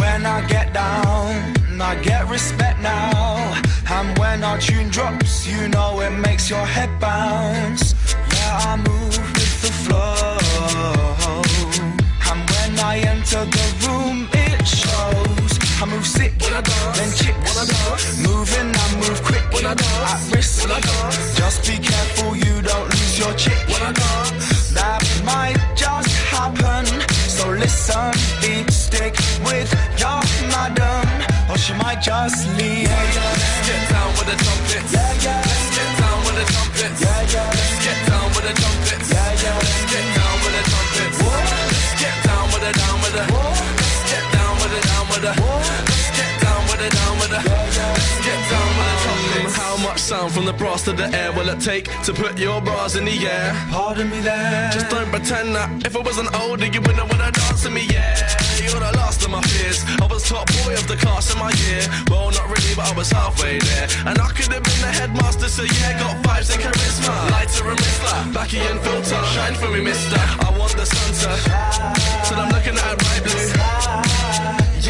When 0.01 0.27
I 0.27 0.47
get 0.47 0.73
down, 0.73 1.81
I 1.81 2.01
get 2.03 2.29
respect 2.29 2.81
now. 2.81 3.72
And 3.91 4.19
when 4.19 4.43
our 4.43 4.59
tune 4.59 4.89
drops, 4.89 5.47
you 5.47 5.69
know 5.69 6.01
it 6.01 6.11
makes 6.11 6.49
your 6.51 6.65
head 6.65 6.91
bounce. 7.01 7.95
Yeah, 8.15 8.71
I 8.71 8.77
move 8.77 9.19
with 9.35 9.63
the 9.63 9.73
flow. 9.85 10.39
And 12.31 12.41
when 12.51 12.81
I 12.81 12.99
enter 12.99 13.45
the 13.45 13.67
room, 13.87 14.29
it 14.33 14.67
shows. 14.67 15.59
I 15.81 15.85
move 15.87 16.07
sick, 16.07 16.39
then 16.39 17.11
chicks. 17.13 18.19
Moving, 18.27 18.71
I 18.75 18.97
move 18.97 19.23
quick. 19.23 19.43
At 19.65 20.21
risk, 20.35 20.69
just 21.37 21.67
be 21.67 21.79
careful 21.79 22.37
you 22.37 22.63
don't 22.63 22.89
lose 22.89 23.19
your 23.19 23.35
chick. 23.35 23.59
That 24.75 25.03
might 25.25 25.59
just 25.77 26.11
happen. 26.31 26.87
So 27.29 27.51
listen, 27.51 28.13
be 28.41 28.65
stick 28.73 29.15
with 29.45 29.71
your 29.99 30.23
madam, 30.51 31.22
or 31.53 31.59
she 31.59 31.75
might 31.75 32.01
just 32.01 32.49
leave. 32.57 32.89
Let's 32.89 33.69
get 33.69 33.83
down 33.93 34.11
with 34.17 34.29
the 34.33 34.37
trumpets. 34.41 34.93
Yeah, 34.93 35.13
yeah. 35.21 35.45
Let's 35.45 35.69
get 35.77 35.91
down 36.01 36.19
with 36.25 36.37
the 36.41 36.47
trumpets. 36.49 36.99
Yeah, 37.05 37.33
yeah. 37.33 37.53
Let's 37.53 37.77
get 37.85 37.99
down 38.09 38.27
with 38.33 38.45
the 38.49 38.55
trumpets. 38.57 39.09
Yeah, 39.13 39.43
yeah. 39.43 39.61
Let's 39.61 39.85
get 39.93 40.07
down 40.17 40.37
with 40.43 40.55
the 40.57 40.63
trumpets. 40.73 41.19
Let's 41.21 41.93
get 42.01 42.17
down 42.25 42.45
with 42.53 42.65
it, 42.69 42.75
down 42.81 42.97
with 43.05 43.21
it. 43.21 43.29
Let's 43.37 44.05
get 44.09 44.25
down 44.33 44.53
with 44.61 44.73
it, 44.79 44.85
down 44.89 45.05
with 45.13 45.29
it. 45.29 45.37
Let's 45.37 46.09
get 46.17 46.33
down 46.41 46.63
with 46.73 46.83
it, 46.87 46.93
down 46.97 47.15
with 47.21 47.37
it. 47.37 47.45
Let's 47.45 48.17
get 48.25 48.41
down 48.49 48.71
with 48.73 48.89
the 48.89 48.97
trumpets. 49.05 49.55
How 49.61 49.77
much 49.77 50.01
sound 50.01 50.33
from 50.33 50.45
the 50.47 50.57
brass 50.57 50.85
to 50.89 50.93
the 50.93 51.09
air 51.13 51.33
will 51.37 51.49
it 51.53 51.61
take 51.61 51.85
to 52.09 52.13
put 52.15 52.39
your 52.39 52.61
bras 52.63 52.97
in 52.97 53.05
the 53.05 53.17
air? 53.29 53.53
Pardon 53.71 54.09
me 54.09 54.21
there. 54.21 54.71
Just 54.73 54.89
don't 54.89 55.11
pretend 55.11 55.55
that 55.55 55.69
if 55.85 55.95
I 55.97 56.01
wasn't 56.01 56.33
older, 56.41 56.67
you 56.67 56.81
wouldn't 56.81 57.09
wanna 57.13 57.31
dance 57.31 57.65
with 57.65 57.75
me, 57.75 57.85
yeah. 57.93 58.17
You're 58.57 58.81
the 58.81 58.92
my 59.33 59.41
fears. 59.49 59.83
I 60.01 60.07
was 60.07 60.29
top 60.29 60.47
boy 60.63 60.75
of 60.75 60.87
the 60.87 60.97
class 60.97 61.33
in 61.33 61.39
my 61.41 61.51
year. 61.65 61.83
Well, 62.11 62.31
not 62.31 62.47
really, 62.53 62.75
but 62.77 62.93
I 62.93 62.95
was 62.95 63.11
halfway 63.11 63.59
there. 63.59 63.89
And 64.07 64.21
I 64.21 64.29
could 64.29 64.53
have 64.53 64.63
been 64.63 64.81
the 64.85 64.93
headmaster, 64.93 65.49
so 65.49 65.63
yeah, 65.65 65.99
got 65.99 66.23
vibes 66.23 66.53
and 66.53 66.61
charisma. 66.63 67.15
Lighter 67.33 67.71
and 67.71 67.79
Mistler, 67.81 68.35
backy 68.35 68.59
and 68.61 68.79
filter. 68.81 69.21
Shine 69.33 69.55
for 69.55 69.71
me, 69.73 69.81
mister. 69.81 70.21
I 70.47 70.55
want 70.59 70.77
the 70.77 70.85
sun 70.85 71.11
to. 71.23 71.31
So 72.29 72.37
I'm 72.37 72.51
looking 72.53 72.77
at 72.77 72.99
bright 72.99 73.25
blue. 73.25 74.32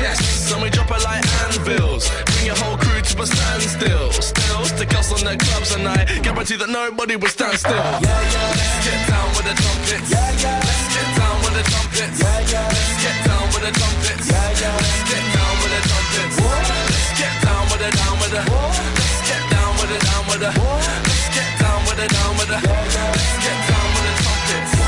Yes, 0.03 0.51
and 0.53 0.61
we 0.61 0.69
drop 0.69 0.91
it 0.91 1.03
like 1.05 1.23
anvils. 1.47 2.11
Bring 2.27 2.47
your 2.51 2.59
whole 2.59 2.77
crew 2.77 3.01
to 3.01 3.23
a 3.23 3.27
standstill. 3.27 4.11
Still, 4.11 4.65
stick 4.67 4.91
us 4.99 5.15
on 5.15 5.23
the 5.23 5.39
clubs, 5.39 5.71
and 5.79 5.87
I 5.87 6.03
guarantee 6.27 6.59
that 6.59 6.69
nobody 6.69 7.15
will 7.15 7.31
stand 7.31 7.55
still. 7.55 7.71
Yeah, 7.71 8.03
yeah. 8.03 8.59
Let's 8.59 8.83
get 8.83 8.99
down 9.07 9.29
with 9.39 9.47
the 9.47 9.55
trumpets. 9.63 10.11
Let's 10.11 10.43
get 10.43 11.07
down 11.15 11.37
with 11.47 11.55
the 11.55 11.65
trumpets. 11.71 12.19
Let's 12.19 12.99
get 12.99 13.19
down 13.31 13.47
with 13.55 13.63
the 13.63 13.73
trumpets. 13.79 14.27
Let's 14.27 14.59
get 15.07 15.23
down 15.39 15.55
with 15.63 15.71
the 15.71 15.81
trumpets. 15.87 16.35
Let's 16.35 17.15
get 17.23 17.35
down 17.47 17.63
with 17.71 17.87
it, 17.87 17.95
down 17.95 18.15
with 18.19 18.35
it. 18.35 18.47
Let's 18.51 19.23
get 19.23 19.43
down 19.55 19.71
with 19.79 19.95
it, 19.95 20.03
down 20.03 20.23
with 20.27 20.43
it. 20.43 20.55
Let's 20.59 21.27
get 21.31 21.51
down 21.63 21.79
with 21.87 22.03
it, 22.03 22.11
down 22.11 22.33
with 22.43 22.51
it. 22.51 22.59
Let's 22.59 23.39
get 23.39 23.59
down 23.71 23.87
with 23.95 24.07
the 24.11 24.15
trumpets. 24.19 24.82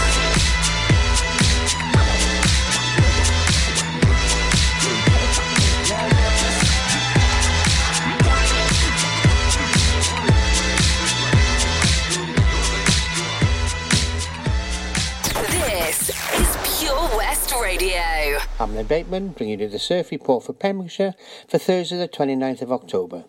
West 17.34 17.52
Radio. 17.60 18.38
I'm 18.60 18.76
Lynn 18.76 18.86
Bateman, 18.86 19.30
bringing 19.30 19.58
you 19.58 19.68
the 19.68 19.80
surf 19.80 20.12
report 20.12 20.44
for 20.44 20.52
Pembrokeshire 20.52 21.16
for 21.48 21.58
Thursday 21.58 21.96
the 21.96 22.06
29th 22.06 22.62
of 22.62 22.70
October. 22.70 23.24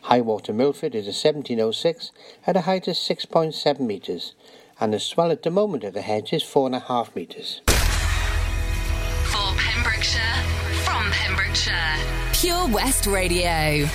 High 0.00 0.20
water 0.20 0.52
Milford 0.52 0.96
is 0.96 1.06
a 1.06 1.14
1706 1.14 2.10
at 2.44 2.56
a 2.56 2.62
height 2.62 2.88
of 2.88 2.96
6.7 2.96 3.78
metres, 3.78 4.34
and 4.80 4.92
the 4.92 4.98
swell 4.98 5.30
at 5.30 5.44
the 5.44 5.52
moment 5.52 5.84
at 5.84 5.94
the 5.94 6.02
hedge 6.02 6.32
is 6.32 6.42
4.5 6.42 7.14
metres. 7.14 7.60
For 7.66 9.54
Pembrokeshire, 9.56 10.42
from 10.82 11.12
Pembrokeshire. 11.12 11.98
Pure 12.32 12.66
West 12.66 13.06
Radio. 13.06 13.86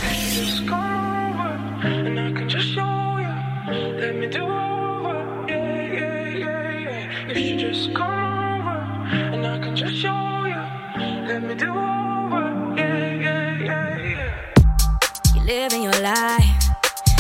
Do 11.62 11.70
over. 11.70 12.74
Yeah, 12.76 13.14
yeah, 13.26 13.58
yeah, 13.68 13.98
yeah. 13.98 15.36
You 15.36 15.42
living 15.46 15.84
your 15.84 16.00
life, 16.02 16.64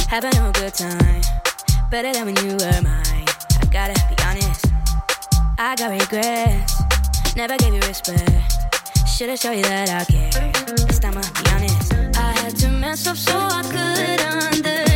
having 0.09 0.35
a 0.35 0.51
good 0.53 0.73
time. 0.73 1.21
Better 1.91 2.11
than 2.11 2.25
when 2.25 2.35
you 2.37 2.53
were 2.57 2.81
mine. 2.81 3.27
I 3.61 3.65
gotta 3.69 3.93
be 4.09 4.15
honest, 4.25 4.65
I 5.59 5.75
got 5.75 5.91
regrets. 5.91 6.73
Never 7.35 7.55
gave 7.57 7.73
you 7.75 7.81
respect. 7.81 8.31
Should've 9.07 9.37
showed 9.37 9.57
you 9.57 9.63
that 9.63 9.89
I 9.89 10.05
care. 10.11 10.51
This 10.87 10.97
time 10.97 11.17
I'll 11.17 11.33
be 11.37 11.49
honest. 11.53 11.93
I 12.17 12.31
had 12.39 12.55
to 12.61 12.69
mess 12.71 13.05
up 13.05 13.17
so 13.17 13.37
I 13.37 13.61
could 13.61 14.21
understand. 14.21 14.90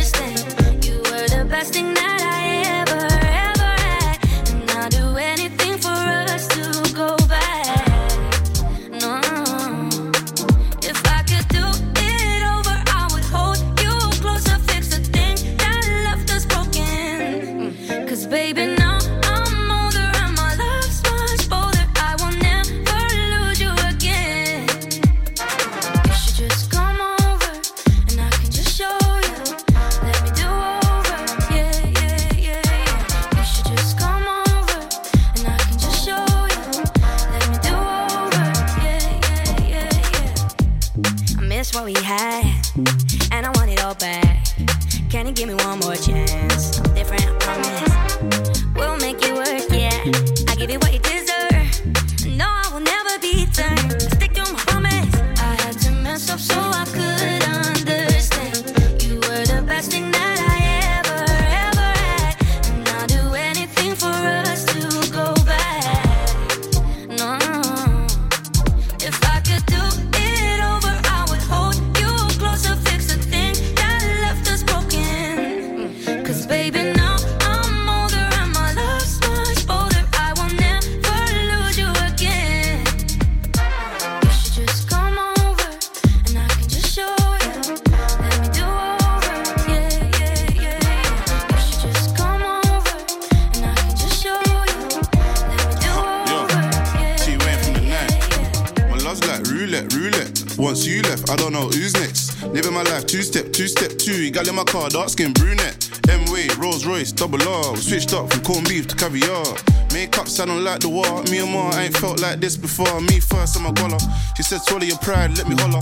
Two. 104.06 104.30
Gal 104.30 104.48
in 104.48 104.54
my 104.54 104.62
car, 104.62 104.88
dark 104.88 105.08
skin 105.08 105.32
brunette. 105.32 105.90
M 106.08 106.30
way, 106.30 106.46
Rolls 106.58 106.86
Royce, 106.86 107.10
double 107.10 107.42
R. 107.42 107.72
We 107.72 107.80
switched 107.80 108.14
up 108.14 108.32
from 108.32 108.42
corned 108.44 108.68
beef 108.68 108.86
to 108.86 108.94
caviar. 108.94 109.44
Makeup 109.92 110.28
sounding 110.28 110.62
like 110.62 110.80
the 110.80 110.88
war. 110.88 111.24
Me 111.24 111.38
and 111.38 111.50
Ma 111.50 111.76
ain't 111.76 111.96
felt 111.96 112.20
like 112.20 112.38
this 112.38 112.56
before. 112.56 113.00
Me 113.00 113.18
first, 113.18 113.56
I'm 113.56 113.66
a 113.66 113.72
goller. 113.72 114.00
She 114.36 114.44
said, 114.44 114.60
swallow 114.62 114.84
your 114.84 114.98
pride, 114.98 115.36
let 115.36 115.48
me 115.48 115.56
holler. 115.56 115.80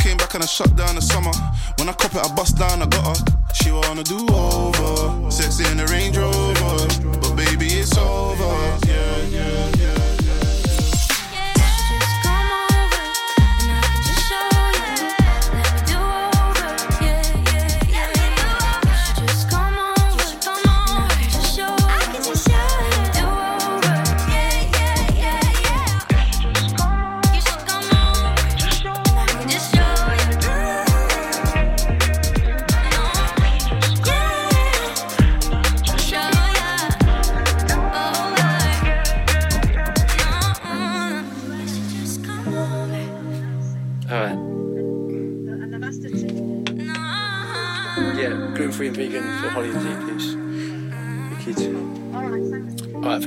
Came 0.00 0.16
back 0.16 0.32
and 0.34 0.42
I 0.42 0.46
shut 0.46 0.74
down 0.74 0.94
the 0.94 1.02
summer. 1.02 1.32
When 1.78 1.88
I 1.88 1.92
cop 1.92 2.14
it, 2.14 2.24
I 2.24 2.34
bust 2.34 2.56
down, 2.56 2.80
I 2.80 2.86
got 2.86 3.18
her. 3.18 3.24
She 3.52 3.70
wanna 3.70 4.04
do 4.04 4.26
over. 4.32 5.30
Sexy 5.30 5.64
in 5.70 5.76
the 5.76 5.86
Range 5.86 6.16
Rover. 6.16 7.20
But 7.20 7.36
baby, 7.36 7.66
it's 7.66 7.96
over. 7.98 8.52
Yeah, 8.86 9.22
yeah. 9.28 9.75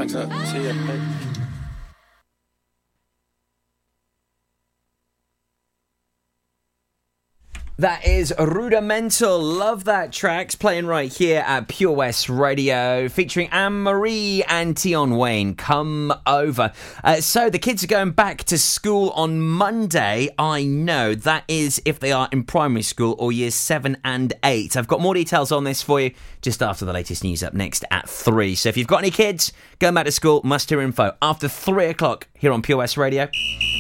Kids. 0.10 0.16
Alright, 0.16 0.32
thanks 0.32 0.54
a 0.54 0.58
lot. 0.58 0.64
See 0.64 0.68
ya. 0.68 0.74
Bye. 0.88 1.30
That 7.80 8.06
is 8.06 8.34
Rudimental. 8.38 9.42
Love 9.42 9.86
that 9.86 10.12
track's 10.12 10.54
playing 10.54 10.86
right 10.86 11.10
here 11.10 11.42
at 11.48 11.70
Pure 11.70 11.94
West 11.94 12.28
Radio, 12.28 13.08
featuring 13.08 13.48
Anne 13.52 13.84
Marie 13.84 14.44
and 14.50 14.78
Tion 14.78 15.16
Wayne. 15.16 15.56
Come 15.56 16.14
over. 16.28 16.74
Uh, 17.06 17.22
so 17.22 17.50
the 17.50 17.58
kids 17.58 17.82
are 17.82 17.88
going 17.88 18.12
back 18.12 18.44
to 18.44 18.58
school 18.58 19.12
on 19.12 19.40
Monday. 19.40 20.28
I 20.38 20.66
know 20.66 21.16
that 21.16 21.46
is 21.48 21.82
if 21.86 22.02
they 22.02 22.12
are 22.12 22.28
in 22.34 22.44
primary 22.44 22.82
school 22.82 23.16
or 23.18 23.32
years 23.32 23.56
seven 23.56 23.96
and 24.04 24.34
eight. 24.44 24.76
I've 24.76 24.90
got 24.90 25.00
more 25.00 25.14
details 25.14 25.50
on 25.50 25.64
this 25.64 25.82
for 25.82 26.02
you 26.02 26.12
just 26.42 26.62
after 26.62 26.84
the 26.84 26.92
latest 26.92 27.24
news 27.24 27.44
up 27.44 27.54
next 27.54 27.86
at 27.92 28.10
three. 28.10 28.56
So 28.56 28.68
if 28.68 28.76
you've 28.76 28.88
got 28.88 28.98
any 28.98 29.12
kids 29.12 29.54
going 29.80 29.94
back 29.94 30.04
to 30.04 30.12
school, 30.12 30.42
must 30.44 30.70
hear 30.70 30.82
info 30.82 31.16
after 31.22 31.48
three 31.48 31.86
o'clock 31.86 32.28
here 32.34 32.52
on 32.52 32.62
Pure 32.62 32.80
West 32.80 32.98
Radio. 32.98 33.30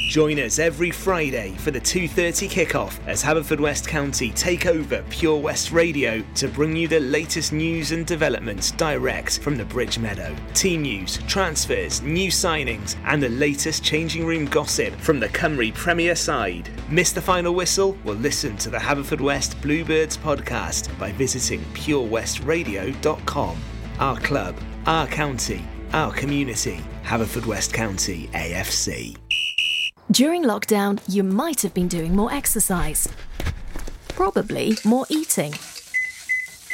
Join 0.10 0.40
us 0.40 0.58
every 0.58 0.90
Friday 0.90 1.54
for 1.60 1.70
the 1.70 1.80
2:30 1.80 2.50
kickoff 2.50 2.98
as 3.06 3.24
Haverfordwest 3.24 3.89
County 3.90 4.30
take 4.30 4.68
over 4.68 5.04
Pure 5.10 5.40
West 5.40 5.72
Radio 5.72 6.24
to 6.36 6.48
bring 6.48 6.76
you 6.76 6.88
the 6.88 7.00
latest 7.00 7.52
news 7.52 7.92
and 7.92 8.06
developments 8.06 8.70
direct 8.70 9.40
from 9.40 9.58
the 9.58 9.66
Bridge 9.66 9.98
Meadow. 9.98 10.36
Team 10.54 10.84
news, 10.84 11.18
transfers, 11.26 12.00
new 12.04 12.30
signings, 12.30 12.96
and 13.06 13.22
the 13.22 13.30
latest 13.30 13.84
changing 13.84 14.28
room 14.28 14.46
gossip 14.46 14.94
from 14.98 15.20
the 15.20 15.30
Cymru 15.30 15.74
Premier 15.74 16.16
side. 16.16 16.70
Miss 16.88 17.12
the 17.12 17.20
final 17.20 17.56
whistle? 17.56 17.98
Well, 18.06 18.14
listen 18.18 18.58
to 18.58 18.70
the 18.70 18.78
Haverfordwest 18.78 19.60
Bluebirds 19.60 20.18
podcast 20.18 20.96
by 21.00 21.12
visiting 21.14 21.62
purewestradio.com. 21.74 23.58
Our 23.98 24.20
club, 24.20 24.56
our 24.86 25.08
county, 25.08 25.66
our 25.94 26.14
community. 26.14 26.80
Haverfordwest 27.04 27.74
County 27.74 28.30
AFC. 28.34 29.18
During 30.12 30.44
lockdown, 30.44 31.02
you 31.08 31.24
might 31.24 31.64
have 31.64 31.74
been 31.74 31.88
doing 31.88 32.16
more 32.16 32.32
exercise. 32.32 33.10
Probably 34.20 34.78
more 34.84 35.06
eating. 35.08 35.54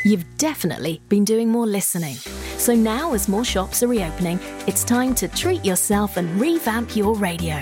You've 0.03 0.25
definitely 0.39 0.99
been 1.09 1.23
doing 1.23 1.47
more 1.47 1.67
listening. 1.67 2.15
So 2.57 2.73
now, 2.73 3.13
as 3.13 3.27
more 3.27 3.45
shops 3.45 3.83
are 3.83 3.87
reopening, 3.87 4.39
it's 4.65 4.83
time 4.83 5.13
to 5.13 5.27
treat 5.27 5.63
yourself 5.63 6.17
and 6.17 6.41
revamp 6.41 6.95
your 6.95 7.13
radio. 7.13 7.61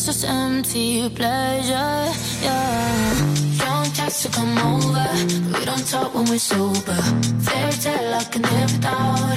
It's 0.00 0.06
just 0.06 0.24
empty 0.24 1.10
pleasure. 1.10 2.08
Yeah. 2.40 3.36
Don't 3.58 3.94
text 3.94 4.22
to 4.22 4.30
come 4.30 4.56
over, 4.56 5.06
we 5.52 5.64
don't 5.66 5.86
talk 5.86 6.14
when 6.14 6.24
we're 6.24 6.38
sober. 6.38 6.96
Fairy 7.44 7.72
tale 7.72 8.14
I 8.14 8.24
can 8.32 8.40
live 8.40 8.72
without. 8.72 9.36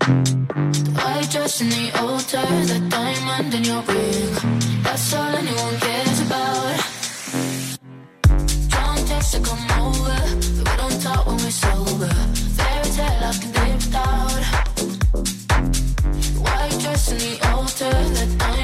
The 0.00 0.90
white 1.00 1.30
dress 1.30 1.62
in 1.62 1.70
the 1.70 1.98
altar, 1.98 2.44
the 2.70 2.78
diamond 2.90 3.54
in 3.54 3.64
your 3.64 3.80
ring. 3.88 4.34
That's 4.82 5.14
all 5.14 5.34
anyone 5.34 5.76
cares 5.80 6.20
about. 6.20 6.76
Drunk 8.68 9.08
text 9.08 9.32
to 9.32 9.40
come 9.40 9.64
over, 9.80 10.18
we 10.58 10.76
don't 10.76 11.00
talk 11.00 11.24
when 11.24 11.38
we're 11.38 11.50
sober. 11.50 12.12
Fairy 12.58 12.90
tale 12.96 13.24
I 13.24 13.32
can 13.40 13.50
live 13.56 13.80
without. 13.80 14.44
White 16.44 16.78
dress 16.82 17.12
in 17.12 17.16
the 17.16 17.34
altar, 17.48 17.94
the 18.12 18.26
diamond 18.36 18.63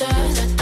turn 0.00 0.59